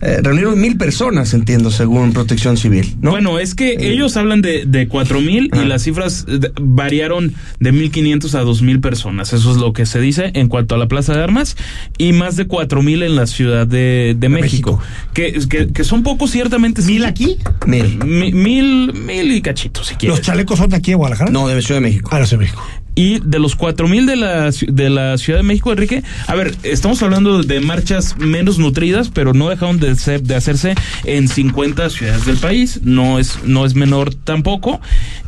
eh, 0.01 0.19
reunieron 0.23 0.61
mil 0.61 0.77
personas, 0.77 1.35
entiendo, 1.35 1.71
según 1.71 2.13
Protección 2.13 2.57
Civil. 2.57 2.97
¿no? 3.01 3.11
Bueno, 3.11 3.39
es 3.39 3.55
que 3.55 3.77
ellos 3.81 4.17
hablan 4.17 4.41
de, 4.43 4.65
de 4.67 4.89
4 4.89 5.21
mil 5.21 5.51
y 5.53 5.65
las 5.67 5.83
cifras 5.83 6.25
eh, 6.29 6.39
de- 6.39 6.53
variaron 6.61 7.35
de 7.59 7.73
1.500 7.73 8.35
a 8.35 8.43
2.000 8.45 8.81
personas. 8.81 9.33
Eso 9.33 9.51
es 9.51 9.57
lo 9.59 9.73
que 9.73 9.85
se 9.87 10.01
dice 10.01 10.31
en 10.35 10.49
cuanto 10.49 10.75
a 10.75 10.79
la 10.79 10.89
Plaza 10.89 11.13
de 11.13 11.23
Armas 11.23 11.57
y 11.99 12.13
más 12.13 12.37
de 12.37 12.47
4 12.47 12.83
mil 12.83 13.03
en 13.03 13.15
la 13.17 13.27
Ciudad 13.27 13.67
de, 13.67 14.15
de 14.19 14.29
México. 14.29 14.81
Que, 15.13 15.39
que, 15.49 15.69
que 15.73 15.85
son 15.85 16.03
pocos 16.03 16.31
ciertamente. 16.31 16.83
¿Mil 16.83 17.05
aquí? 17.05 17.37
Mil. 17.67 17.99
Mi- 18.05 18.33
mil, 18.33 18.93
mil 18.95 19.33
y 19.33 19.43
cachitos, 19.43 19.87
si 19.89 19.95
quieres. 19.97 20.19
¿Los 20.19 20.27
chalecos 20.27 20.59
son 20.59 20.71
de 20.71 20.77
aquí 20.77 20.93
de 20.93 20.97
Guadalajara? 20.97 21.31
No, 21.31 21.47
de 21.49 21.61
Ciudad 21.61 21.81
de 21.81 21.87
México. 21.89 22.09
Ah, 22.13 22.19
no, 22.19 22.27
Ciudad 22.27 22.41
de 22.41 22.47
México. 22.47 22.63
Y 23.01 23.19
de 23.25 23.39
los 23.39 23.57
cuatro 23.57 23.89
mil 23.89 24.05
de 24.05 24.15
la, 24.15 24.51
de 24.51 24.91
la 24.91 25.17
Ciudad 25.17 25.39
de 25.39 25.43
México, 25.43 25.73
Enrique, 25.73 26.03
a 26.27 26.35
ver, 26.35 26.55
estamos 26.65 27.03
hablando 27.03 27.43
de 27.43 27.61
marchas 27.61 28.19
menos 28.19 28.59
nutridas, 28.59 29.09
pero 29.09 29.33
no 29.33 29.49
dejaron 29.49 29.81
de, 29.81 29.97
ser, 29.97 30.23
de 30.23 30.35
hacerse 30.35 30.75
en 31.05 31.27
50 31.27 31.89
ciudades 31.89 32.27
del 32.27 32.37
país. 32.37 32.81
No 32.83 33.19
es, 33.19 33.39
no 33.43 33.65
es 33.65 33.75
menor 33.75 34.15
tampoco. 34.15 34.83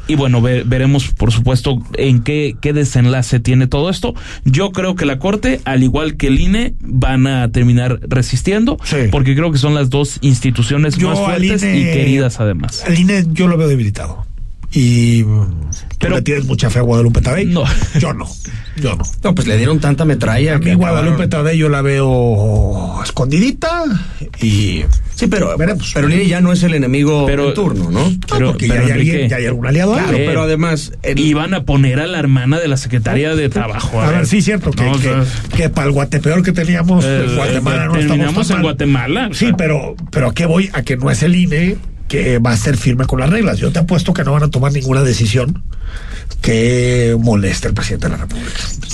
Y 0.06 0.16
bueno, 0.16 0.42
veremos, 0.42 1.14
por 1.14 1.32
supuesto, 1.32 1.78
en 1.94 2.22
qué, 2.22 2.56
qué 2.60 2.74
desenlace 2.74 3.40
tiene 3.40 3.66
todo 3.68 3.88
esto. 3.88 4.12
Yo 4.44 4.70
creo 4.72 4.94
que 4.94 5.06
la 5.06 5.18
Corte, 5.18 5.62
al 5.64 5.82
igual 5.82 6.18
que 6.18 6.26
el 6.26 6.40
INE, 6.40 6.74
van 6.80 7.26
a 7.26 7.50
terminar 7.52 8.00
resistiendo, 8.02 8.76
porque 9.10 9.34
creo 9.34 9.50
que 9.50 9.56
son 9.56 9.72
las 9.72 9.88
dos 9.88 10.18
instituciones 10.20 11.00
más 11.00 11.18
fuertes 11.18 11.62
y 11.62 11.84
queridas 11.84 12.38
además. 12.38 12.84
El 12.86 12.98
INE 12.98 13.24
yo 13.32 13.48
lo 13.48 13.56
veo 13.56 13.68
debilitado 13.68 14.26
y 14.72 15.24
pero 15.98 16.16
le 16.16 16.22
tienes 16.22 16.44
mucha 16.46 16.70
fe 16.70 16.80
a 16.80 16.82
Guadalupe 16.82 17.20
Tadei. 17.20 17.46
No, 17.46 17.64
yo 17.98 18.12
no. 18.12 18.26
Yo 18.76 18.96
no. 18.96 19.04
No, 19.22 19.34
pues 19.34 19.46
le 19.46 19.56
dieron 19.56 19.78
tanta 19.80 20.04
metralla. 20.04 20.56
A 20.56 20.58
mí 20.58 20.74
Guadalupe 20.74 21.28
Tadei 21.28 21.58
yo 21.58 21.68
la 21.68 21.82
veo 21.82 23.00
escondidita 23.04 23.84
y 24.40 24.84
sí, 25.14 25.26
pero 25.28 25.56
veremos. 25.56 25.92
Pero 25.94 26.08
Lili 26.08 26.26
ya 26.26 26.40
no 26.40 26.52
es 26.52 26.62
el 26.62 26.74
enemigo 26.74 27.26
pero, 27.26 27.48
en 27.48 27.54
turno, 27.54 27.90
¿no? 27.90 28.10
Pero, 28.28 28.50
porque 28.50 28.66
ya, 28.66 28.80
hay 28.80 28.90
alguien, 28.90 29.28
ya, 29.28 29.36
hay 29.36 29.46
algún 29.46 29.66
aliado. 29.66 29.92
Claro, 29.92 30.16
pero 30.16 30.42
además 30.42 30.92
iban 31.16 31.54
a 31.54 31.64
poner 31.64 32.00
a 32.00 32.06
la 32.06 32.18
hermana 32.18 32.58
de 32.58 32.68
la 32.68 32.76
Secretaría 32.76 33.34
de 33.34 33.48
Trabajo. 33.48 34.00
A, 34.00 34.10
ver, 34.10 34.26
sí, 34.26 34.42
cierto 34.42 34.70
que, 34.70 34.90
que, 35.56 35.68
para 35.68 35.86
el 35.86 35.92
guatepeor 35.92 36.42
que 36.42 36.52
teníamos 36.52 37.04
en 37.04 37.30
eh, 37.30 37.34
Guatemala 37.36 37.86
no 37.86 37.96
estamos 37.96 38.50
en 38.50 38.62
Guatemala. 38.62 39.28
Sí, 39.32 39.52
pero 39.56 39.94
pero 40.10 40.30
a 40.30 40.34
qué 40.34 40.46
voy 40.46 40.70
a 40.72 40.82
que 40.82 40.96
no 40.96 41.10
es 41.10 41.22
el 41.22 41.36
INE 41.36 41.76
que 42.12 42.38
va 42.38 42.50
a 42.50 42.56
ser 42.58 42.76
firme 42.76 43.06
con 43.06 43.20
las 43.20 43.30
reglas. 43.30 43.56
Yo 43.56 43.72
te 43.72 43.78
apuesto 43.78 44.12
que 44.12 44.22
no 44.22 44.32
van 44.32 44.42
a 44.42 44.50
tomar 44.50 44.70
ninguna 44.70 45.02
decisión 45.02 45.64
que 46.42 47.16
moleste 47.18 47.68
al 47.68 47.74
presidente 47.74 48.08
de 48.08 48.12
la 48.12 48.18
República. 48.18 48.50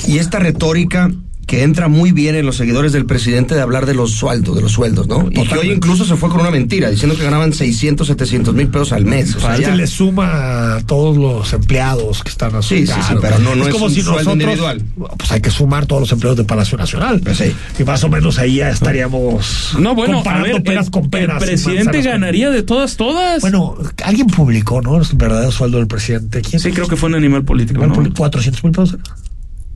Y 0.07 0.19
esta 0.19 0.39
retórica 0.39 1.11
que 1.49 1.63
entra 1.63 1.89
muy 1.89 2.13
bien 2.13 2.35
en 2.35 2.45
los 2.45 2.59
seguidores 2.59 2.93
del 2.93 3.07
presidente 3.07 3.55
de 3.55 3.63
hablar 3.63 3.87
de 3.87 3.95
los 3.95 4.13
sueldos, 4.13 4.55
de 4.55 4.61
los 4.61 4.71
sueldos, 4.71 5.09
¿no? 5.09 5.29
Y 5.31 5.47
que 5.47 5.57
hoy 5.57 5.71
incluso 5.71 6.05
se 6.05 6.15
fue 6.15 6.29
con 6.29 6.41
una 6.41 6.51
mentira, 6.51 6.91
diciendo 6.91 7.17
que 7.17 7.25
ganaban 7.25 7.55
600, 7.55 8.07
700 8.07 8.55
mil 8.55 8.69
pesos 8.69 8.93
al 8.93 9.07
mes. 9.07 9.35
O 9.35 9.41
sea, 9.41 9.59
ya... 9.59 9.75
le 9.75 9.87
suma 9.87 10.77
a 10.77 10.81
todos 10.83 11.17
los 11.17 11.51
empleados 11.55 12.23
que 12.23 12.29
están 12.29 12.55
a 12.55 12.61
sí, 12.61 12.87
sí, 12.87 12.93
sí, 12.93 13.15
pero 13.23 13.39
no, 13.39 13.57
no 13.57 13.67
es, 13.67 13.73
como 13.73 13.89
si 13.89 14.03
nosotros, 14.03 14.27
individual. 14.35 14.83
Pues 15.17 15.33
hay 15.33 15.41
que 15.41 15.51
sumar 15.51 15.87
todos 15.87 16.03
los 16.03 16.13
empleados 16.13 16.37
de 16.37 16.45
Palacio 16.45 16.77
Nacional. 16.77 17.23
Pues 17.25 17.39
sí. 17.39 17.55
Y 17.79 17.83
más 17.83 18.05
o 18.05 18.11
menos 18.11 18.39
ahí 18.39 18.57
ya 18.57 18.69
estaríamos 18.69 19.75
no, 19.79 19.95
bueno, 19.95 20.17
comparando 20.17 20.63
peras 20.63 20.91
con 20.91 21.09
peras. 21.09 21.41
El 21.41 21.49
presidente 21.49 22.03
ganaría 22.03 22.51
de 22.51 22.63
todas, 22.63 22.99
todas. 22.99 23.41
Bueno, 23.41 23.75
alguien 24.05 24.27
publicó, 24.27 24.83
¿no? 24.83 24.99
El 24.99 25.07
verdadero 25.15 25.51
sueldo 25.51 25.79
del 25.79 25.87
presidente. 25.87 26.43
¿Quién 26.43 26.61
sí, 26.61 26.73
creo 26.73 26.89
que 26.89 26.97
fue 26.97 27.09
un 27.09 27.15
animal 27.15 27.47
político, 27.47 27.87
¿no? 27.87 27.95
400 28.15 28.65
mil 28.65 28.73
pesos. 28.75 28.99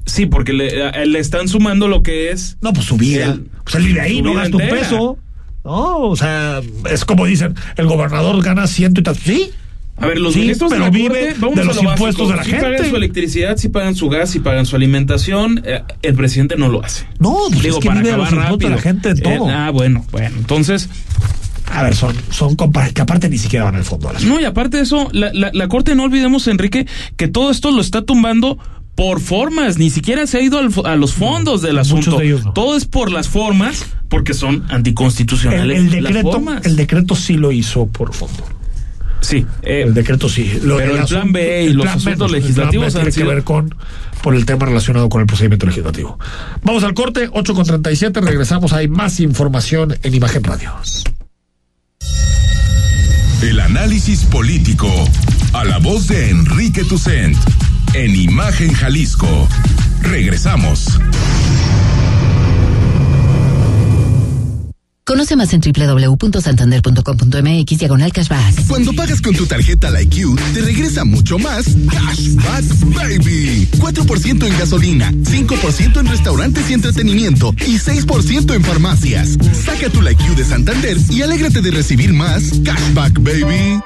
Sí, 0.07 0.27
porque 0.27 0.53
le, 0.53 1.07
le, 1.07 1.19
están 1.19 1.49
sumando 1.49 1.89
lo 1.89 2.03
que 2.03 2.31
es. 2.31 2.57
No, 2.61 2.73
pues 2.73 2.87
su 2.87 2.97
vida. 2.97 3.39
pues 3.65 3.77
él 3.77 3.85
vive 3.85 4.01
ahí, 4.01 4.23
no 4.23 4.35
gasta 4.35 4.57
un 4.57 4.69
peso. 4.69 5.19
No, 5.65 5.99
o 5.99 6.17
sea, 6.17 6.61
es 6.91 7.05
como 7.05 7.25
dicen, 7.25 7.55
el 7.77 7.87
gobernador 7.87 8.43
gana 8.43 8.67
ciento 8.67 9.01
y 9.01 9.05
tal. 9.05 9.17
Sí. 9.17 9.53
A 9.97 10.07
ver, 10.07 10.19
los 10.19 10.35
sí, 10.35 10.53
pero 10.69 10.91
vive 10.91 11.35
de 11.35 11.65
los 11.65 11.81
impuestos 11.81 12.29
de 12.29 12.37
la 12.37 12.43
gente. 12.43 12.59
Si 12.59 12.65
pagan 12.65 12.91
su 12.91 12.97
electricidad, 12.97 13.57
si 13.57 13.69
pagan 13.69 13.95
su 13.95 14.09
gas, 14.09 14.31
si 14.31 14.41
pagan 14.41 14.67
su 14.67 14.75
alimentación, 14.75 15.63
eh, 15.65 15.83
el 16.03 16.15
presidente 16.15 16.57
no 16.57 16.69
lo 16.69 16.83
hace. 16.83 17.07
No, 17.21 17.37
pues 17.53 17.67
es 17.67 17.77
que 17.77 17.89
vive 17.91 18.11
de 18.11 18.17
los 18.17 18.33
impuestos 18.33 18.59
de 18.59 18.71
la 18.71 18.79
gente 18.79 19.11
en 19.11 19.21
todo. 19.21 19.49
Eh, 19.49 19.53
ah, 19.55 19.71
bueno, 19.71 20.05
bueno, 20.11 20.35
entonces 20.39 20.89
a 21.71 21.83
ver, 21.83 21.95
son, 21.95 22.15
son 22.31 22.57
que 22.57 23.03
aparte 23.03 23.29
ni 23.29 23.39
siquiera 23.39 23.65
van 23.65 23.77
al 23.77 23.85
fondo. 23.85 24.13
no, 24.25 24.41
y 24.41 24.45
aparte 24.45 24.79
de 24.79 24.83
eso, 24.83 25.09
la, 25.13 25.33
la, 25.33 25.51
la, 25.55 25.69
Corte, 25.69 25.95
no 25.95 26.03
olvidemos, 26.03 26.47
Enrique, 26.49 26.87
que 27.17 27.29
todo 27.29 27.51
esto 27.51 27.71
lo 27.71 27.81
está 27.81 28.03
tumbando 28.03 28.59
por 28.95 29.21
formas, 29.21 29.79
ni 29.79 29.91
siquiera 29.91 30.27
se 30.27 30.39
ha 30.39 30.41
ido 30.43 30.59
a 30.85 30.97
los 30.97 31.15
fondos 31.15 31.63
del 31.63 31.79
asunto. 31.79 32.19
Todo 32.55 32.77
es 32.77 32.85
por 32.85 33.11
las 33.11 33.29
formas, 33.29 33.87
porque 34.09 34.35
son 34.35 34.65
anticonstitucionales. 34.69 35.79
El, 35.79 35.91
decreto, 35.91 36.43
el 36.63 36.77
decreto 36.77 37.15
sí 37.17 37.35
lo 37.35 37.53
hizo 37.53 37.87
por 37.87 38.13
fondo. 38.13 38.45
Sí, 39.21 39.47
eh, 39.63 39.83
el 39.87 39.95
decreto 39.95 40.29
sí. 40.29 40.59
pero 40.61 40.97
el, 40.97 41.05
plan 41.05 41.33
B 41.33 41.65
y 41.65 41.73
los 41.73 41.87
asuntos 41.87 42.31
legislativos 42.31 42.93
tiene 42.93 43.13
que 43.13 43.25
ver 43.25 43.45
con 43.45 43.75
por 44.21 44.35
el 44.35 44.45
tema 44.47 44.67
relacionado 44.67 45.09
con 45.09 45.21
el 45.21 45.27
procedimiento 45.27 45.67
legislativo. 45.67 46.19
Vamos 46.63 46.85
al 46.85 46.95
corte, 46.95 47.29
8 47.33 47.55
con 47.55 47.65
37, 47.65 48.21
regresamos, 48.21 48.73
hay 48.73 48.89
más 48.89 49.21
información 49.21 49.97
en 50.03 50.15
Imagen 50.15 50.45
Radio. 50.45 50.73
El 53.43 53.59
análisis 53.59 54.25
político 54.25 54.89
a 55.53 55.65
la 55.65 55.79
voz 55.79 56.07
de 56.07 56.31
Enrique 56.31 56.85
Tucent 56.85 57.37
en 57.95 58.15
Imagen 58.15 58.73
Jalisco. 58.73 59.49
Regresamos. 60.01 60.99
Conoce 65.05 65.35
más 65.37 65.53
en 65.53 65.61
www.santander.com.mx 65.61 67.79
diagonal 67.79 68.13
cashback. 68.13 68.67
Cuando 68.69 68.93
pagas 68.93 69.21
con 69.21 69.35
tu 69.35 69.47
tarjeta 69.47 69.91
Like 69.91 70.25
te 70.55 70.61
regresa 70.63 71.05
mucho 71.05 71.39
más 71.39 71.67
Cashback 71.91 72.65
Baby. 72.95 73.69
4% 73.79 74.47
en 74.47 74.59
gasolina, 74.59 75.11
5% 75.11 76.01
en 76.01 76.07
restaurantes 76.07 76.71
y 76.71 76.75
entretenimiento 76.75 77.53
y 77.67 77.79
6% 77.79 78.55
en 78.55 78.63
farmacias. 78.63 79.37
Saca 79.53 79.91
tu 79.91 80.03
Like 80.03 80.23
de 80.35 80.45
Santander 80.45 80.97
y 81.11 81.23
alégrate 81.23 81.61
de 81.61 81.73
recibir 81.73 82.13
más 82.13 82.53
Cashback 82.65 83.21
Baby. 83.21 83.83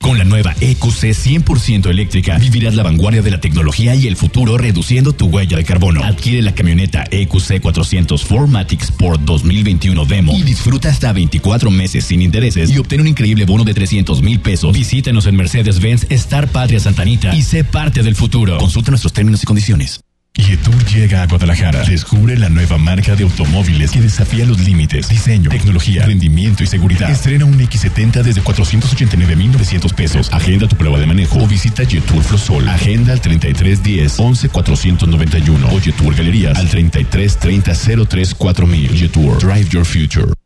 Con 0.00 0.18
la 0.18 0.24
nueva 0.24 0.54
EQC 0.60 1.14
100% 1.14 1.86
eléctrica, 1.90 2.38
vivirás 2.38 2.74
la 2.74 2.82
vanguardia 2.82 3.22
de 3.22 3.30
la 3.30 3.40
tecnología 3.40 3.94
y 3.94 4.06
el 4.06 4.16
futuro 4.16 4.56
reduciendo 4.56 5.12
tu 5.12 5.26
huella 5.26 5.56
de 5.56 5.64
carbono. 5.64 6.04
Adquiere 6.04 6.42
la 6.42 6.54
camioneta 6.54 7.04
EQC 7.10 7.60
400 7.60 8.24
Formatic 8.24 8.82
Sport 8.82 9.22
2021 9.22 10.04
Demo 10.04 10.36
y 10.36 10.42
disfruta 10.42 10.90
hasta 10.90 11.12
24 11.12 11.70
meses 11.70 12.04
sin 12.04 12.22
intereses 12.22 12.70
y 12.70 12.78
obtén 12.78 13.00
un 13.00 13.08
increíble 13.08 13.44
bono 13.46 13.64
de 13.64 13.74
300 13.74 14.22
mil 14.22 14.40
pesos. 14.40 14.72
Visítanos 14.72 15.26
en 15.26 15.36
Mercedes-Benz 15.36 16.06
Star 16.10 16.48
Patria 16.48 16.78
Santanita 16.78 17.34
y 17.34 17.42
sé 17.42 17.64
parte 17.64 18.02
del 18.02 18.14
futuro. 18.14 18.58
Consulta 18.58 18.90
nuestros 18.90 19.12
términos 19.12 19.42
y 19.42 19.46
condiciones. 19.46 20.05
Yetur 20.36 20.84
llega 20.84 21.22
a 21.22 21.26
Guadalajara. 21.26 21.82
Descubre 21.84 22.36
la 22.36 22.48
nueva 22.48 22.78
marca 22.78 23.16
de 23.16 23.24
automóviles 23.24 23.90
que 23.90 24.00
desafía 24.00 24.44
los 24.44 24.60
límites, 24.60 25.08
diseño, 25.08 25.50
tecnología, 25.50 26.04
rendimiento 26.04 26.62
y 26.62 26.66
seguridad. 26.66 27.10
Estrena 27.10 27.44
un 27.44 27.58
X70 27.58 28.22
desde 28.22 28.42
489,900 28.42 29.92
pesos. 29.92 30.32
Agenda 30.32 30.68
tu 30.68 30.76
prueba 30.76 30.98
de 30.98 31.06
manejo 31.06 31.38
o 31.38 31.46
visita 31.46 31.82
Yetur 31.82 32.22
Flosol. 32.22 32.68
Agenda 32.68 33.12
al 33.12 33.20
3310 33.20 34.20
11491 34.20 35.68
o 35.68 35.80
Yetur 35.80 36.14
Galerías 36.14 36.56
al 36.58 36.68
3330 36.68 38.06
034 38.06 38.74
Yetur 38.74 39.38
Drive 39.38 39.68
Your 39.70 39.84
Future. 39.84 40.45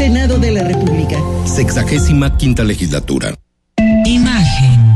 Senado 0.00 0.38
de 0.38 0.50
la 0.50 0.64
República. 0.64 1.18
Sexagésima 1.44 2.38
quinta 2.38 2.64
legislatura. 2.64 3.34
Imagen. 4.06 4.94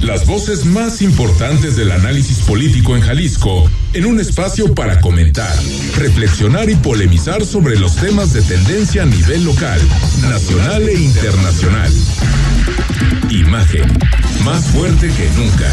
Las 0.00 0.26
voces 0.26 0.64
más 0.64 1.02
importantes 1.02 1.76
del 1.76 1.92
análisis 1.92 2.38
político 2.38 2.96
en 2.96 3.02
Jalisco, 3.02 3.70
en 3.92 4.06
un 4.06 4.18
espacio 4.18 4.74
para 4.74 5.02
comentar, 5.02 5.54
reflexionar 5.98 6.70
y 6.70 6.76
polemizar 6.76 7.44
sobre 7.44 7.78
los 7.78 7.96
temas 7.96 8.32
de 8.32 8.40
tendencia 8.40 9.02
a 9.02 9.06
nivel 9.06 9.44
local, 9.44 9.78
nacional 10.22 10.88
e 10.88 11.02
internacional. 11.02 11.92
Imagen, 13.28 13.92
más 14.42 14.64
fuerte 14.68 15.08
que 15.08 15.28
nunca. 15.36 15.70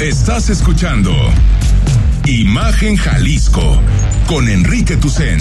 Estás 0.00 0.50
escuchando 0.50 1.12
Imagen 2.26 2.96
Jalisco 2.96 3.80
con 4.26 4.48
Enrique 4.48 4.96
Tucen. 4.96 5.38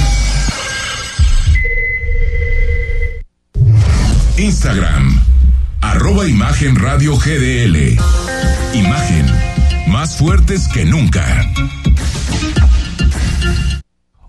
Instagram, 4.37 5.19
arroba 5.81 6.27
Imagen 6.27 6.75
Radio 6.75 7.17
GDL. 7.17 7.97
Imagen, 8.75 9.25
más 9.87 10.17
fuertes 10.17 10.67
que 10.67 10.85
nunca. 10.85 11.51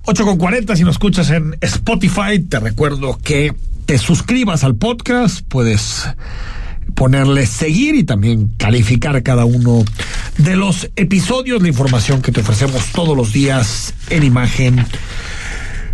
8 0.06 0.24
con 0.24 0.38
40, 0.38 0.76
si 0.76 0.84
nos 0.84 0.94
escuchas 0.94 1.30
en 1.30 1.56
Spotify, 1.60 2.38
te 2.38 2.60
recuerdo 2.60 3.18
que 3.22 3.54
te 3.84 3.98
suscribas 3.98 4.64
al 4.64 4.74
podcast, 4.74 5.42
puedes 5.46 6.08
ponerle 6.94 7.46
seguir 7.46 7.94
y 7.94 8.04
también 8.04 8.48
calificar 8.56 9.22
cada 9.22 9.44
uno 9.44 9.84
de 10.38 10.56
los 10.56 10.90
episodios, 10.96 11.62
la 11.62 11.68
información 11.68 12.22
que 12.22 12.32
te 12.32 12.40
ofrecemos 12.40 12.86
todos 12.92 13.16
los 13.16 13.32
días 13.32 13.94
en 14.10 14.24
imagen. 14.24 14.84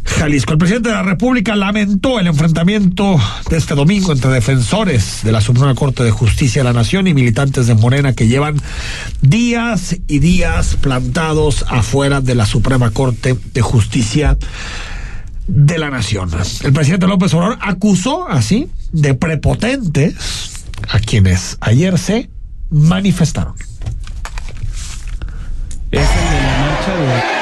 Jalisco. 0.05 0.53
El 0.53 0.59
presidente 0.59 0.89
de 0.89 0.95
la 0.95 1.03
República 1.03 1.55
lamentó 1.55 2.19
el 2.19 2.27
enfrentamiento 2.27 3.19
de 3.49 3.57
este 3.57 3.75
domingo 3.75 4.13
entre 4.13 4.31
defensores 4.31 5.21
de 5.23 5.33
la 5.33 5.41
Suprema 5.41 5.75
Corte 5.75 6.03
de 6.03 6.11
Justicia 6.11 6.61
de 6.61 6.65
la 6.65 6.73
Nación 6.73 7.07
y 7.07 7.15
militantes 7.15 7.67
de 7.67 7.75
Morena 7.75 8.13
que 8.13 8.27
llevan 8.27 8.57
días 9.21 9.97
y 10.09 10.19
días 10.19 10.77
plantados 10.81 11.65
afuera 11.69 12.21
de 12.21 12.35
la 12.35 12.47
Suprema 12.47 12.91
Corte 12.91 13.37
de 13.55 13.63
Justicia 13.63 14.37
de 15.47 15.79
la 15.79 15.91
Nación. 15.91 16.31
El 16.65 16.73
presidente 16.73 17.07
López 17.07 17.33
Obrador 17.35 17.59
acusó 17.61 18.29
así 18.29 18.69
de 18.93 19.15
prepotentes 19.15 20.60
a 20.89 20.99
quienes 20.99 21.57
ayer 21.61 21.99
se 21.99 22.31
manifestaron. 22.71 23.55
Es 25.91 26.01
el 26.01 26.31
de 26.31 26.41
la 26.41 26.59
marcha 26.59 26.97
de... 26.97 27.41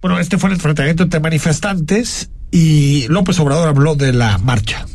Bueno, 0.00 0.18
este 0.18 0.38
fue 0.38 0.48
el 0.48 0.54
enfrentamiento 0.54 1.02
entre 1.02 1.20
manifestantes 1.20 2.30
y 2.50 3.06
López 3.08 3.38
Obrador 3.38 3.68
habló 3.68 3.94
de 3.96 4.14
la 4.14 4.38
marcha. 4.38 4.86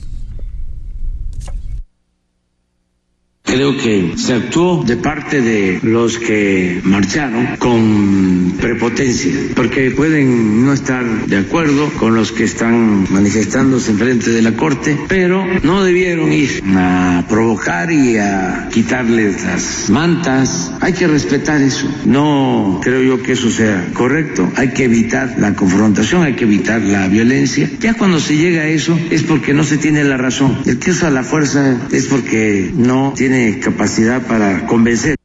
Creo 3.46 3.78
que 3.78 4.14
se 4.18 4.34
actuó 4.34 4.84
de 4.84 4.98
parte 4.98 5.40
de 5.40 5.80
los 5.84 6.18
que 6.18 6.82
marcharon 6.84 7.56
con 7.60 8.54
prepotencia, 8.60 9.32
porque 9.56 9.92
pueden 9.92 10.66
no 10.66 10.74
estar 10.74 11.06
de 11.28 11.38
acuerdo 11.38 11.90
con 12.00 12.16
los 12.16 12.32
que 12.32 12.44
están 12.44 13.06
manifestándose 13.14 13.92
en 13.92 14.00
frente 14.00 14.32
de 14.32 14.42
la 14.42 14.54
Corte, 14.54 14.98
pero 15.08 15.46
no 15.64 15.84
debieron 15.84 16.34
ir 16.34 16.64
a 16.76 17.24
provocar 17.30 17.92
y 17.92 18.18
a 18.18 18.68
quitarles 18.74 19.44
las 19.44 19.90
mantas. 19.90 20.72
Hay 20.82 20.94
que 20.94 21.08
respetar 21.08 21.62
eso. 21.62 21.88
No 22.04 22.82
creo 22.84 23.04
yo 23.04 23.22
que 23.22 23.34
eso 23.34 23.52
sea 23.52 23.90
correcto. 23.94 24.52
Hay 24.56 24.70
que 24.70 24.86
evitar 24.86 25.36
la 25.38 25.54
confrontación, 25.54 26.24
hay 26.24 26.34
que 26.34 26.46
evitar 26.46 26.82
la 26.82 27.08
violencia. 27.08 27.70
Ya 27.80 27.94
cuando 27.94 28.20
se 28.20 28.38
llega 28.38 28.64
a 28.64 28.68
eso 28.68 29.00
es 29.12 29.24
porque 29.24 29.54
no 29.54 29.64
se 29.64 29.78
tiene 29.78 30.04
la 30.04 30.18
razón. 30.18 30.58
El 30.66 30.80
que 30.80 30.92
usa 30.92 31.10
la 31.12 31.24
fuerza 31.24 31.88
es 31.92 32.08
porque 32.08 32.72
no 32.76 33.14
tiene 33.16 33.45
capacidad 33.54 34.22
para 34.22 34.66
convencer. 34.68 35.16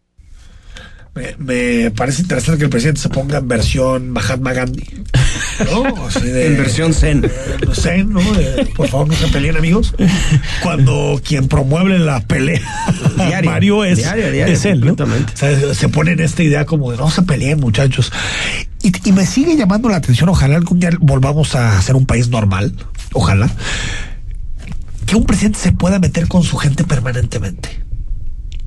Me, 1.14 1.34
me, 1.38 1.90
parece 1.90 2.22
interesante 2.22 2.58
que 2.58 2.64
el 2.64 2.70
presidente 2.70 3.00
se 3.00 3.08
ponga 3.08 3.38
en 3.38 3.48
versión 3.48 4.10
Mahatma 4.10 4.52
Gandhi. 4.52 4.84
¿no? 5.64 6.06
Así 6.06 6.20
de, 6.20 6.46
en 6.46 6.56
versión 6.56 6.94
Zen. 6.94 7.24
Eh, 7.24 7.30
zen, 7.74 8.10
¿no? 8.10 8.20
De, 8.32 8.66
por 8.76 8.88
favor, 8.88 9.08
no 9.08 9.14
se 9.14 9.28
peleen, 9.28 9.56
amigos. 9.56 9.94
Cuando 10.62 11.20
quien 11.24 11.48
promueve 11.48 11.98
la 11.98 12.20
pelea, 12.20 12.60
diario, 13.16 13.50
Mario, 13.50 13.84
es, 13.84 13.98
diario, 13.98 14.30
diario, 14.30 14.54
es 14.54 14.64
él, 14.64 14.80
¿no? 14.80 14.92
O 14.92 15.36
sea, 15.36 15.74
se 15.74 15.88
pone 15.88 16.12
en 16.12 16.20
esta 16.20 16.42
idea 16.42 16.64
como 16.64 16.92
de 16.92 16.98
no 16.98 17.10
se 17.10 17.22
peleen, 17.22 17.60
muchachos. 17.60 18.12
Y, 18.82 18.92
y 19.08 19.12
me 19.12 19.26
sigue 19.26 19.56
llamando 19.56 19.88
la 19.88 19.96
atención. 19.96 20.28
Ojalá 20.28 20.56
algún 20.56 20.80
día 20.80 20.90
volvamos 21.00 21.54
a 21.54 21.80
ser 21.82 21.96
un 21.96 22.06
país 22.06 22.28
normal. 22.28 22.74
Ojalá. 23.12 23.50
Que 25.06 25.16
un 25.16 25.24
presidente 25.24 25.58
se 25.58 25.72
pueda 25.72 25.98
meter 25.98 26.28
con 26.28 26.42
su 26.44 26.56
gente 26.56 26.84
permanentemente. 26.84 27.89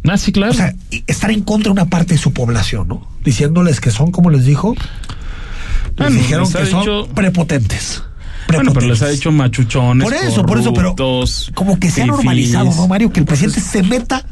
Ah, 0.07 0.17
sí, 0.17 0.31
claro. 0.31 0.51
O 0.51 0.55
sea, 0.55 0.73
estar 1.07 1.31
en 1.31 1.41
contra 1.41 1.69
de 1.69 1.71
una 1.71 1.85
parte 1.85 2.13
de 2.15 2.19
su 2.19 2.33
población, 2.33 2.87
¿no? 2.87 3.07
Diciéndoles 3.23 3.79
que 3.79 3.89
son, 3.91 4.11
como 4.11 4.29
les 4.29 4.45
dijo, 4.45 4.75
les 4.75 5.95
Bueno, 5.97 6.15
dijeron 6.17 6.43
les 6.45 6.55
que 6.55 6.65
son 6.65 6.79
dicho- 6.81 7.07
prepotentes. 7.15 8.03
Bueno, 8.49 8.73
pero 8.73 8.87
les 8.87 9.01
ha 9.01 9.07
dicho 9.07 9.31
machuchones. 9.31 10.03
Por 10.03 10.13
eso, 10.13 10.45
por 10.45 10.59
eso, 10.59 10.73
pero 10.73 10.95
como 11.55 11.79
que 11.79 11.89
se 11.89 12.01
ha 12.03 12.05
normalizado, 12.05 12.73
¿no, 12.75 12.87
Mario? 12.87 13.11
Que 13.11 13.21
el 13.21 13.25
presidente 13.25 13.61
se 13.61 13.81
meta 13.83 14.25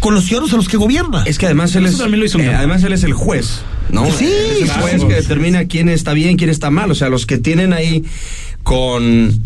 con 0.00 0.14
los 0.14 0.24
ciudadanos 0.24 0.52
a 0.54 0.56
los 0.56 0.68
que 0.68 0.76
gobierna. 0.78 1.22
Es 1.26 1.38
que 1.38 1.46
además 1.46 1.74
él 1.76 1.84
es, 1.86 2.00
eh, 2.00 2.54
además 2.54 2.82
él 2.84 2.92
es 2.94 3.04
el 3.04 3.12
juez, 3.12 3.60
¿no? 3.90 4.06
Sí, 4.10 4.24
es 4.26 4.62
el 4.62 4.70
juez 4.70 5.04
que 5.04 5.14
determina 5.14 5.66
quién 5.66 5.88
está 5.90 6.12
bien, 6.14 6.36
quién 6.38 6.50
está 6.50 6.70
mal. 6.70 6.90
O 6.90 6.94
sea, 6.94 7.08
los 7.10 7.26
que 7.26 7.36
tienen 7.38 7.72
ahí 7.74 8.04
con 8.62 9.42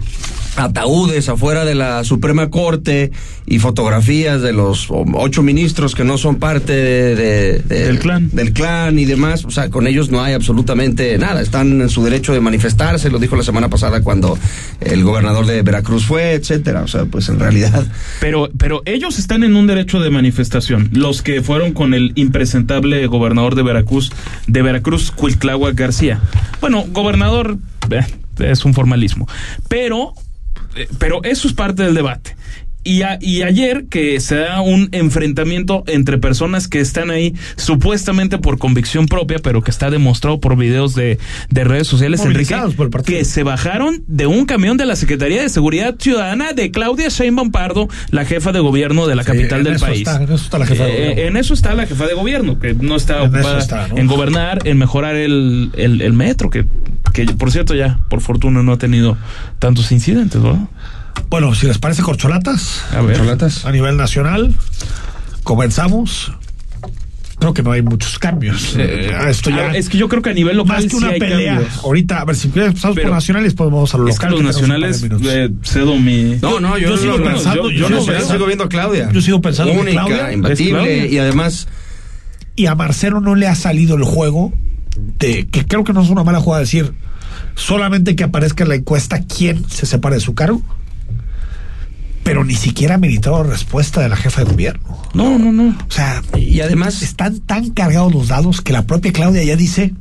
ataúdes 0.56 1.28
afuera 1.28 1.64
de 1.64 1.74
la 1.74 2.04
Suprema 2.04 2.50
Corte 2.50 3.10
y 3.46 3.58
fotografías 3.58 4.42
de 4.42 4.52
los 4.52 4.88
ocho 4.90 5.42
ministros 5.42 5.94
que 5.94 6.04
no 6.04 6.18
son 6.18 6.36
parte 6.36 6.72
de- 6.72 7.14
de- 7.16 7.58
de- 7.60 7.84
Del 7.86 7.98
clan. 7.98 8.28
del 8.32 8.52
clan 8.52 8.98
y 8.98 9.04
demás, 9.04 9.44
o 9.44 9.50
sea, 9.50 9.70
con 9.70 9.86
ellos 9.86 10.10
no 10.10 10.22
hay 10.22 10.34
absolutamente 10.34 11.16
nada, 11.18 11.40
están 11.40 11.80
en 11.80 11.88
su 11.88 12.04
derecho 12.04 12.32
de 12.32 12.40
manifestarse, 12.40 13.10
lo 13.10 13.18
dijo 13.18 13.36
la 13.36 13.42
semana 13.42 13.68
pasada 13.68 14.02
cuando 14.02 14.38
el 14.80 15.02
gobernador 15.04 15.46
de 15.46 15.62
Veracruz 15.62 16.04
fue, 16.04 16.32
etcétera, 16.32 16.82
o 16.82 16.88
sea, 16.88 17.04
pues 17.06 17.28
en 17.28 17.38
realidad 17.40 17.84
Pero, 18.20 18.48
pero 18.58 18.82
ellos 18.84 19.18
están 19.18 19.44
en 19.44 19.56
un 19.56 19.66
derecho 19.66 20.00
de 20.00 20.10
manifestación. 20.10 20.90
Los 20.92 21.22
que 21.22 21.42
fueron 21.42 21.72
con 21.72 21.94
el 21.94 22.12
impresentable 22.14 23.06
gobernador 23.06 23.54
de 23.54 23.62
Veracruz, 23.62 24.12
de 24.46 24.62
Veracruz, 24.62 25.10
Cuiltláhuac 25.10 25.74
García. 25.74 26.20
Bueno, 26.60 26.84
gobernador 26.90 27.56
eh, 27.90 28.00
es 28.38 28.64
un 28.64 28.74
formalismo. 28.74 29.26
Pero, 29.68 30.14
pero 30.98 31.22
eso 31.24 31.48
es 31.48 31.54
parte 31.54 31.82
del 31.82 31.94
debate. 31.94 32.36
Y, 32.84 33.02
a- 33.02 33.16
y 33.20 33.42
ayer 33.42 33.84
que 33.88 34.18
se 34.18 34.34
da 34.34 34.60
un 34.60 34.88
enfrentamiento 34.90 35.84
entre 35.86 36.18
personas 36.18 36.66
que 36.66 36.80
están 36.80 37.12
ahí 37.12 37.32
supuestamente 37.54 38.38
por 38.38 38.58
convicción 38.58 39.06
propia, 39.06 39.38
pero 39.38 39.62
que 39.62 39.70
está 39.70 39.88
demostrado 39.88 40.40
por 40.40 40.56
videos 40.56 40.96
de, 40.96 41.16
de 41.48 41.62
redes 41.62 41.86
sociales, 41.86 42.24
Enrique, 42.24 42.56
por 42.76 42.90
el 42.92 43.04
que 43.04 43.24
se 43.24 43.44
bajaron 43.44 44.02
de 44.08 44.26
un 44.26 44.46
camión 44.46 44.78
de 44.78 44.86
la 44.86 44.96
Secretaría 44.96 45.42
de 45.42 45.48
Seguridad 45.48 45.94
Ciudadana 45.96 46.54
de 46.54 46.72
Claudia 46.72 47.08
Sheinbaum 47.08 47.52
Pardo, 47.52 47.88
la 48.10 48.24
jefa 48.24 48.50
de 48.50 48.58
gobierno 48.58 49.06
de 49.06 49.14
la 49.14 49.22
capital 49.22 49.62
del 49.62 49.78
país. 49.78 49.98
está, 50.08 50.16
en 50.20 50.24
eso 50.24 50.34
está 50.44 50.58
la 50.58 50.66
jefa 50.66 50.84
de 50.84 50.90
Eh, 50.90 51.08
gobierno. 51.10 51.22
en 51.28 51.36
eso 51.36 51.54
está 51.54 51.74
la 51.76 51.86
jefa 51.86 52.06
de 52.08 52.14
gobierno, 52.14 52.58
que 52.58 52.74
no 52.74 52.96
está 52.96 53.18
En 53.22 53.28
ocupada 53.28 53.58
está, 53.60 53.86
¿no? 53.86 53.96
en 53.96 54.06
gobernar, 54.08 54.58
en 54.64 54.78
mejorar 54.78 55.14
el, 55.14 55.70
el, 55.76 56.00
el 56.02 56.12
metro, 56.14 56.50
que, 56.50 56.64
que 57.12 57.24
por 57.26 57.50
cierto 57.52 57.74
ya, 57.74 57.98
por 58.08 58.20
fortuna, 58.20 58.62
no 58.62 58.72
ha 58.72 58.78
tenido 58.78 59.16
tantos 59.58 59.92
incidentes, 59.92 60.40
¿verdad? 60.42 60.60
Bueno, 61.28 61.54
si 61.54 61.66
les 61.66 61.78
parece 61.78 62.02
corcholatas, 62.02 62.84
A 62.92 63.00
ver. 63.02 63.16
Corcholatas. 63.16 63.64
a 63.64 63.72
nivel 63.72 63.96
nacional, 63.96 64.54
comenzamos. 65.42 66.32
Creo 67.38 67.54
que 67.54 67.62
no 67.64 67.72
hay 67.72 67.82
muchos 67.82 68.20
cambios. 68.20 68.76
Eh, 68.78 69.10
esto 69.28 69.50
ya 69.50 69.70
Ah, 69.70 69.76
es 69.76 69.88
que 69.88 69.98
yo 69.98 70.08
creo 70.08 70.22
que 70.22 70.30
a 70.30 70.34
nivel 70.34 70.56
local 70.56 70.76
más 70.76 70.84
que 70.84 70.90
sí 70.90 70.96
una 70.96 71.08
hay 71.08 71.18
pelea. 71.18 71.54
cambios. 71.56 71.76
Ahorita, 71.82 72.20
a 72.20 72.24
ver, 72.24 72.36
si 72.36 72.48
quieres 72.50 72.68
empezamos 72.68 72.96
por 73.00 73.10
nacionales, 73.10 73.54
pues 73.54 73.68
vamos 73.68 73.92
a 73.92 73.98
lo 73.98 74.06
Es 74.08 74.18
que 74.20 74.26
local. 74.26 74.44
los 74.44 74.54
nacionales, 74.54 75.02
eh, 75.24 75.50
cedo 75.64 75.96
mi... 75.98 76.36
No, 76.40 76.60
no, 76.60 76.78
yo, 76.78 76.90
yo 76.90 76.96
sigo 76.98 77.18
no, 77.18 77.24
pensando- 77.24 77.68
yo, 77.68 77.88
yo 77.88 77.88
no 77.90 78.06
veo. 78.06 78.20
sigo 78.30 78.46
viendo 78.46 78.62
a 78.64 78.68
Claudia. 78.68 79.10
Yo 79.12 79.20
sigo 79.20 79.40
pensando 79.40 79.72
única, 79.72 80.04
Claudia- 80.04 80.28
¿Es 80.28 80.34
imbatible 80.36 80.70
Claudia? 80.78 81.06
y 81.06 81.18
además 81.18 81.66
y 82.54 82.66
a 82.66 82.74
Marcelo 82.76 83.20
no 83.20 83.34
le 83.34 83.48
ha 83.48 83.56
salido 83.56 83.96
el 83.96 84.04
juego 84.04 84.52
de 84.96 85.46
que 85.48 85.66
creo 85.66 85.84
que 85.84 85.92
no 85.92 86.02
es 86.02 86.10
una 86.10 86.24
mala 86.24 86.40
jugada 86.40 86.60
decir 86.60 86.92
solamente 87.54 88.16
que 88.16 88.24
aparezca 88.24 88.62
en 88.64 88.68
la 88.70 88.74
encuesta 88.76 89.22
quién 89.24 89.68
se 89.68 89.86
separa 89.86 90.14
de 90.16 90.20
su 90.20 90.34
cargo 90.34 90.62
pero 92.22 92.44
ni 92.44 92.54
siquiera 92.54 92.94
ha 92.94 92.98
meditado 92.98 93.42
respuesta 93.42 94.00
de 94.00 94.08
la 94.08 94.16
jefa 94.16 94.44
de 94.44 94.50
gobierno 94.50 95.02
No, 95.14 95.38
no, 95.38 95.50
no. 95.52 95.68
o 95.70 95.90
sea 95.90 96.22
y 96.36 96.60
además 96.60 97.02
están 97.02 97.40
tan 97.40 97.70
cargados 97.70 98.12
los 98.12 98.28
dados 98.28 98.60
que 98.60 98.72
la 98.72 98.82
propia 98.86 99.12
Claudia 99.12 99.42
ya 99.44 99.56
dice 99.56 99.94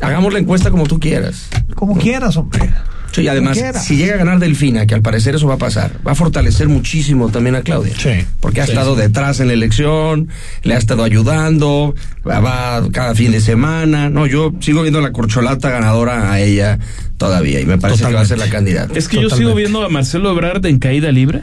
hagamos 0.00 0.32
la 0.32 0.38
encuesta 0.40 0.70
como 0.70 0.86
tú 0.86 0.98
quieras. 1.00 1.48
como 1.74 1.96
quieras 1.96 2.36
hombre 2.36 2.70
Sí, 3.12 3.22
y 3.22 3.28
además, 3.28 3.58
si 3.84 3.96
llega 3.96 4.14
a 4.14 4.16
ganar 4.16 4.38
Delfina, 4.38 4.86
que 4.86 4.94
al 4.94 5.02
parecer 5.02 5.34
eso 5.34 5.46
va 5.46 5.54
a 5.54 5.58
pasar, 5.58 5.92
va 6.06 6.12
a 6.12 6.14
fortalecer 6.14 6.68
muchísimo 6.68 7.28
también 7.28 7.54
a 7.56 7.60
Claudia. 7.62 7.92
Sí. 7.96 8.24
Porque 8.40 8.60
ha 8.62 8.64
Sí, 8.66 8.72
estado 8.72 8.94
sí. 8.94 9.02
detrás 9.02 9.38
en 9.40 9.48
la 9.48 9.52
elección, 9.52 10.28
le 10.62 10.74
ha 10.74 10.78
estado 10.78 11.04
ayudando, 11.04 11.94
va, 12.26 12.40
va 12.40 12.88
cada 12.90 13.14
fin 13.14 13.30
de 13.32 13.40
semana. 13.40 14.08
No, 14.08 14.26
yo 14.26 14.52
sigo 14.60 14.80
viendo 14.82 15.00
la 15.02 15.12
corcholata 15.12 15.70
ganadora 15.70 16.32
a 16.32 16.40
ella 16.40 16.78
todavía 17.18 17.60
y 17.60 17.66
me 17.66 17.76
parece 17.78 18.04
que 18.06 18.12
va 18.14 18.22
a 18.22 18.24
ser 18.26 18.38
la 18.38 18.48
candidata. 18.48 18.94
Es 18.98 19.08
que 19.08 19.20
yo 19.20 19.28
sigo 19.30 19.54
viendo 19.54 19.84
a 19.84 19.88
Marcelo 19.90 20.30
Ebrard 20.32 20.64
en 20.66 20.78
caída 20.78 21.12
libre. 21.12 21.42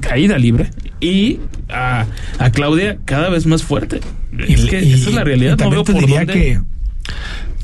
Caída 0.00 0.38
libre. 0.38 0.70
Y 1.00 1.40
a, 1.70 2.06
a 2.38 2.50
Claudia 2.50 2.98
cada 3.04 3.28
vez 3.30 3.46
más 3.46 3.62
fuerte. 3.62 4.00
Es 4.38 4.66
que 4.66 4.78
esa 4.80 5.08
es 5.08 5.14
la 5.14 5.24
realidad. 5.24 5.52
y 5.52 5.62
No 5.62 5.70
también 5.70 5.76
veo 5.76 5.84
te 5.84 5.92
por 5.92 6.00
diría 6.02 6.18
dónde. 6.20 6.32
que 6.34 6.60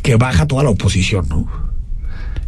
que 0.02 0.16
baja 0.16 0.46
toda 0.46 0.62
la 0.62 0.70
oposición 0.70 1.26
no 1.28 1.69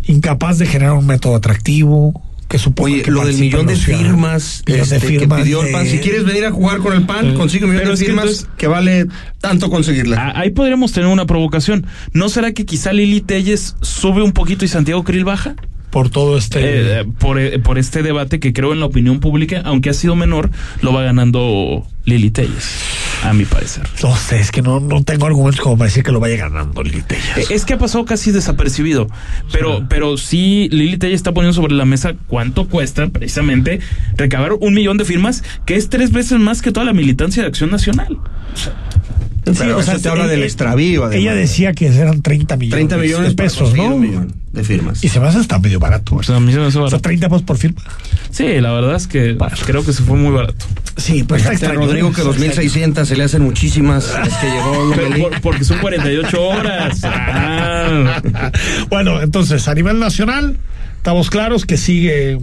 incapaz 0.06 0.58
de 0.58 0.66
generar 0.66 0.94
un 0.94 1.06
método 1.06 1.36
atractivo 1.36 2.20
que 2.48 2.58
Oye, 2.82 3.00
que 3.00 3.10
lo 3.10 3.24
del 3.24 3.38
millón 3.38 3.66
de 3.66 3.76
firmas, 3.76 4.62
Millón 4.66 4.86
de 4.86 4.96
este, 4.96 5.08
firmas 5.08 5.38
que 5.38 5.42
pidió 5.44 5.60
el 5.60 5.66
de- 5.68 5.72
PAN. 5.72 5.86
Si 5.86 5.98
quieres 6.00 6.26
venir 6.26 6.44
a 6.44 6.50
jugar 6.50 6.80
con 6.80 6.92
el 6.92 7.06
PAN, 7.06 7.28
Eh, 7.30 7.34
consigue 7.34 7.64
un 7.64 7.70
millón 7.70 7.80
pero 7.84 7.88
de 7.88 7.94
es 7.94 8.00
que 8.00 8.06
firmas 8.06 8.24
entonces- 8.26 8.48
que 8.58 8.66
vale 8.66 9.06
tanto 9.40 9.70
conseguirla. 9.70 10.18
Ah, 10.28 10.32
Ahí 10.40 10.50
podríamos 10.50 10.92
tener 10.92 11.08
una 11.08 11.24
provocación. 11.24 11.86
¿No 12.12 12.28
será 12.28 12.52
que 12.52 12.66
quizá 12.66 12.92
Lili 12.92 13.22
Telles 13.22 13.74
sube 13.80 14.22
un 14.22 14.32
poquito 14.32 14.66
y 14.66 14.68
Santiago 14.68 15.02
Krill 15.02 15.24
baja? 15.24 15.54
por 15.90 16.08
todo 16.08 16.38
este 16.38 17.00
eh, 17.00 17.04
por, 17.18 17.38
eh, 17.38 17.58
por 17.58 17.76
este 17.78 18.02
debate 18.02 18.40
que 18.40 18.54
creo 18.54 18.72
en 18.72 18.80
la 18.80 18.86
opinión 18.86 19.20
pública, 19.20 19.60
aunque 19.62 19.90
ha 19.90 19.92
sido 19.92 20.16
menor, 20.16 20.50
lo 20.80 20.90
va 20.94 21.02
ganando 21.02 21.86
Lili 22.06 22.30
Telles, 22.30 22.64
a 23.22 23.32
mi 23.32 23.44
parecer. 23.44 23.84
No 24.02 24.16
sé, 24.16 24.40
es 24.40 24.50
que 24.50 24.62
no, 24.62 24.80
no 24.80 25.02
tengo 25.02 25.26
argumentos 25.26 25.60
como 25.60 25.76
para 25.78 25.88
decir 25.88 26.02
que 26.02 26.12
lo 26.12 26.20
vaya 26.20 26.36
ganando 26.36 26.82
Lili 26.82 27.02
Telles. 27.02 27.36
Eh, 27.36 27.46
Es 27.50 27.64
que 27.64 27.74
ha 27.74 27.78
pasado 27.78 28.04
casi 28.04 28.32
desapercibido, 28.32 29.06
pero, 29.52 29.86
pero 29.88 30.16
sí 30.16 30.68
Lili 30.72 30.96
Telles 30.98 31.16
está 31.16 31.32
poniendo 31.32 31.54
sobre 31.54 31.74
la 31.74 31.84
mesa 31.84 32.14
cuánto 32.26 32.68
cuesta 32.68 33.08
precisamente 33.08 33.80
recabar 34.16 34.52
un 34.54 34.74
millón 34.74 34.96
de 34.96 35.04
firmas, 35.04 35.42
que 35.66 35.76
es 35.76 35.88
tres 35.88 36.12
veces 36.12 36.38
más 36.38 36.62
que 36.62 36.72
toda 36.72 36.84
la 36.84 36.92
militancia 36.92 37.42
de 37.42 37.48
Acción 37.48 37.70
Nacional. 37.70 38.18
Pero 39.44 39.80
eso 39.80 39.98
te 39.98 40.08
habla 40.08 40.26
eh, 40.26 40.28
del 40.28 40.42
eh, 40.42 40.46
extravío. 40.46 41.04
además. 41.04 41.20
Ella 41.20 41.34
decía 41.34 41.72
que 41.72 41.86
eran 41.88 42.22
30 42.22 42.56
millones, 42.56 42.88
30 42.88 42.96
millones 42.96 43.28
de 43.30 43.34
pesos, 43.34 43.74
¿no? 43.74 43.94
un 43.96 44.34
de 44.52 44.64
firmas. 44.64 45.02
Y 45.02 45.08
se 45.08 45.18
me 45.18 45.26
hace 45.28 45.38
hasta 45.38 45.58
medio 45.58 45.80
barato. 45.80 46.16
O 46.16 46.22
sea, 46.22 46.36
a 46.36 46.40
mí 46.40 46.52
se 46.52 46.58
me 46.58 46.66
hace 46.66 46.78
O 46.78 46.82
sea, 46.82 46.98
barato. 46.98 47.00
30 47.02 47.28
pesos 47.28 47.42
por 47.42 47.56
firma. 47.56 47.80
Sí, 48.30 48.60
la 48.60 48.72
verdad 48.72 48.96
es 48.96 49.06
que 49.06 49.36
creo 49.66 49.84
que 49.84 49.92
se 49.92 50.02
fue 50.02 50.16
muy 50.16 50.32
barato. 50.32 50.66
Sí, 50.96 51.24
pues 51.24 51.40
está 51.42 51.52
extraño. 51.54 51.80
Rodrigo, 51.80 52.12
que 52.12 52.22
2600 52.22 53.08
se 53.08 53.16
le 53.16 53.24
hacen 53.24 53.42
muchísimas. 53.42 54.04
Es 54.26 54.34
que 54.34 54.46
llegó 54.50 54.92
Pero 54.94 55.28
por- 55.30 55.40
porque 55.40 55.64
son 55.64 55.78
48 55.78 56.42
horas. 56.42 57.00
Ah. 57.04 58.20
bueno, 58.90 59.22
entonces, 59.22 59.66
a 59.68 59.74
nivel 59.74 59.98
nacional, 59.98 60.58
estamos 61.02 61.30
claros 61.30 61.66
que 61.66 61.76
sigue 61.76 62.38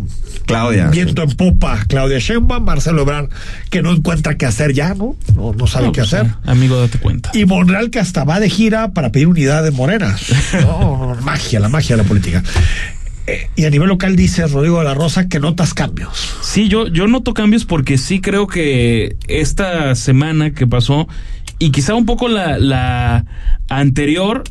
Claudia. 0.46 0.88
viento 0.88 1.24
en 1.24 1.30
popa 1.32 1.86
Claudia 1.88 2.20
Sheinbaum, 2.20 2.62
Marcelo 2.66 3.04
Ebrard, 3.04 3.30
que 3.70 3.82
no 3.82 3.94
encuentra 3.94 4.36
qué 4.36 4.46
hacer 4.46 4.74
ya, 4.74 4.94
¿no? 4.96 5.16
No, 5.34 5.54
no 5.54 5.66
sabe 5.66 5.86
No, 5.86 5.92
qué 5.94 6.02
pues, 6.02 6.14
hacer. 6.14 6.30
ah, 6.44 6.52
Amigo, 6.52 6.78
date 6.78 6.98
cuenta. 7.00 7.32
Y 7.34 7.46
Monreal 7.46 7.90
que 7.90 8.00
hasta 8.02 8.26
va 8.26 8.42
de 8.42 8.50
gira 8.50 8.90
para 8.92 9.14
pedir 9.14 9.28
unidad 9.28 9.64
de 9.64 9.72
morenas. 9.72 10.26
No, 10.62 11.16
magia, 11.22 11.62
la 11.62 11.70
magia 11.70 11.96
de 11.96 12.04
la 12.04 12.08
política. 12.08 12.44
Eh, 13.28 13.48
y 13.56 13.64
a 13.64 13.70
nivel 13.70 13.88
local 13.88 14.18
dice 14.18 14.46
Rodrigo 14.48 14.80
de 14.80 14.84
la 14.86 14.94
Rosa 14.94 15.30
que 15.30 15.40
notas 15.40 15.74
cambios. 15.74 16.36
Sí, 16.42 16.68
yo, 16.68 16.88
yo 16.88 17.08
noto 17.08 17.34
cambios 17.34 17.64
porque 17.64 17.98
sí 17.98 18.20
creo 18.20 18.46
que 18.48 19.16
esta 19.30 19.96
semana 19.96 20.52
que 20.52 20.68
pasó 20.68 21.08
y 21.60 21.72
quizá 21.72 21.96
un 21.96 22.06
poco 22.06 22.28
la, 22.28 22.60
la 22.60 23.24
anterior, 23.70 24.44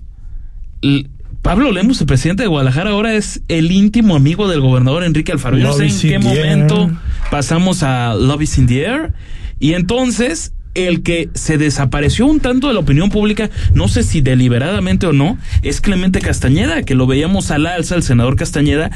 Pablo 1.43 1.73
Lemos, 1.73 2.01
el 2.01 2.07
presidente 2.07 2.43
de 2.43 2.49
Guadalajara, 2.49 2.91
ahora 2.91 3.15
es 3.15 3.43
el 3.49 3.73
íntimo 3.73 4.17
amigo 4.17 4.49
del 4.49 4.61
gobernador 4.61 5.05
Enrique 5.05 5.33
Alfaro. 5.33 5.57
Yo 5.57 5.69
no 5.69 5.73
sé 5.73 5.87
en 5.87 5.99
qué 5.99 6.19
momento 6.19 6.91
pasamos 7.31 7.83
a 7.83 8.15
Love 8.15 8.43
is 8.43 8.59
in 8.59 8.67
the 8.67 8.85
air 8.85 9.13
y 9.59 9.75
entonces 9.75 10.53
el 10.75 11.03
que 11.03 11.29
se 11.35 11.59
desapareció 11.59 12.27
un 12.27 12.41
tanto 12.41 12.69
de 12.69 12.75
la 12.75 12.81
opinión 12.81 13.11
pública, 13.11 13.51
no 13.75 13.89
sé 13.89 14.03
si 14.03 14.21
deliberadamente 14.21 15.07
o 15.07 15.13
no, 15.13 15.39
es 15.63 15.81
Clemente 15.81 16.21
Castañeda, 16.21 16.83
que 16.83 16.95
lo 16.95 17.07
veíamos 17.07 17.51
al 17.51 17.67
alza, 17.67 17.97
el 17.97 18.03
senador 18.03 18.37
Castañeda, 18.37 18.91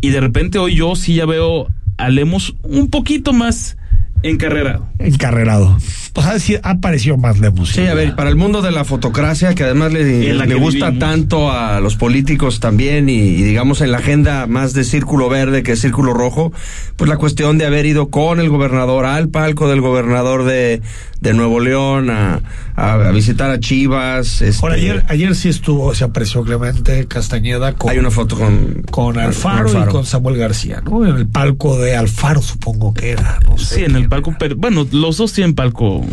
y 0.00 0.10
de 0.10 0.20
repente 0.20 0.58
hoy 0.58 0.74
yo 0.74 0.94
sí 0.94 1.14
ya 1.14 1.26
veo 1.26 1.68
a 1.96 2.08
Lemos 2.10 2.54
un 2.62 2.90
poquito 2.90 3.32
más 3.32 3.76
encarrerado. 4.22 4.86
Encarrerado. 4.98 5.76
O 6.14 6.22
sea, 6.22 6.38
sí 6.38 6.56
ha 6.62 6.70
aparecido 6.70 7.16
más 7.16 7.38
Lemos. 7.38 7.70
Sí, 7.70 7.86
a 7.86 7.94
ver, 7.94 8.14
para 8.14 8.28
el 8.28 8.36
mundo 8.36 8.60
de 8.60 8.70
la 8.70 8.84
fotocracia, 8.84 9.54
que 9.54 9.64
además 9.64 9.92
le, 9.92 10.30
En 10.30 10.38
la 10.38 10.44
le 10.44 10.54
que 10.54 10.60
gusta 10.60 10.90
vivimos. 10.90 10.98
tanto 11.10 11.50
a 11.50 11.80
los 11.80 11.96
políticos 11.96 12.60
también 12.60 13.08
y, 13.08 13.14
y 13.14 13.42
digamos 13.42 13.80
en 13.80 13.90
la 13.92 13.98
agenda 13.98 14.46
más 14.46 14.74
de 14.74 14.84
círculo 14.84 15.28
verde 15.30 15.62
que 15.62 15.74
círculo 15.74 16.12
rojo, 16.12 16.52
pues 16.96 17.08
la 17.08 17.16
cuestión 17.16 17.56
de 17.56 17.64
haber 17.66 17.86
ido 17.86 18.10
con 18.10 18.40
el 18.40 18.50
gobernador 18.50 19.06
al 19.06 19.28
palco 19.30 19.68
del 19.70 19.80
gobernador 19.80 20.44
de, 20.44 20.82
de 21.20 21.32
Nuevo 21.34 21.60
León 21.60 22.10
a, 22.10 22.40
a- 22.76 22.92
a 22.92 23.10
visitar 23.10 23.50
a 23.50 23.58
Chivas. 23.58 24.42
este, 24.42 24.62
Ahora, 24.62 24.74
ayer, 24.76 25.04
ayer 25.08 25.34
sí 25.34 25.48
estuvo, 25.48 25.94
se 25.94 26.04
apareció 26.04 26.42
Clemente 26.42 27.06
Castañeda 27.08 27.72
con, 27.72 27.90
hay 27.90 27.98
una 27.98 28.10
foto 28.10 28.36
con, 28.36 28.82
con 28.90 29.18
Alfaro, 29.18 29.72
con 29.72 29.82
y 29.82 29.86
con 29.86 30.04
Samuel 30.04 30.36
García, 30.36 30.82
¿no? 30.84 31.06
En 31.06 31.16
el 31.16 31.26
palco 31.26 31.78
de 31.78 31.96
Alfaro, 31.96 32.42
supongo 32.42 32.92
que 32.92 33.12
era. 33.12 33.38
No 33.48 33.56
sé. 33.56 33.76
Sí, 33.76 33.84
en 33.84 33.96
el 33.96 34.08
palco, 34.12 34.34
pero 34.38 34.56
bueno, 34.56 34.86
los 34.92 35.16
dos 35.16 35.32
tienen 35.32 35.54
palco 35.54 36.04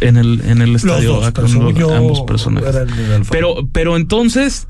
en 0.00 0.16
el, 0.16 0.40
en 0.46 0.60
el 0.62 0.76
estadio, 0.76 1.14
dos, 1.14 1.26
ah, 1.26 1.40
los- 1.40 1.74
yo, 1.74 1.94
ambos 1.94 2.20
personajes. 2.22 2.76
Pero, 3.30 3.68
pero 3.72 3.96
entonces, 3.96 4.68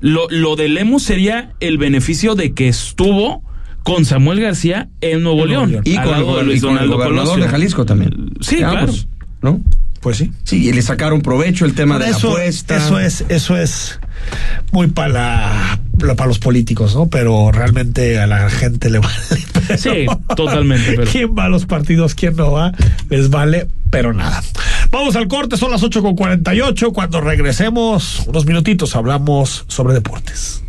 lo, 0.00 0.28
lo 0.30 0.56
de 0.56 0.68
Lemos 0.68 1.02
sería 1.02 1.52
el 1.60 1.78
beneficio 1.78 2.34
de 2.34 2.52
que 2.52 2.68
estuvo 2.68 3.42
con 3.82 4.04
Samuel 4.04 4.40
García 4.40 4.88
en 5.00 5.22
Nuevo 5.22 5.44
En 5.44 5.50
Nuevo 5.50 5.66
León, 5.66 5.70
León. 5.70 5.82
y 5.86 5.96
al 5.96 6.04
con, 6.04 6.14
el, 6.14 6.20
lado 6.22 6.36
de 6.38 6.44
Luis 6.44 6.58
y 6.58 6.60
con 6.60 6.70
el 6.70 6.74
Donaldo 6.76 6.96
gobernador 6.96 7.24
Colosio. 7.26 7.44
de 7.44 7.50
Jalisco 7.50 7.84
también. 7.86 8.30
Sí, 8.40 8.56
claro. 8.56 8.78
ambos, 8.80 9.08
¿no? 9.42 9.60
Pues 10.06 10.18
sí. 10.18 10.30
Sí, 10.44 10.68
y 10.68 10.72
le 10.72 10.82
sacaron 10.82 11.20
provecho 11.20 11.64
el 11.64 11.74
tema 11.74 11.98
de 11.98 12.10
eso, 12.10 12.28
la 12.28 12.34
apuesta. 12.34 12.76
eso 12.76 13.00
es, 13.00 13.24
eso 13.28 13.56
es 13.56 13.98
muy 14.70 14.86
para 14.86 15.80
para 15.98 16.26
los 16.28 16.38
políticos, 16.38 16.94
¿no? 16.94 17.08
Pero 17.08 17.50
realmente 17.50 18.20
a 18.20 18.28
la 18.28 18.48
gente 18.48 18.88
le 18.88 18.98
vale. 19.00 19.16
pero- 19.66 19.76
Sí, 19.76 20.06
totalmente, 20.36 20.92
pero- 20.94 21.10
¿Quién 21.10 21.34
va 21.36 21.46
a 21.46 21.48
los 21.48 21.66
partidos, 21.66 22.14
quién 22.14 22.36
no 22.36 22.52
va? 22.52 22.70
Les 23.10 23.30
vale, 23.30 23.66
pero 23.90 24.12
nada. 24.12 24.44
Vamos 24.92 25.16
al 25.16 25.26
corte, 25.26 25.56
son 25.56 25.72
las 25.72 25.82
8 25.82 26.00
con 26.02 26.14
48. 26.14 26.92
Cuando 26.92 27.20
regresemos, 27.20 28.22
unos 28.28 28.46
minutitos, 28.46 28.94
hablamos 28.94 29.64
sobre 29.66 29.92
deportes. 29.94 30.62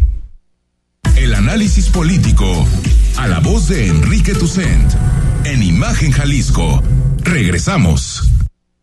El 1.15 1.35
análisis 1.35 1.89
político 1.89 2.65
a 3.17 3.27
la 3.27 3.37
voz 3.39 3.67
de 3.67 3.85
Enrique 3.85 4.33
Tucent 4.33 4.93
en 5.43 5.61
Imagen 5.61 6.11
Jalisco. 6.11 6.81
Regresamos. 7.23 8.31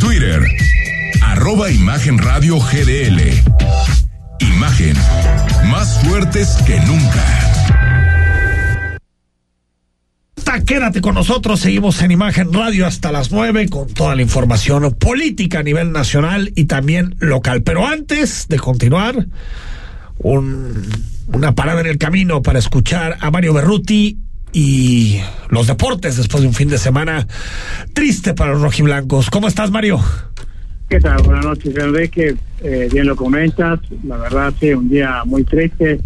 Twitter, 0.00 0.42
arroba 1.22 1.70
Imagen 1.70 2.18
Radio 2.18 2.58
GDL. 2.58 3.20
Imagen, 4.40 4.96
más 5.70 6.00
fuertes 6.04 6.56
que 6.66 6.78
nunca. 6.80 7.44
Quédate 10.66 11.02
con 11.02 11.14
nosotros, 11.14 11.60
seguimos 11.60 12.00
en 12.00 12.10
Imagen 12.10 12.50
Radio 12.50 12.86
hasta 12.86 13.12
las 13.12 13.30
9 13.30 13.68
con 13.68 13.92
toda 13.92 14.16
la 14.16 14.22
información 14.22 14.94
política 14.94 15.58
a 15.58 15.62
nivel 15.62 15.92
nacional 15.92 16.52
y 16.56 16.64
también 16.64 17.16
local. 17.18 17.62
Pero 17.62 17.86
antes 17.86 18.48
de 18.48 18.58
continuar, 18.58 19.26
un, 20.18 20.86
una 21.28 21.54
parada 21.54 21.82
en 21.82 21.86
el 21.86 21.98
camino 21.98 22.40
para 22.40 22.58
escuchar 22.58 23.18
a 23.20 23.30
Mario 23.30 23.52
Berruti 23.52 24.18
y 24.54 25.18
los 25.50 25.66
deportes 25.66 26.16
después 26.16 26.42
de 26.42 26.48
un 26.48 26.54
fin 26.54 26.68
de 26.68 26.78
semana 26.78 27.26
triste 27.92 28.32
para 28.32 28.52
los 28.52 28.62
rojiblancos. 28.62 29.28
¿Cómo 29.28 29.48
estás, 29.48 29.70
Mario? 29.70 29.98
¿Qué 30.88 31.00
tal? 31.00 31.22
Buenas 31.24 31.44
noches, 31.44 31.76
Enrique. 31.76 32.36
Eh, 32.62 32.88
bien 32.90 33.06
lo 33.06 33.16
comentas. 33.16 33.80
La 34.04 34.16
verdad, 34.16 34.54
sí, 34.58 34.72
un 34.72 34.88
día 34.88 35.22
muy 35.26 35.42
triste 35.44 36.00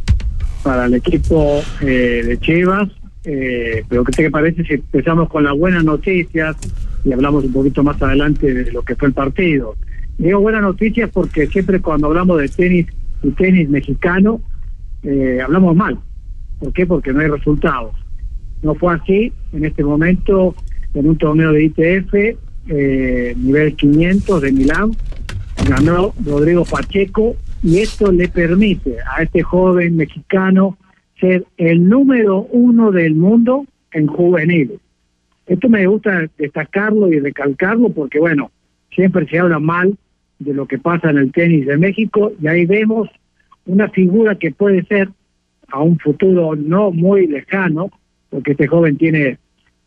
para 0.62 0.86
el 0.86 0.94
equipo 0.94 1.62
eh, 1.82 2.22
de 2.24 2.38
Chivas. 2.40 2.88
Eh, 3.24 3.84
pero 3.88 4.04
¿qué 4.04 4.12
te 4.12 4.30
parece 4.30 4.64
si 4.64 4.74
empezamos 4.74 5.28
con 5.28 5.44
las 5.44 5.56
buenas 5.56 5.84
noticias 5.84 6.56
y 7.04 7.12
hablamos 7.12 7.44
un 7.44 7.52
poquito 7.52 7.82
más 7.82 8.00
adelante 8.00 8.54
de 8.54 8.72
lo 8.72 8.82
que 8.82 8.96
fue 8.96 9.08
el 9.08 9.14
partido? 9.14 9.76
Digo 10.16 10.40
buenas 10.40 10.62
noticias 10.62 11.10
porque 11.12 11.46
siempre 11.48 11.80
cuando 11.80 12.06
hablamos 12.06 12.40
de 12.40 12.48
tenis 12.48 12.86
y 13.22 13.30
tenis 13.32 13.68
mexicano, 13.68 14.40
eh, 15.02 15.40
hablamos 15.44 15.76
mal. 15.76 15.98
¿Por 16.58 16.72
qué? 16.72 16.86
Porque 16.86 17.12
no 17.12 17.20
hay 17.20 17.28
resultados. 17.28 17.92
No 18.62 18.74
fue 18.74 18.94
así 18.94 19.32
en 19.52 19.64
este 19.64 19.84
momento 19.84 20.54
en 20.94 21.08
un 21.08 21.16
torneo 21.16 21.52
de 21.52 21.64
ITF, 21.64 22.14
eh, 22.68 23.34
nivel 23.36 23.74
500 23.76 24.42
de 24.42 24.52
Milán, 24.52 24.90
ganó 25.68 26.12
Rodrigo 26.24 26.64
Pacheco 26.64 27.36
y 27.62 27.78
esto 27.78 28.12
le 28.12 28.28
permite 28.28 28.96
a 29.14 29.22
este 29.22 29.42
joven 29.42 29.96
mexicano 29.96 30.76
ser 31.20 31.44
el 31.56 31.88
número 31.88 32.46
uno 32.50 32.92
del 32.92 33.14
mundo 33.14 33.66
en 33.92 34.06
juveniles. 34.06 34.78
Esto 35.46 35.68
me 35.68 35.86
gusta 35.86 36.28
destacarlo 36.36 37.10
y 37.12 37.18
recalcarlo 37.18 37.90
porque, 37.90 38.18
bueno, 38.18 38.50
siempre 38.94 39.26
se 39.28 39.38
habla 39.38 39.58
mal 39.58 39.96
de 40.38 40.54
lo 40.54 40.66
que 40.66 40.78
pasa 40.78 41.10
en 41.10 41.18
el 41.18 41.32
tenis 41.32 41.66
de 41.66 41.78
México 41.78 42.32
y 42.40 42.46
ahí 42.46 42.66
vemos 42.66 43.08
una 43.66 43.88
figura 43.88 44.36
que 44.36 44.52
puede 44.52 44.84
ser 44.84 45.08
a 45.68 45.80
un 45.80 45.98
futuro 45.98 46.54
no 46.54 46.90
muy 46.90 47.26
lejano, 47.26 47.90
porque 48.30 48.52
este 48.52 48.66
joven 48.66 48.96
tiene 48.96 49.38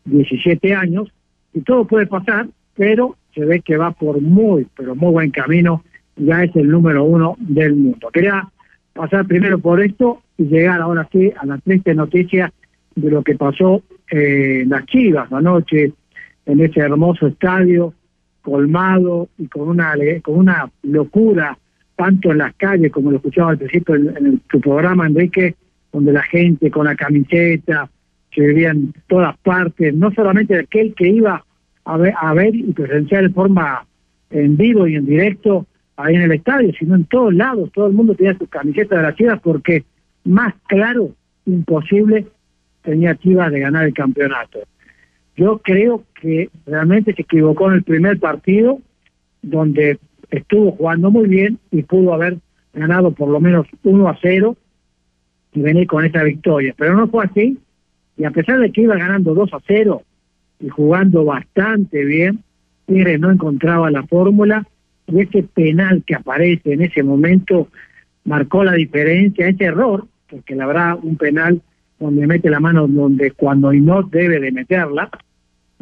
17 0.04 0.74
años 0.74 1.12
y 1.54 1.60
todo 1.60 1.86
puede 1.86 2.06
pasar, 2.06 2.48
pero 2.74 3.16
se 3.34 3.44
ve 3.44 3.60
que 3.60 3.76
va 3.76 3.92
por 3.92 4.20
muy, 4.20 4.66
pero 4.76 4.94
muy 4.94 5.12
buen 5.12 5.30
camino, 5.30 5.84
ya 6.16 6.44
es 6.44 6.54
el 6.56 6.68
número 6.68 7.04
uno 7.04 7.36
del 7.38 7.74
mundo. 7.74 8.08
Quería 8.12 8.48
pasar 8.92 9.26
primero 9.26 9.58
por 9.58 9.82
esto 9.82 10.22
y 10.36 10.44
llegar 10.44 10.80
ahora 10.80 11.08
sí 11.12 11.32
a 11.36 11.46
la 11.46 11.58
triste 11.58 11.94
noticia 11.94 12.52
de 12.94 13.10
lo 13.10 13.22
que 13.22 13.36
pasó 13.36 13.82
eh, 14.10 14.60
en 14.62 14.68
las 14.68 14.84
Chivas 14.86 15.32
anoche 15.32 15.92
en 16.44 16.60
ese 16.60 16.80
hermoso 16.80 17.26
estadio 17.26 17.94
colmado 18.42 19.28
y 19.38 19.46
con 19.46 19.68
una 19.68 19.94
con 20.22 20.38
una 20.38 20.70
locura 20.82 21.56
tanto 21.96 22.32
en 22.32 22.38
las 22.38 22.54
calles 22.54 22.92
como 22.92 23.10
lo 23.10 23.16
escuchaba 23.16 23.50
al 23.50 23.58
principio 23.58 23.94
en, 23.94 24.40
tu 24.50 24.60
programa 24.60 25.06
Enrique 25.06 25.54
donde 25.92 26.12
la 26.12 26.22
gente 26.22 26.70
con 26.70 26.84
la 26.84 26.96
camiseta 26.96 27.88
veía 28.40 28.70
en 28.70 28.94
todas 29.06 29.36
partes 29.38 29.94
no 29.94 30.10
solamente 30.12 30.58
aquel 30.58 30.94
que 30.94 31.08
iba 31.08 31.44
a 31.84 31.96
ver, 31.96 32.14
a 32.18 32.32
ver 32.34 32.54
y 32.54 32.72
presenciar 32.72 33.24
de 33.24 33.30
forma 33.30 33.86
en 34.30 34.56
vivo 34.56 34.86
y 34.86 34.96
en 34.96 35.06
directo 35.06 35.66
ahí 35.96 36.14
en 36.14 36.22
el 36.22 36.32
estadio, 36.32 36.72
sino 36.78 36.94
en 36.94 37.04
todos 37.04 37.34
lados, 37.34 37.70
todo 37.72 37.86
el 37.86 37.92
mundo 37.92 38.14
tenía 38.14 38.36
su 38.38 38.46
camiseta 38.46 38.96
de 38.96 39.02
las 39.02 39.16
Chivas 39.16 39.40
porque 39.40 39.84
más 40.24 40.54
claro, 40.66 41.10
imposible, 41.44 42.26
tenía 42.82 43.16
Chivas 43.16 43.52
de 43.52 43.60
ganar 43.60 43.84
el 43.84 43.94
campeonato. 43.94 44.60
Yo 45.36 45.58
creo 45.58 46.04
que 46.20 46.50
realmente 46.66 47.14
se 47.14 47.22
equivocó 47.22 47.68
en 47.68 47.76
el 47.76 47.82
primer 47.82 48.18
partido, 48.18 48.80
donde 49.42 49.98
estuvo 50.30 50.72
jugando 50.72 51.10
muy 51.10 51.28
bien 51.28 51.58
y 51.70 51.82
pudo 51.82 52.14
haber 52.14 52.38
ganado 52.72 53.12
por 53.12 53.28
lo 53.28 53.40
menos 53.40 53.66
1 53.82 54.08
a 54.08 54.18
0 54.20 54.56
y 55.54 55.60
venir 55.60 55.86
con 55.86 56.04
esa 56.04 56.22
victoria. 56.22 56.74
Pero 56.76 56.96
no 56.96 57.08
fue 57.08 57.24
así, 57.24 57.58
y 58.16 58.24
a 58.24 58.30
pesar 58.30 58.58
de 58.60 58.70
que 58.70 58.82
iba 58.82 58.96
ganando 58.96 59.34
2 59.34 59.54
a 59.54 59.58
0 59.66 60.02
y 60.60 60.68
jugando 60.68 61.24
bastante 61.24 62.04
bien, 62.04 62.40
Tigre 62.86 63.18
no 63.18 63.30
encontraba 63.30 63.90
la 63.90 64.02
fórmula 64.04 64.66
y 65.06 65.20
ese 65.20 65.42
penal 65.42 66.02
que 66.06 66.14
aparece 66.14 66.72
en 66.72 66.82
ese 66.82 67.02
momento 67.02 67.68
marcó 68.24 68.64
la 68.64 68.72
diferencia, 68.72 69.48
ese 69.48 69.64
error, 69.64 70.06
porque 70.28 70.54
la 70.54 70.66
verdad 70.66 70.98
un 71.02 71.16
penal 71.16 71.60
donde 71.98 72.26
mete 72.26 72.50
la 72.50 72.60
mano 72.60 72.86
donde 72.86 73.30
cuando 73.32 73.72
no 73.72 74.02
debe 74.02 74.40
de 74.40 74.52
meterla, 74.52 75.10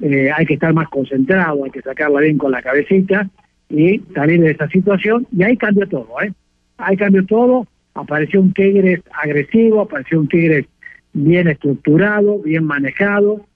eh, 0.03 0.31
hay 0.35 0.47
que 0.47 0.55
estar 0.55 0.73
más 0.73 0.89
concentrado, 0.89 1.65
hay 1.65 1.71
que 1.71 1.83
sacarla 1.83 2.21
bien 2.21 2.39
con 2.39 2.53
la 2.53 2.63
cabecita 2.63 3.29
y 3.69 4.01
salir 4.15 4.41
de 4.41 4.53
esa 4.53 4.69
situación 4.69 5.27
y 5.37 5.43
ahí 5.43 5.57
cambió 5.57 5.87
todo, 5.87 6.09
¿eh? 6.23 6.33
Ahí 6.79 6.97
cambió 6.97 7.25
todo, 7.27 7.67
apareció 7.95 8.41
un 8.41 8.53
Tigres 8.53 9.01
agresivo, 9.23 9.83
apareció 9.83 10.21
un 10.21 10.29
Tigres 10.29 10.67
bien 11.13 11.49
estructurado, 11.49 12.39
bien 12.41 12.65
manejado, 12.65 13.47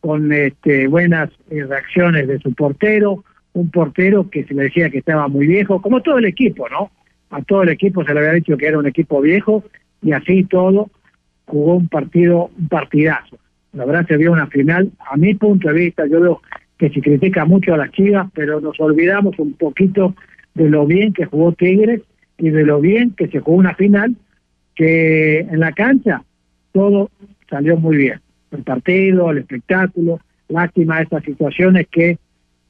con 0.00 0.32
este, 0.32 0.86
buenas 0.86 1.30
eh, 1.50 1.64
reacciones 1.64 2.28
de 2.28 2.38
su 2.38 2.52
portero, 2.54 3.24
un 3.54 3.70
portero 3.70 4.28
que 4.28 4.44
se 4.44 4.54
le 4.54 4.64
decía 4.64 4.90
que 4.90 4.98
estaba 4.98 5.28
muy 5.28 5.46
viejo, 5.46 5.80
como 5.80 6.02
todo 6.02 6.18
el 6.18 6.26
equipo, 6.26 6.68
¿no? 6.68 6.90
A 7.30 7.42
todo 7.42 7.62
el 7.62 7.70
equipo 7.70 8.04
se 8.04 8.12
le 8.12 8.20
había 8.20 8.32
dicho 8.32 8.56
que 8.56 8.66
era 8.66 8.78
un 8.78 8.86
equipo 8.86 9.20
viejo 9.20 9.64
y 10.02 10.12
así 10.12 10.44
todo 10.44 10.90
jugó 11.46 11.76
un 11.76 11.88
partido, 11.88 12.50
un 12.58 12.68
partidazo. 12.68 13.38
La 13.72 13.84
verdad 13.84 14.06
se 14.06 14.16
vio 14.16 14.32
una 14.32 14.46
final, 14.46 14.90
a 15.10 15.16
mi 15.16 15.34
punto 15.34 15.68
de 15.68 15.74
vista, 15.74 16.06
yo 16.06 16.20
veo 16.20 16.42
que 16.78 16.90
se 16.90 17.00
critica 17.00 17.44
mucho 17.44 17.74
a 17.74 17.78
las 17.78 17.90
Chivas, 17.92 18.28
pero 18.34 18.60
nos 18.60 18.78
olvidamos 18.80 19.38
un 19.38 19.54
poquito 19.54 20.14
de 20.54 20.68
lo 20.68 20.86
bien 20.86 21.12
que 21.12 21.24
jugó 21.24 21.52
Tigres 21.52 22.02
y 22.38 22.50
de 22.50 22.64
lo 22.64 22.80
bien 22.80 23.12
que 23.16 23.28
se 23.28 23.40
jugó 23.40 23.56
una 23.56 23.74
final, 23.74 24.16
que 24.74 25.40
en 25.40 25.60
la 25.60 25.72
cancha 25.72 26.22
todo 26.74 27.10
salió 27.48 27.76
muy 27.78 27.96
bien. 27.96 28.20
El 28.50 28.62
partido, 28.64 29.30
el 29.30 29.38
espectáculo, 29.38 30.20
lástima 30.48 31.00
estas 31.00 31.24
situaciones 31.24 31.86
que 31.90 32.18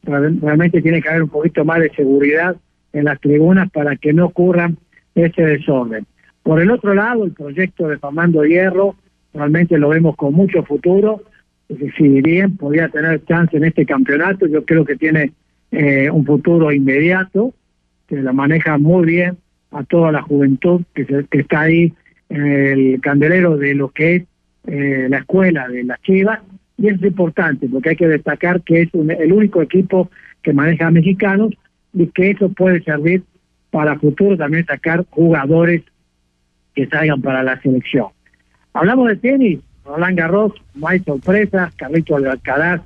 realmente 0.02 0.82
tiene 0.82 1.00
que 1.00 1.09
haber 1.09 1.22
un 1.24 1.30
poquito 1.30 1.64
más 1.64 1.80
de 1.80 1.90
seguridad 1.90 2.57
en 2.92 3.07
las 3.07 3.18
tribunas 3.20 3.70
para 3.70 3.96
que 3.96 4.12
no 4.12 4.26
ocurran 4.26 4.76
ese 5.14 5.42
desorden. 5.42 6.07
Por 6.42 6.61
el 6.61 6.70
otro 6.70 6.94
lado, 6.94 7.24
el 7.24 7.32
proyecto 7.32 7.88
de 7.88 7.98
Fernando 7.98 8.44
Hierro 8.44 8.94
realmente 9.32 9.78
lo 9.78 9.88
vemos 9.88 10.14
con 10.16 10.34
mucho 10.34 10.62
futuro. 10.62 11.22
Si 11.96 12.20
bien 12.20 12.57
podría 12.59 12.88
tener 12.90 13.24
chance 13.24 13.57
en 13.57 13.64
este 13.64 13.86
campeonato, 13.86 14.46
yo 14.46 14.64
creo 14.66 14.84
que 14.84 14.96
tiene 14.96 15.32
eh, 15.72 16.11
un 16.11 16.26
futuro 16.26 16.70
inmediato, 16.70 17.55
que 18.07 18.16
la 18.16 18.34
maneja 18.34 18.76
muy 18.76 19.07
bien 19.07 19.38
a 19.70 19.82
toda 19.82 20.12
la 20.12 20.20
juventud 20.20 20.82
que, 20.94 21.07
que 21.07 21.38
está 21.38 21.62
ahí 21.62 21.94
el 22.35 23.01
candelero 23.01 23.57
de 23.57 23.74
lo 23.74 23.91
que 23.91 24.16
es 24.16 24.22
eh, 24.66 25.07
la 25.09 25.18
escuela 25.18 25.68
de 25.68 25.85
las 25.85 26.01
Chivas 26.03 26.41
y 26.78 26.89
es 26.89 27.03
importante 27.03 27.68
porque 27.68 27.91
hay 27.91 27.97
que 27.97 28.09
destacar 28.09 28.62
que 28.62 28.82
es 28.82 28.89
el 28.95 29.32
único 29.32 29.62
equipo 29.62 30.11
que 30.43 30.53
maneja 30.53 30.87
a 30.87 30.91
mexicanos 30.91 31.55
y 31.93 32.07
que 32.09 32.30
eso 32.30 32.49
puede 32.49 32.82
servir 32.82 33.22
para 33.70 33.99
futuro 33.99 34.37
también 34.37 34.64
sacar 34.66 35.05
jugadores 35.11 35.82
que 36.74 36.87
salgan 36.87 37.22
para 37.22 37.43
la 37.43 37.61
selección. 37.61 38.09
Hablamos 38.72 39.09
de 39.09 39.16
tenis, 39.16 39.61
Roland 39.85 40.18
Garros, 40.18 40.53
no 40.74 40.89
hay 40.89 41.01
sorpresas, 41.01 41.74
Carlito 41.76 42.16
Alcaraz 42.16 42.82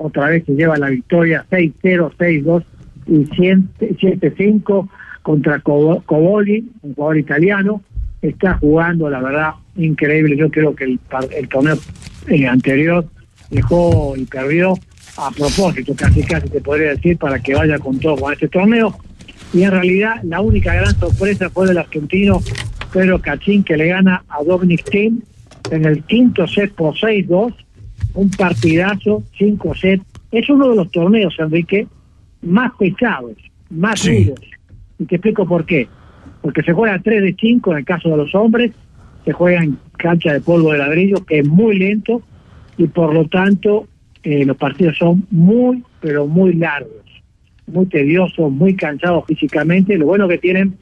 otra 0.00 0.30
vez 0.30 0.44
se 0.46 0.54
lleva 0.54 0.78
la 0.78 0.88
victoria 0.88 1.44
6-0, 1.50 2.12
6-2 2.16 2.64
y 3.06 3.24
7-5 3.26 4.88
contra 5.22 5.60
Coboli, 5.60 6.70
un 6.82 6.94
jugador 6.94 7.18
italiano, 7.18 7.82
está 8.22 8.58
jugando, 8.58 9.08
la 9.08 9.20
verdad, 9.20 9.54
increíble. 9.76 10.36
Yo 10.36 10.50
creo 10.50 10.74
que 10.74 10.84
el, 10.84 11.00
el 11.36 11.48
torneo 11.48 11.76
eh, 12.28 12.46
anterior 12.46 13.06
dejó 13.50 14.14
y 14.16 14.24
perdió 14.24 14.74
a 15.16 15.30
propósito, 15.30 15.94
casi 15.94 16.22
casi 16.22 16.48
te 16.48 16.60
podría 16.60 16.90
decir, 16.90 17.18
para 17.18 17.40
que 17.40 17.54
vaya 17.54 17.78
con 17.78 17.98
todo 17.98 18.16
con 18.16 18.32
este 18.32 18.48
torneo. 18.48 18.96
Y 19.52 19.62
en 19.62 19.70
realidad 19.72 20.22
la 20.22 20.40
única 20.40 20.74
gran 20.74 20.98
sorpresa 20.98 21.50
fue 21.50 21.66
del 21.66 21.78
argentino 21.78 22.40
Pedro 22.92 23.20
Cachín 23.20 23.64
que 23.64 23.76
le 23.76 23.88
gana 23.88 24.22
a 24.28 24.42
Dominic 24.44 24.84
Thiem 24.84 25.20
en 25.70 25.84
el 25.84 26.02
quinto 26.04 26.46
set 26.46 26.72
por 26.74 26.94
6-2, 26.94 27.54
un 28.14 28.30
partidazo, 28.30 29.22
5 29.38 29.74
sets. 29.74 30.04
Es 30.32 30.48
uno 30.48 30.70
de 30.70 30.76
los 30.76 30.90
torneos, 30.90 31.34
Enrique, 31.38 31.86
más 32.42 32.72
pesados, 32.78 33.36
más 33.68 34.04
duros. 34.04 34.40
Y 34.98 35.04
te 35.06 35.16
explico 35.16 35.46
por 35.46 35.64
qué. 35.64 35.88
Porque 36.42 36.62
se 36.62 36.72
juega 36.72 36.98
3 36.98 37.22
de 37.22 37.36
5 37.38 37.72
en 37.72 37.78
el 37.78 37.84
caso 37.84 38.08
de 38.08 38.16
los 38.16 38.34
hombres, 38.34 38.72
se 39.24 39.32
juegan 39.32 39.78
cancha 39.98 40.32
de 40.32 40.40
polvo 40.40 40.72
de 40.72 40.78
ladrillo, 40.78 41.24
que 41.24 41.40
es 41.40 41.46
muy 41.46 41.78
lento 41.78 42.22
y 42.78 42.86
por 42.86 43.12
lo 43.12 43.26
tanto 43.28 43.86
eh, 44.22 44.44
los 44.44 44.56
partidos 44.56 44.96
son 44.96 45.26
muy, 45.30 45.82
pero 46.00 46.26
muy 46.26 46.54
largos, 46.54 47.04
muy 47.66 47.86
tediosos, 47.86 48.50
muy 48.50 48.74
cansados 48.74 49.24
físicamente. 49.26 49.98
Lo 49.98 50.06
bueno 50.06 50.28
que 50.28 50.38
tienen 50.38 50.78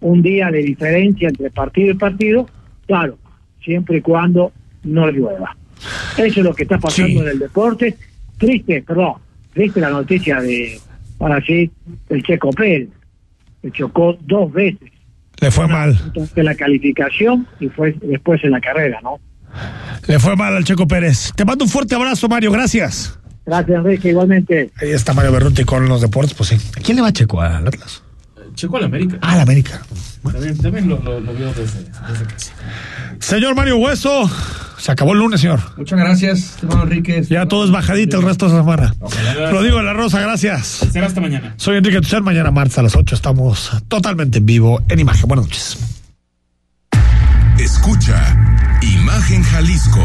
un 0.00 0.22
día 0.22 0.50
de 0.50 0.62
diferencia 0.62 1.28
entre 1.28 1.50
partido 1.50 1.90
y 1.90 1.94
partido, 1.94 2.48
claro, 2.86 3.18
siempre 3.62 3.98
y 3.98 4.00
cuando 4.00 4.52
no 4.84 5.10
llueva. 5.10 5.56
Eso 6.16 6.40
es 6.40 6.44
lo 6.44 6.54
que 6.54 6.64
está 6.64 6.78
pasando 6.78 7.22
en 7.22 7.28
el 7.28 7.38
deporte. 7.38 7.96
Triste, 8.38 8.82
perdón, 8.82 9.14
triste 9.52 9.80
la 9.80 9.90
noticia 9.90 10.40
de, 10.40 10.78
para 11.18 11.40
sí, 11.40 11.70
el 12.08 12.22
Checo 12.22 12.50
Pérez, 12.50 12.88
que 13.62 13.70
chocó 13.70 14.16
dos 14.22 14.52
veces. 14.52 14.90
Le 15.42 15.50
fue 15.50 15.66
mal. 15.66 15.98
En 16.36 16.44
la 16.44 16.54
calificación 16.54 17.48
y 17.58 17.68
fue 17.68 17.96
después 18.00 18.42
en 18.44 18.52
la 18.52 18.60
carrera, 18.60 19.00
¿no? 19.02 19.18
Le 20.06 20.20
fue 20.20 20.36
mal 20.36 20.56
al 20.56 20.64
Checo 20.64 20.86
Pérez. 20.86 21.32
Te 21.34 21.44
mando 21.44 21.64
un 21.64 21.70
fuerte 21.70 21.96
abrazo, 21.96 22.28
Mario. 22.28 22.52
Gracias. 22.52 23.18
Gracias, 23.44 23.76
Enrique. 23.76 24.10
Igualmente. 24.10 24.70
Ahí 24.80 24.92
está 24.92 25.12
Mario 25.12 25.32
Berruti 25.32 25.64
con 25.64 25.88
los 25.88 26.00
deportes, 26.00 26.34
pues 26.34 26.50
sí. 26.50 26.56
¿A 26.78 26.80
quién 26.80 26.96
le 26.96 27.02
va 27.02 27.12
Checo? 27.12 27.40
¿Al 27.40 27.66
Atlas? 27.66 28.04
Checo 28.54 28.76
al 28.76 28.84
América. 28.84 29.18
Ah, 29.20 29.32
al 29.32 29.40
América. 29.40 29.82
También, 30.22 30.58
también 30.58 30.88
lo, 30.88 30.98
lo, 31.00 31.20
lo, 31.20 31.34
veo 31.34 31.52
desde, 31.54 31.80
desde 31.84 32.24
casa. 32.26 32.52
Señor 33.18 33.54
Mario 33.54 33.76
Hueso, 33.78 34.30
se 34.78 34.92
acabó 34.92 35.12
el 35.12 35.18
lunes, 35.18 35.40
señor. 35.40 35.60
Muchas 35.76 35.98
gracias, 35.98 36.58
hermano 36.62 36.84
Enrique. 36.84 37.22
Ya 37.28 37.46
todo 37.46 37.64
es 37.64 37.70
bajadita 37.70 38.16
el 38.16 38.22
resto 38.22 38.46
de 38.46 38.54
la 38.54 38.60
semana. 38.60 38.94
Lo 39.50 39.62
digo 39.62 39.78
en 39.78 39.86
la 39.86 39.92
rosa, 39.92 40.20
gracias. 40.20 40.86
Será 40.92 41.06
hasta 41.06 41.20
mañana. 41.20 41.54
Soy 41.56 41.76
Enrique 41.76 42.00
Tucson, 42.00 42.24
mañana 42.24 42.50
martes 42.50 42.78
a 42.78 42.82
las 42.82 42.96
8 42.96 43.14
estamos 43.14 43.70
totalmente 43.88 44.38
en 44.38 44.46
vivo 44.46 44.82
en 44.88 45.00
imagen. 45.00 45.28
Buenas 45.28 45.46
noches. 45.46 45.78
Escucha 47.58 48.36
Imagen 48.82 49.42
Jalisco 49.44 50.04